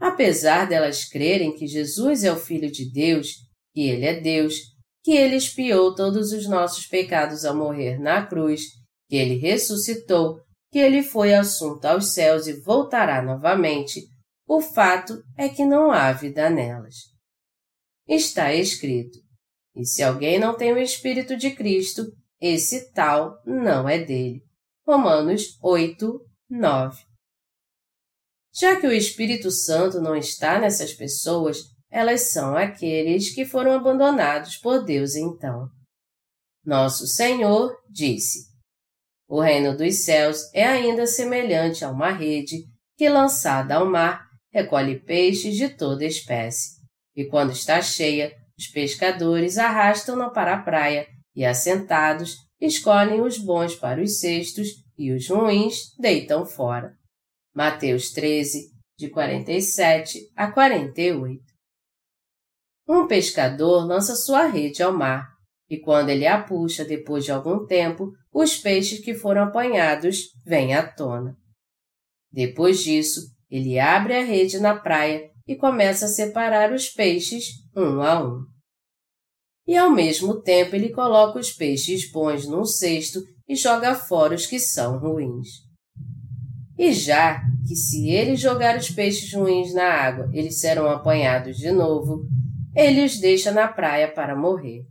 Apesar 0.00 0.66
delas 0.66 1.04
crerem 1.04 1.54
que 1.54 1.66
Jesus 1.66 2.24
é 2.24 2.32
o 2.32 2.36
Filho 2.36 2.72
de 2.72 2.90
Deus, 2.90 3.28
que 3.74 3.90
Ele 3.90 4.06
é 4.06 4.18
Deus 4.18 4.71
que 5.02 5.12
ele 5.12 5.36
expiou 5.36 5.94
todos 5.94 6.32
os 6.32 6.48
nossos 6.48 6.86
pecados 6.86 7.44
ao 7.44 7.56
morrer 7.56 7.98
na 7.98 8.24
cruz, 8.24 8.62
que 9.08 9.16
ele 9.16 9.36
ressuscitou, 9.36 10.40
que 10.70 10.78
ele 10.78 11.02
foi 11.02 11.34
assunto 11.34 11.84
aos 11.84 12.12
céus 12.12 12.46
e 12.46 12.60
voltará 12.60 13.20
novamente, 13.20 14.00
o 14.46 14.60
fato 14.60 15.22
é 15.36 15.48
que 15.48 15.64
não 15.64 15.90
há 15.90 16.12
vida 16.12 16.48
nelas. 16.48 16.94
Está 18.08 18.54
escrito: 18.54 19.18
E 19.74 19.84
se 19.84 20.02
alguém 20.02 20.38
não 20.38 20.56
tem 20.56 20.72
o 20.72 20.78
Espírito 20.78 21.36
de 21.36 21.50
Cristo, 21.50 22.06
esse 22.40 22.92
tal 22.92 23.40
não 23.46 23.88
é 23.88 23.98
dele. 23.98 24.42
Romanos 24.86 25.58
8, 25.62 26.20
9. 26.50 27.02
Já 28.54 28.78
que 28.80 28.86
o 28.86 28.92
Espírito 28.92 29.50
Santo 29.50 30.00
não 30.00 30.14
está 30.14 30.58
nessas 30.58 30.92
pessoas, 30.92 31.58
elas 31.92 32.32
são 32.32 32.56
aqueles 32.56 33.34
que 33.34 33.44
foram 33.44 33.72
abandonados 33.72 34.56
por 34.56 34.82
Deus 34.82 35.14
então. 35.14 35.68
Nosso 36.64 37.06
Senhor 37.06 37.76
disse: 37.90 38.48
O 39.28 39.40
reino 39.40 39.76
dos 39.76 40.04
céus 40.04 40.38
é 40.54 40.64
ainda 40.64 41.06
semelhante 41.06 41.84
a 41.84 41.90
uma 41.90 42.10
rede 42.10 42.64
que, 42.96 43.08
lançada 43.10 43.74
ao 43.74 43.84
mar, 43.84 44.24
recolhe 44.50 45.00
peixes 45.00 45.54
de 45.54 45.68
toda 45.68 46.04
espécie. 46.04 46.80
E 47.14 47.26
quando 47.26 47.52
está 47.52 47.82
cheia, 47.82 48.32
os 48.58 48.68
pescadores 48.68 49.58
arrastam-na 49.58 50.30
para 50.30 50.54
a 50.54 50.62
praia 50.62 51.06
e, 51.36 51.44
assentados, 51.44 52.36
escolhem 52.58 53.20
os 53.20 53.36
bons 53.36 53.74
para 53.74 54.00
os 54.00 54.18
cestos 54.18 54.68
e 54.96 55.12
os 55.12 55.28
ruins 55.28 55.94
deitam 55.98 56.46
fora. 56.46 56.94
Mateus 57.54 58.12
13, 58.12 58.70
de 58.96 59.10
47 59.10 60.20
a 60.34 60.50
48. 60.50 61.51
Um 62.88 63.06
pescador 63.06 63.86
lança 63.86 64.16
sua 64.16 64.46
rede 64.46 64.82
ao 64.82 64.92
mar, 64.92 65.28
e 65.68 65.78
quando 65.78 66.10
ele 66.10 66.26
a 66.26 66.42
puxa 66.42 66.84
depois 66.84 67.24
de 67.24 67.32
algum 67.32 67.64
tempo, 67.64 68.10
os 68.32 68.56
peixes 68.56 69.00
que 69.00 69.14
foram 69.14 69.44
apanhados 69.44 70.30
vêm 70.44 70.74
à 70.74 70.86
tona. 70.86 71.36
Depois 72.30 72.82
disso, 72.82 73.20
ele 73.50 73.78
abre 73.78 74.14
a 74.14 74.24
rede 74.24 74.58
na 74.58 74.74
praia 74.74 75.30
e 75.46 75.56
começa 75.56 76.06
a 76.06 76.08
separar 76.08 76.72
os 76.72 76.88
peixes 76.88 77.44
um 77.76 78.00
a 78.00 78.24
um. 78.24 78.44
E 79.66 79.76
ao 79.76 79.90
mesmo 79.90 80.40
tempo 80.40 80.74
ele 80.74 80.90
coloca 80.90 81.38
os 81.38 81.52
peixes 81.52 82.10
bons 82.10 82.46
num 82.46 82.64
cesto 82.64 83.20
e 83.48 83.54
joga 83.54 83.94
fora 83.94 84.34
os 84.34 84.46
que 84.46 84.58
são 84.58 84.98
ruins. 84.98 85.48
E 86.78 86.92
já 86.92 87.40
que 87.66 87.76
se 87.76 88.08
ele 88.08 88.34
jogar 88.34 88.76
os 88.76 88.90
peixes 88.90 89.32
ruins 89.32 89.72
na 89.74 89.84
água, 89.84 90.30
eles 90.32 90.58
serão 90.58 90.88
apanhados 90.88 91.56
de 91.56 91.70
novo, 91.70 92.26
ele 92.74 93.04
os 93.04 93.18
deixa 93.18 93.50
na 93.50 93.68
praia 93.68 94.10
para 94.10 94.36
morrer. 94.36 94.82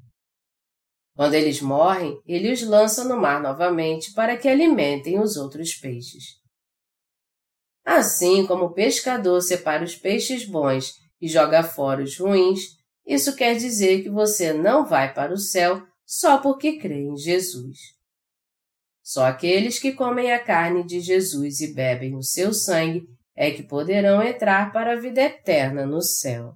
Quando 1.16 1.34
eles 1.34 1.62
morrem, 1.62 2.20
ele 2.26 2.52
os 2.52 2.62
lança 2.62 3.04
no 3.04 3.20
mar 3.20 3.42
novamente 3.42 4.14
para 4.14 4.38
que 4.38 4.48
alimentem 4.48 5.20
os 5.20 5.36
outros 5.36 5.74
peixes. 5.74 6.40
Assim 7.86 8.46
como 8.46 8.66
o 8.66 8.74
pescador 8.74 9.42
separa 9.42 9.84
os 9.84 9.96
peixes 9.96 10.48
bons 10.48 10.94
e 11.20 11.28
joga 11.28 11.64
fora 11.64 12.04
os 12.04 12.18
ruins, 12.18 12.62
isso 13.06 13.36
quer 13.36 13.56
dizer 13.56 14.04
que 14.04 14.10
você 14.10 14.54
não 14.54 14.86
vai 14.86 15.14
para 15.14 15.34
o 15.34 15.38
céu 15.38 15.84
só 16.06 16.38
porque 16.38 16.78
crê 16.78 17.02
em 17.02 17.18
Jesus. 17.18 17.78
Só 19.04 19.26
aqueles 19.26 19.80
que 19.80 19.94
comem 19.94 20.32
a 20.32 20.44
carne 20.44 20.86
de 20.86 21.00
Jesus 21.00 21.60
e 21.60 21.74
bebem 21.74 22.16
o 22.16 22.24
seu 22.24 22.54
sangue 22.54 23.04
é 23.36 23.52
que 23.52 23.64
poderão 23.64 24.22
entrar 24.22 24.72
para 24.72 24.94
a 24.94 25.00
vida 25.00 25.22
eterna 25.22 25.86
no 25.86 26.02
céu. 26.02 26.56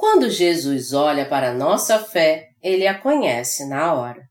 Quando 0.00 0.30
Jesus 0.30 0.94
olha 0.94 1.28
para 1.28 1.50
a 1.50 1.54
nossa 1.54 1.98
fé, 1.98 2.48
ele 2.62 2.86
a 2.86 2.98
conhece 2.98 3.68
na 3.68 3.92
hora. 3.92 4.22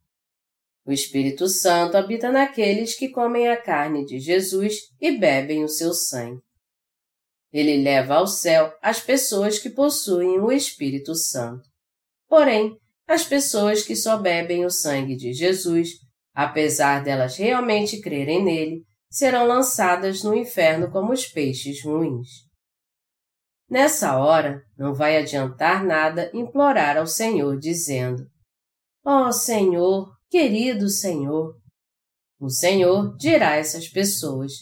O 0.83 0.91
Espírito 0.91 1.47
Santo 1.47 1.95
habita 1.95 2.31
naqueles 2.31 2.97
que 2.97 3.09
comem 3.09 3.47
a 3.47 3.55
carne 3.55 4.03
de 4.03 4.17
Jesus 4.17 4.77
e 4.99 5.15
bebem 5.15 5.63
o 5.63 5.69
seu 5.69 5.93
sangue. 5.93 6.41
Ele 7.53 7.83
leva 7.83 8.15
ao 8.15 8.25
céu 8.25 8.73
as 8.81 8.99
pessoas 8.99 9.59
que 9.59 9.69
possuem 9.69 10.39
o 10.39 10.51
Espírito 10.51 11.13
Santo. 11.13 11.61
Porém, 12.27 12.75
as 13.07 13.23
pessoas 13.23 13.83
que 13.83 13.95
só 13.95 14.17
bebem 14.17 14.65
o 14.65 14.71
sangue 14.71 15.15
de 15.15 15.33
Jesus, 15.33 15.89
apesar 16.33 17.03
delas 17.03 17.37
realmente 17.37 18.01
crerem 18.01 18.43
nele, 18.43 18.81
serão 19.07 19.45
lançadas 19.45 20.23
no 20.23 20.33
inferno 20.33 20.89
como 20.89 21.13
os 21.13 21.27
peixes 21.27 21.83
ruins. 21.85 22.48
Nessa 23.69 24.17
hora, 24.17 24.63
não 24.75 24.95
vai 24.95 25.17
adiantar 25.17 25.85
nada 25.85 26.31
implorar 26.33 26.97
ao 26.97 27.05
Senhor, 27.05 27.59
dizendo: 27.59 28.25
Ó 29.05 29.27
oh, 29.27 29.31
Senhor, 29.31 30.11
querido 30.27 30.89
Senhor. 30.89 31.55
O 32.39 32.49
Senhor 32.49 33.15
dirá 33.17 33.51
a 33.51 33.57
essas 33.57 33.87
pessoas: 33.87 34.53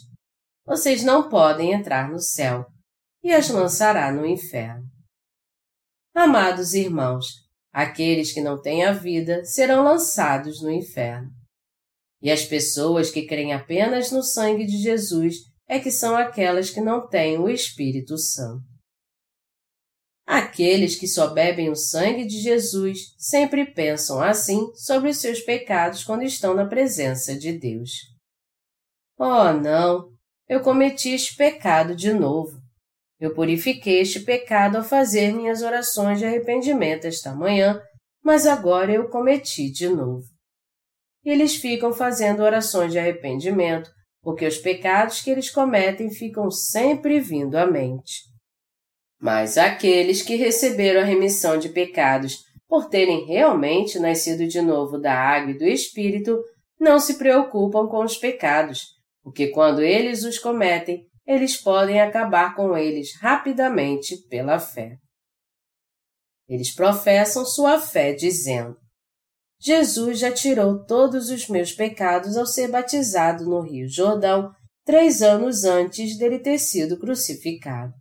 Vocês 0.65 1.03
não 1.03 1.29
podem 1.29 1.71
entrar 1.71 2.09
no 2.09 2.19
céu, 2.19 2.65
e 3.23 3.31
as 3.31 3.49
lançará 3.49 4.11
no 4.11 4.25
inferno. 4.25 4.83
Amados 6.13 6.73
irmãos, 6.73 7.27
aqueles 7.71 8.33
que 8.33 8.41
não 8.41 8.59
têm 8.59 8.83
a 8.83 8.91
vida 8.91 9.45
serão 9.45 9.83
lançados 9.83 10.61
no 10.61 10.69
inferno. 10.69 11.29
E 12.21 12.29
as 12.29 12.43
pessoas 12.43 13.09
que 13.09 13.25
creem 13.25 13.53
apenas 13.53 14.11
no 14.11 14.21
sangue 14.21 14.65
de 14.65 14.77
Jesus 14.77 15.35
é 15.69 15.79
que 15.79 15.91
são 15.91 16.15
aquelas 16.15 16.71
que 16.71 16.81
não 16.81 17.07
têm 17.07 17.37
o 17.37 17.47
Espírito 17.47 18.17
Santo. 18.17 18.76
Aqueles 20.27 20.97
que 20.97 21.07
só 21.07 21.33
bebem 21.33 21.69
o 21.69 21.75
sangue 21.75 22.25
de 22.25 22.37
Jesus 22.41 23.13
sempre 23.17 23.65
pensam 23.65 24.21
assim 24.21 24.73
sobre 24.75 25.09
os 25.09 25.21
seus 25.21 25.39
pecados 25.39 26.03
quando 26.03 26.23
estão 26.23 26.53
na 26.53 26.65
presença 26.65 27.33
de 27.33 27.53
Deus. 27.57 27.91
Oh, 29.17 29.53
não! 29.53 30.11
Eu 30.49 30.59
cometi 30.59 31.11
este 31.11 31.33
pecado 31.37 31.95
de 31.95 32.11
novo. 32.11 32.59
Eu 33.17 33.33
purifiquei 33.33 34.01
este 34.01 34.19
pecado 34.19 34.75
ao 34.75 34.83
fazer 34.83 35.33
minhas 35.33 35.61
orações 35.61 36.19
de 36.19 36.25
arrependimento 36.25 37.05
esta 37.05 37.33
manhã, 37.33 37.81
mas 38.21 38.45
agora 38.45 38.91
eu 38.91 39.09
cometi 39.09 39.71
de 39.71 39.87
novo. 39.87 40.25
Eles 41.23 41.55
ficam 41.55 41.93
fazendo 41.93 42.41
orações 42.41 42.91
de 42.91 42.99
arrependimento 42.99 43.89
porque 44.21 44.45
os 44.45 44.57
pecados 44.57 45.21
que 45.21 45.29
eles 45.29 45.49
cometem 45.49 46.11
ficam 46.11 46.51
sempre 46.51 47.17
vindo 47.17 47.55
à 47.55 47.65
mente. 47.65 48.23
Mas 49.19 49.57
aqueles 49.57 50.21
que 50.21 50.35
receberam 50.35 51.01
a 51.01 51.05
remissão 51.05 51.57
de 51.57 51.69
pecados 51.69 52.37
por 52.67 52.89
terem 52.89 53.25
realmente 53.25 53.97
nascido 53.99 54.47
de 54.47 54.61
novo 54.61 54.99
da 54.99 55.13
água 55.13 55.51
e 55.51 55.57
do 55.57 55.65
Espírito 55.65 56.37
não 56.79 56.99
se 56.99 57.17
preocupam 57.17 57.87
com 57.87 58.03
os 58.03 58.17
pecados, 58.17 58.85
porque 59.23 59.47
quando 59.47 59.81
eles 59.81 60.23
os 60.23 60.37
cometem, 60.37 61.05
eles 61.25 61.57
podem 61.57 61.99
acabar 61.99 62.55
com 62.55 62.77
eles 62.77 63.09
rapidamente 63.19 64.17
pela 64.29 64.59
fé. 64.59 64.97
Eles 66.47 66.73
professam 66.73 67.45
sua 67.45 67.79
fé 67.79 68.13
dizendo: 68.13 68.77
Jesus 69.59 70.19
já 70.19 70.31
tirou 70.31 70.85
todos 70.85 71.29
os 71.29 71.47
meus 71.49 71.73
pecados 71.73 72.37
ao 72.37 72.45
ser 72.45 72.69
batizado 72.69 73.43
no 73.43 73.61
Rio 73.61 73.89
Jordão, 73.89 74.51
três 74.85 75.21
anos 75.21 75.63
antes 75.63 76.17
dele 76.17 76.39
ter 76.39 76.59
sido 76.59 76.97
crucificado. 76.97 77.93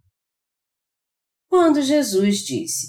Quando 1.57 1.81
Jesus 1.81 2.41
disse: 2.41 2.89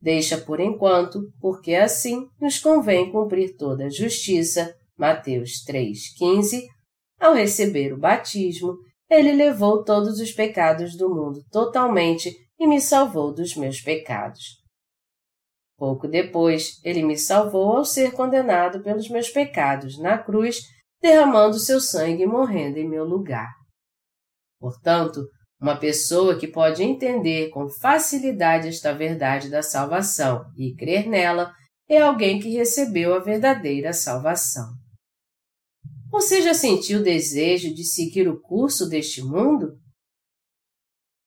Deixa 0.00 0.38
por 0.38 0.60
enquanto, 0.60 1.28
porque 1.40 1.74
assim 1.74 2.28
nos 2.40 2.56
convém 2.56 3.10
cumprir 3.10 3.56
toda 3.56 3.86
a 3.86 3.90
justiça, 3.90 4.72
Mateus 4.96 5.64
3,15, 5.68 6.62
ao 7.18 7.34
receber 7.34 7.92
o 7.92 7.98
batismo, 7.98 8.76
ele 9.10 9.32
levou 9.32 9.82
todos 9.82 10.20
os 10.20 10.30
pecados 10.30 10.96
do 10.96 11.12
mundo 11.12 11.40
totalmente 11.50 12.32
e 12.60 12.68
me 12.68 12.80
salvou 12.80 13.34
dos 13.34 13.56
meus 13.56 13.80
pecados. 13.80 14.62
Pouco 15.76 16.06
depois, 16.06 16.80
ele 16.84 17.02
me 17.02 17.18
salvou 17.18 17.76
ao 17.76 17.84
ser 17.84 18.12
condenado 18.12 18.84
pelos 18.84 19.10
meus 19.10 19.30
pecados 19.30 19.98
na 19.98 20.16
cruz, 20.16 20.60
derramando 21.02 21.58
seu 21.58 21.80
sangue 21.80 22.22
e 22.22 22.26
morrendo 22.26 22.78
em 22.78 22.88
meu 22.88 23.04
lugar. 23.04 23.50
Portanto, 24.60 25.26
uma 25.60 25.78
pessoa 25.78 26.38
que 26.38 26.46
pode 26.46 26.82
entender 26.82 27.48
com 27.48 27.68
facilidade 27.68 28.68
esta 28.68 28.92
verdade 28.92 29.48
da 29.48 29.62
salvação 29.62 30.44
e 30.56 30.74
crer 30.74 31.08
nela 31.08 31.52
é 31.88 31.98
alguém 31.98 32.40
que 32.40 32.50
recebeu 32.50 33.14
a 33.14 33.20
verdadeira 33.20 33.92
salvação. 33.92 34.66
Você 36.10 36.42
já 36.42 36.54
sentiu 36.54 37.00
o 37.00 37.02
desejo 37.02 37.74
de 37.74 37.84
seguir 37.84 38.28
o 38.28 38.40
curso 38.40 38.88
deste 38.88 39.22
mundo? 39.22 39.78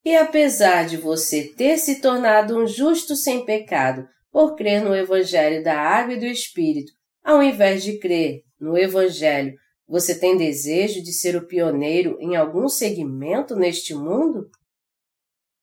E 0.03 0.15
apesar 0.15 0.86
de 0.86 0.97
você 0.97 1.53
ter 1.53 1.77
se 1.77 2.01
tornado 2.01 2.57
um 2.57 2.65
justo 2.65 3.15
sem 3.15 3.45
pecado 3.45 4.07
por 4.32 4.55
crer 4.55 4.84
no 4.84 4.95
Evangelho 4.95 5.63
da 5.63 5.77
Água 5.80 6.13
e 6.13 6.19
do 6.19 6.25
Espírito, 6.25 6.91
ao 7.23 7.43
invés 7.43 7.84
de 7.84 7.99
crer 7.99 8.41
no 8.59 8.77
Evangelho, 8.77 9.53
você 9.89 10.17
tem 10.17 10.37
desejo 10.37 11.01
de 11.01 11.11
ser 11.11 11.35
o 11.35 11.47
pioneiro 11.47 12.15
em 12.19 12.35
algum 12.35 12.69
segmento 12.69 13.55
neste 13.55 13.95
mundo? 13.95 14.47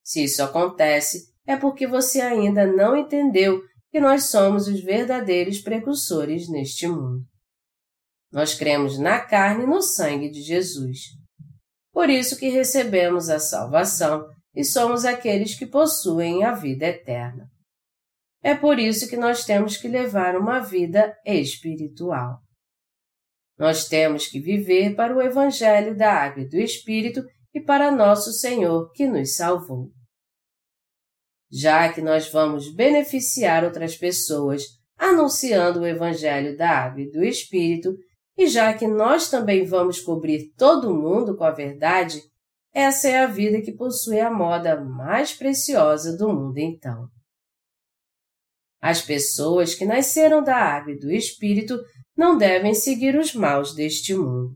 Se 0.03 0.25
isso 0.25 0.43
acontece, 0.43 1.33
é 1.47 1.57
porque 1.57 1.87
você 1.87 2.21
ainda 2.21 2.67
não 2.67 2.97
entendeu 2.97 3.63
que 3.89 4.01
nós 4.01 4.25
somos 4.25 4.67
os 4.67 4.81
verdadeiros 4.81 5.61
precursores 5.61 6.49
neste 6.49 6.89
mundo. 6.89 7.25
Nós 8.33 8.53
cremos 8.53 8.99
na 8.99 9.21
carne 9.21 9.63
e 9.63 9.67
no 9.69 9.81
sangue 9.81 10.29
de 10.29 10.43
Jesus. 10.43 10.99
Por 11.93 12.11
isso 12.11 12.37
que 12.37 12.49
recebemos 12.49 13.31
a 13.31 13.39
salvação 13.39 14.27
e 14.53 14.65
somos 14.65 15.05
aqueles 15.05 15.57
que 15.57 15.67
possuem 15.67 16.43
a 16.43 16.53
vida 16.53 16.87
eterna. 16.87 17.49
É 18.43 18.57
por 18.57 18.81
isso 18.81 19.09
que 19.09 19.17
nós 19.17 19.45
temos 19.45 19.77
que 19.77 19.87
levar 19.87 20.37
uma 20.37 20.59
vida 20.59 21.17
espiritual. 21.25 22.41
Nós 23.59 23.89
temos 23.89 24.27
que 24.27 24.39
viver 24.39 24.95
para 24.95 25.17
o 25.17 25.23
Evangelho 25.23 25.97
da 25.97 26.13
Água 26.13 26.43
e 26.43 26.49
do 26.49 26.57
Espírito 26.57 27.25
e 27.55 27.61
para 27.61 27.91
nosso 27.91 28.33
Senhor 28.33 28.93
que 28.93 29.07
nos 29.07 29.35
salvou. 29.37 29.91
Já 31.51 31.93
que 31.93 32.03
nós 32.03 32.31
vamos 32.31 32.75
beneficiar 32.75 33.65
outras 33.65 33.97
pessoas 33.97 34.63
anunciando 34.99 35.81
o 35.81 35.87
Evangelho 35.87 36.57
da 36.57 36.71
Água 36.71 37.03
e 37.03 37.11
do 37.11 37.25
Espírito, 37.25 37.97
e 38.37 38.47
já 38.47 38.75
que 38.75 38.87
nós 38.87 39.31
também 39.31 39.65
vamos 39.65 40.01
cobrir 40.01 40.53
todo 40.57 40.95
mundo 40.95 41.37
com 41.37 41.45
a 41.45 41.51
verdade, 41.51 42.21
essa 42.75 43.09
é 43.09 43.19
a 43.21 43.27
vida 43.27 43.63
que 43.63 43.73
possui 43.73 44.21
a 44.21 44.31
moda 44.31 44.79
mais 44.79 45.33
preciosa 45.33 46.15
do 46.15 46.29
mundo 46.29 46.59
então. 46.59 47.09
As 48.81 49.01
pessoas 49.01 49.75
que 49.75 49.87
nasceram 49.87 50.43
da 50.43 50.57
água 50.57 50.93
e 50.93 50.99
do 50.99 51.11
Espírito 51.11 51.81
não 52.17 52.39
devem 52.39 52.75
seguir 52.75 53.17
os 53.17 53.35
maus 53.35 53.75
deste 53.75 54.15
mundo. 54.15 54.55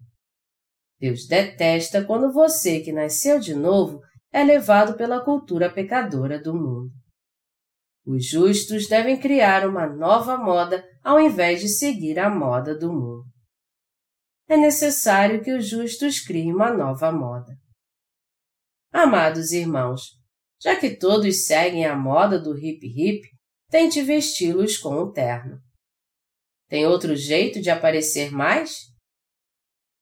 Deus 0.99 1.27
detesta 1.27 2.05
quando 2.05 2.33
você 2.33 2.81
que 2.81 2.93
nasceu 2.93 3.39
de 3.39 3.55
novo 3.55 4.01
é 4.33 4.43
levado 4.43 4.97
pela 4.97 5.25
cultura 5.25 5.73
pecadora 5.73 6.41
do 6.41 6.55
mundo. 6.55 6.91
Os 8.07 8.27
justos 8.27 8.89
devem 8.89 9.19
criar 9.19 9.69
uma 9.69 9.87
nova 9.87 10.37
moda 10.37 10.85
ao 11.03 11.21
invés 11.21 11.61
de 11.61 11.69
seguir 11.69 12.19
a 12.19 12.31
moda 12.31 12.77
do 12.77 12.93
mundo. 12.93 13.25
É 14.49 14.57
necessário 14.57 15.43
que 15.43 15.53
os 15.53 15.69
justos 15.69 16.21
criem 16.21 16.53
uma 16.53 16.73
nova 16.73 17.13
moda. 17.13 17.55
Amados 18.93 19.53
irmãos, 19.53 20.03
já 20.61 20.75
que 20.77 20.97
todos 20.97 21.47
seguem 21.47 21.87
a 21.87 21.97
moda 21.97 22.39
do 22.39 22.59
hip 22.59 22.85
hip, 22.85 23.21
tente 23.69 24.03
vesti-los 24.03 24.77
com 24.77 24.95
o 24.95 25.13
terno. 25.13 25.59
Tem 26.71 26.87
outro 26.87 27.17
jeito 27.17 27.61
de 27.61 27.69
aparecer 27.69 28.31
mais? 28.31 28.77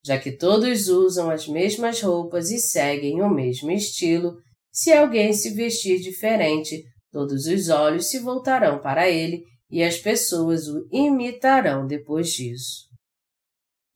Já 0.05 0.19
que 0.19 0.31
todos 0.31 0.89
usam 0.89 1.31
as 1.31 1.49
mesmas 1.49 2.03
roupas 2.03 2.51
e 2.51 2.59
seguem 2.59 3.23
o 3.23 3.31
mesmo 3.31 3.71
estilo, 3.71 4.37
se 4.71 4.93
alguém 4.93 5.33
se 5.33 5.55
vestir 5.55 5.99
diferente, 5.99 6.85
todos 7.11 7.47
os 7.47 7.71
olhos 7.71 8.11
se 8.11 8.19
voltarão 8.19 8.81
para 8.81 9.09
ele 9.09 9.43
e 9.71 9.83
as 9.83 9.99
pessoas 9.99 10.69
o 10.69 10.87
imitarão 10.93 11.87
depois 11.87 12.33
disso. 12.33 12.87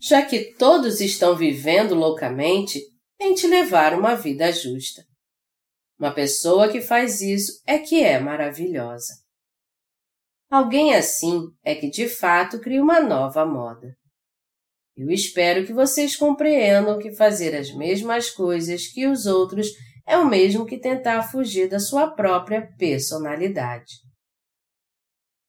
Já 0.00 0.24
que 0.24 0.54
todos 0.54 1.00
estão 1.00 1.36
vivendo 1.36 1.94
loucamente, 1.94 2.80
tente 3.18 3.46
levar 3.46 3.96
uma 3.96 4.14
vida 4.14 4.50
justa. 4.50 5.04
Uma 5.98 6.12
pessoa 6.12 6.72
que 6.72 6.80
faz 6.80 7.20
isso 7.20 7.52
é 7.66 7.78
que 7.78 8.02
é 8.02 8.18
maravilhosa. 8.18 9.21
Alguém 10.52 10.94
assim 10.94 11.50
é 11.64 11.74
que 11.74 11.88
de 11.88 12.06
fato 12.06 12.60
cria 12.60 12.82
uma 12.82 13.00
nova 13.00 13.46
moda. 13.46 13.96
Eu 14.94 15.10
espero 15.10 15.66
que 15.66 15.72
vocês 15.72 16.14
compreendam 16.14 16.98
que 16.98 17.16
fazer 17.16 17.56
as 17.56 17.74
mesmas 17.74 18.28
coisas 18.28 18.86
que 18.86 19.06
os 19.06 19.24
outros 19.24 19.68
é 20.06 20.18
o 20.18 20.28
mesmo 20.28 20.66
que 20.66 20.78
tentar 20.78 21.22
fugir 21.22 21.70
da 21.70 21.80
sua 21.80 22.10
própria 22.10 22.70
personalidade. 22.76 23.94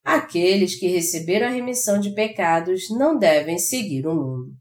Aqueles 0.06 0.80
que 0.80 0.88
receberam 0.88 1.47
a 1.47 1.51
remissão 1.51 1.99
de 1.99 2.14
pecados 2.14 2.89
não 2.89 3.20
devem 3.20 3.60
seguir 3.60 4.08
o 4.08 4.16
mundo. 4.16 4.54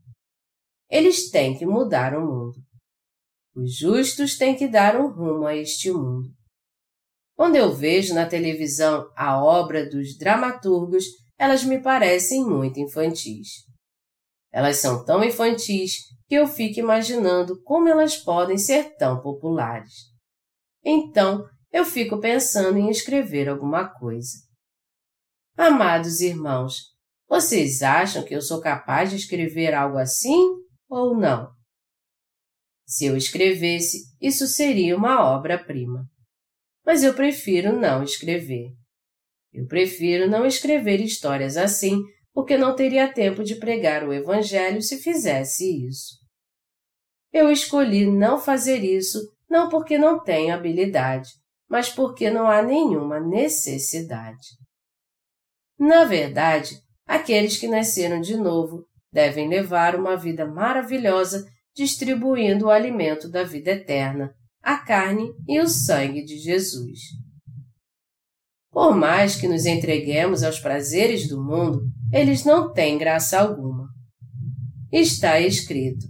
Eles 0.90 1.30
têm 1.30 1.56
que 1.56 1.64
mudar 1.64 2.18
o 2.18 2.20
mundo. 2.20 2.60
Os 3.54 3.78
justos 3.78 4.36
têm 4.36 4.56
que 4.56 4.66
dar 4.66 5.00
um 5.00 5.06
rumo 5.06 5.46
a 5.46 5.54
este 5.54 5.92
mundo. 5.92 6.28
Quando 7.34 7.56
eu 7.56 7.74
vejo 7.74 8.14
na 8.14 8.26
televisão 8.26 9.10
a 9.16 9.42
obra 9.42 9.88
dos 9.88 10.16
dramaturgos, 10.16 11.04
elas 11.38 11.64
me 11.64 11.80
parecem 11.80 12.44
muito 12.44 12.78
infantis. 12.78 13.48
Elas 14.52 14.76
são 14.76 15.04
tão 15.04 15.24
infantis 15.24 15.94
que 16.28 16.34
eu 16.34 16.46
fico 16.46 16.78
imaginando 16.78 17.60
como 17.62 17.88
elas 17.88 18.16
podem 18.16 18.58
ser 18.58 18.96
tão 18.96 19.20
populares. 19.20 19.92
Então, 20.84 21.44
eu 21.72 21.84
fico 21.84 22.20
pensando 22.20 22.78
em 22.78 22.90
escrever 22.90 23.48
alguma 23.48 23.88
coisa. 23.88 24.38
Amados 25.56 26.20
irmãos, 26.20 26.92
vocês 27.28 27.82
acham 27.82 28.24
que 28.24 28.34
eu 28.34 28.42
sou 28.42 28.60
capaz 28.60 29.10
de 29.10 29.16
escrever 29.16 29.72
algo 29.72 29.96
assim 29.96 30.38
ou 30.88 31.16
não? 31.16 31.50
Se 32.86 33.06
eu 33.06 33.16
escrevesse, 33.16 34.02
isso 34.20 34.46
seria 34.46 34.96
uma 34.96 35.24
obra-prima 35.34 36.11
mas 36.84 37.02
eu 37.02 37.14
prefiro 37.14 37.78
não 37.78 38.02
escrever. 38.02 38.70
Eu 39.52 39.66
prefiro 39.66 40.28
não 40.28 40.46
escrever 40.46 41.00
histórias 41.00 41.56
assim, 41.56 42.02
porque 42.32 42.56
não 42.56 42.74
teria 42.74 43.12
tempo 43.12 43.44
de 43.44 43.56
pregar 43.56 44.06
o 44.06 44.12
Evangelho 44.12 44.80
se 44.80 44.98
fizesse 44.98 45.86
isso. 45.86 46.16
Eu 47.32 47.50
escolhi 47.50 48.06
não 48.06 48.38
fazer 48.38 48.78
isso 48.78 49.18
não 49.48 49.68
porque 49.68 49.98
não 49.98 50.22
tenho 50.22 50.54
habilidade, 50.54 51.28
mas 51.68 51.90
porque 51.90 52.30
não 52.30 52.46
há 52.46 52.62
nenhuma 52.62 53.20
necessidade. 53.20 54.46
Na 55.78 56.04
verdade, 56.04 56.78
aqueles 57.06 57.58
que 57.58 57.68
nasceram 57.68 58.20
de 58.20 58.36
novo 58.36 58.86
devem 59.12 59.48
levar 59.48 59.94
uma 59.94 60.16
vida 60.16 60.46
maravilhosa 60.46 61.46
distribuindo 61.74 62.66
o 62.66 62.70
alimento 62.70 63.30
da 63.30 63.44
vida 63.44 63.72
eterna, 63.72 64.34
a 64.62 64.78
carne 64.78 65.34
e 65.48 65.60
o 65.60 65.68
sangue 65.68 66.24
de 66.24 66.38
Jesus. 66.38 67.00
Por 68.70 68.96
mais 68.96 69.36
que 69.36 69.48
nos 69.48 69.66
entreguemos 69.66 70.42
aos 70.42 70.58
prazeres 70.58 71.28
do 71.28 71.42
mundo, 71.42 71.82
eles 72.12 72.44
não 72.44 72.72
têm 72.72 72.96
graça 72.96 73.38
alguma. 73.40 73.88
Está 74.90 75.40
escrito: 75.40 76.06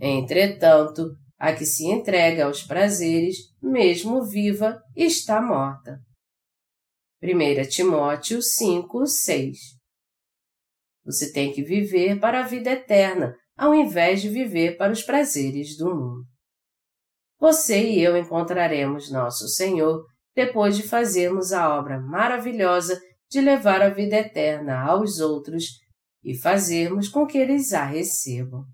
Entretanto, 0.00 1.16
a 1.38 1.54
que 1.54 1.64
se 1.64 1.86
entrega 1.86 2.46
aos 2.46 2.62
prazeres, 2.62 3.36
mesmo 3.62 4.24
viva, 4.24 4.82
está 4.94 5.40
morta. 5.40 6.00
1 7.22 7.68
Timóteo 7.68 8.42
5, 8.42 9.06
6 9.06 9.58
Você 11.04 11.32
tem 11.32 11.52
que 11.52 11.62
viver 11.62 12.20
para 12.20 12.40
a 12.40 12.46
vida 12.46 12.70
eterna, 12.70 13.34
ao 13.56 13.74
invés 13.74 14.20
de 14.20 14.28
viver 14.28 14.76
para 14.76 14.92
os 14.92 15.02
prazeres 15.02 15.76
do 15.78 15.86
mundo. 15.86 16.35
Você 17.38 17.92
e 17.92 18.02
eu 18.02 18.16
encontraremos 18.16 19.10
nosso 19.10 19.46
Senhor 19.48 20.04
depois 20.34 20.76
de 20.76 20.82
fazermos 20.82 21.52
a 21.52 21.78
obra 21.78 22.00
maravilhosa 22.00 23.00
de 23.30 23.40
levar 23.40 23.82
a 23.82 23.88
vida 23.88 24.16
eterna 24.16 24.80
aos 24.80 25.20
outros 25.20 25.64
e 26.22 26.36
fazermos 26.36 27.08
com 27.08 27.26
que 27.26 27.38
eles 27.38 27.72
a 27.72 27.84
recebam. 27.84 28.64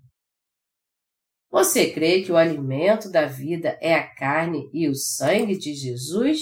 Você 1.51 1.93
crê 1.93 2.23
que 2.23 2.31
o 2.31 2.37
alimento 2.37 3.11
da 3.11 3.27
vida 3.27 3.77
é 3.79 3.93
a 3.93 4.15
carne 4.15 4.69
e 4.73 4.89
o 4.89 4.95
sangue 4.95 5.55
de 5.57 5.73
Jesus? 5.73 6.39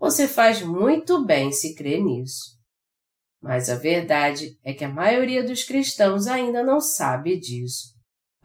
Você 0.00 0.26
faz 0.26 0.62
muito 0.62 1.24
bem 1.24 1.52
se 1.52 1.74
crer 1.74 2.02
nisso. 2.02 2.56
Mas 3.40 3.70
a 3.70 3.76
verdade 3.76 4.58
é 4.64 4.74
que 4.74 4.84
a 4.84 4.88
maioria 4.88 5.44
dos 5.44 5.62
cristãos 5.62 6.26
ainda 6.26 6.64
não 6.64 6.80
sabe 6.80 7.38
disso, 7.38 7.95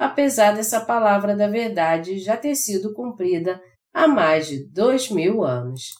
apesar 0.02 0.56
dessa 0.56 0.84
palavra 0.84 1.36
da 1.36 1.48
verdade 1.48 2.18
já 2.18 2.36
ter 2.36 2.56
sido 2.56 2.92
cumprida 2.92 3.62
há 3.94 4.08
mais 4.08 4.48
de 4.48 4.68
dois 4.68 5.12
mil 5.12 5.44
anos. 5.44 5.92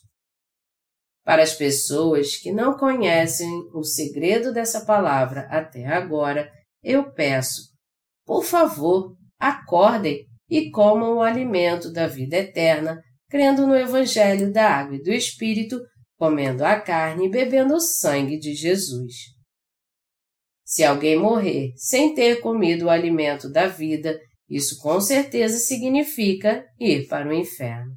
Para 1.24 1.44
as 1.44 1.54
pessoas 1.54 2.36
que 2.36 2.52
não 2.52 2.76
conhecem 2.76 3.48
o 3.76 3.84
segredo 3.84 4.52
dessa 4.52 4.84
palavra 4.86 5.42
até 5.52 5.86
agora, 5.86 6.52
eu 6.82 7.14
peço, 7.14 7.62
por 8.26 8.44
favor, 8.44 9.16
acordem 9.40 10.26
e 10.50 10.72
comam 10.72 11.18
o 11.18 11.22
alimento 11.22 11.94
da 11.94 12.08
vida 12.08 12.38
eterna, 12.38 13.00
crendo 13.30 13.68
no 13.68 13.76
Evangelho 13.76 14.52
da 14.52 14.68
Água 14.68 14.96
e 14.96 15.04
do 15.04 15.12
Espírito, 15.12 15.80
comendo 16.18 16.66
a 16.66 16.82
carne 16.82 17.28
e 17.28 17.30
bebendo 17.30 17.76
o 17.76 17.80
sangue 17.80 18.40
de 18.40 18.56
Jesus. 18.56 19.14
Se 20.72 20.86
alguém 20.86 21.20
morrer 21.20 21.74
sem 21.76 22.16
ter 22.16 22.40
comido 22.40 22.86
o 22.86 22.90
alimento 22.90 23.52
da 23.52 23.68
vida 23.68 24.18
isso 24.50 24.78
com 24.82 25.02
certeza 25.02 25.60
significa 25.60 26.66
ir 26.80 27.10
para 27.10 27.28
o 27.28 27.34
inferno. 27.34 27.94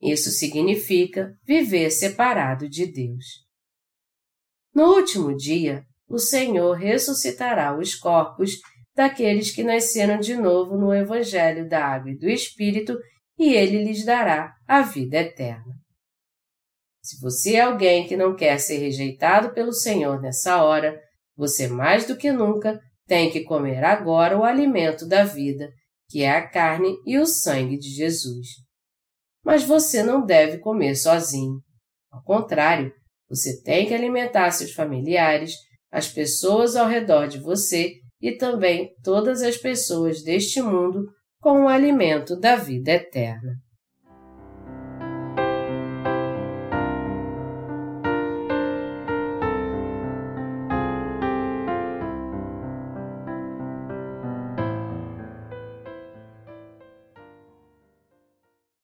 Isso 0.00 0.30
significa 0.30 1.36
viver 1.44 1.90
separado 1.90 2.68
de 2.68 2.86
Deus. 2.86 3.24
No 4.72 4.94
último 4.94 5.36
dia, 5.36 5.84
o 6.08 6.16
Senhor 6.16 6.74
ressuscitará 6.74 7.76
os 7.76 7.96
corpos 7.96 8.52
daqueles 8.94 9.52
que 9.52 9.64
nasceram 9.64 10.20
de 10.20 10.36
novo 10.36 10.76
no 10.76 10.94
Evangelho 10.94 11.68
da 11.68 11.84
Água 11.84 12.12
e 12.12 12.18
do 12.18 12.28
Espírito 12.28 12.96
e 13.36 13.52
ele 13.52 13.82
lhes 13.82 14.04
dará 14.04 14.54
a 14.64 14.82
vida 14.82 15.18
eterna. 15.18 15.74
Se 17.02 17.20
você 17.20 17.54
é 17.54 17.62
alguém 17.62 18.06
que 18.06 18.16
não 18.16 18.36
quer 18.36 18.58
ser 18.58 18.78
rejeitado 18.78 19.52
pelo 19.54 19.72
Senhor 19.72 20.20
nessa 20.20 20.64
hora, 20.64 21.00
você 21.36 21.68
mais 21.68 22.06
do 22.06 22.16
que 22.16 22.32
nunca 22.32 22.80
tem 23.06 23.30
que 23.30 23.44
comer 23.44 23.84
agora 23.84 24.36
o 24.36 24.44
alimento 24.44 25.06
da 25.06 25.24
vida, 25.24 25.70
que 26.08 26.22
é 26.22 26.30
a 26.30 26.48
carne 26.48 26.96
e 27.04 27.18
o 27.18 27.26
sangue 27.26 27.78
de 27.78 27.88
Jesus. 27.88 28.46
Mas 29.44 29.62
você 29.62 30.02
não 30.02 30.24
deve 30.24 30.58
comer 30.58 30.96
sozinho. 30.96 31.60
Ao 32.10 32.22
contrário, 32.22 32.92
você 33.28 33.62
tem 33.62 33.86
que 33.86 33.94
alimentar 33.94 34.50
seus 34.50 34.72
familiares, 34.72 35.54
as 35.90 36.08
pessoas 36.08 36.76
ao 36.76 36.88
redor 36.88 37.26
de 37.26 37.38
você 37.38 37.94
e 38.20 38.36
também 38.36 38.90
todas 39.02 39.42
as 39.42 39.56
pessoas 39.56 40.22
deste 40.22 40.60
mundo 40.60 41.06
com 41.40 41.64
o 41.64 41.68
alimento 41.68 42.38
da 42.38 42.56
vida 42.56 42.92
eterna. 42.92 43.54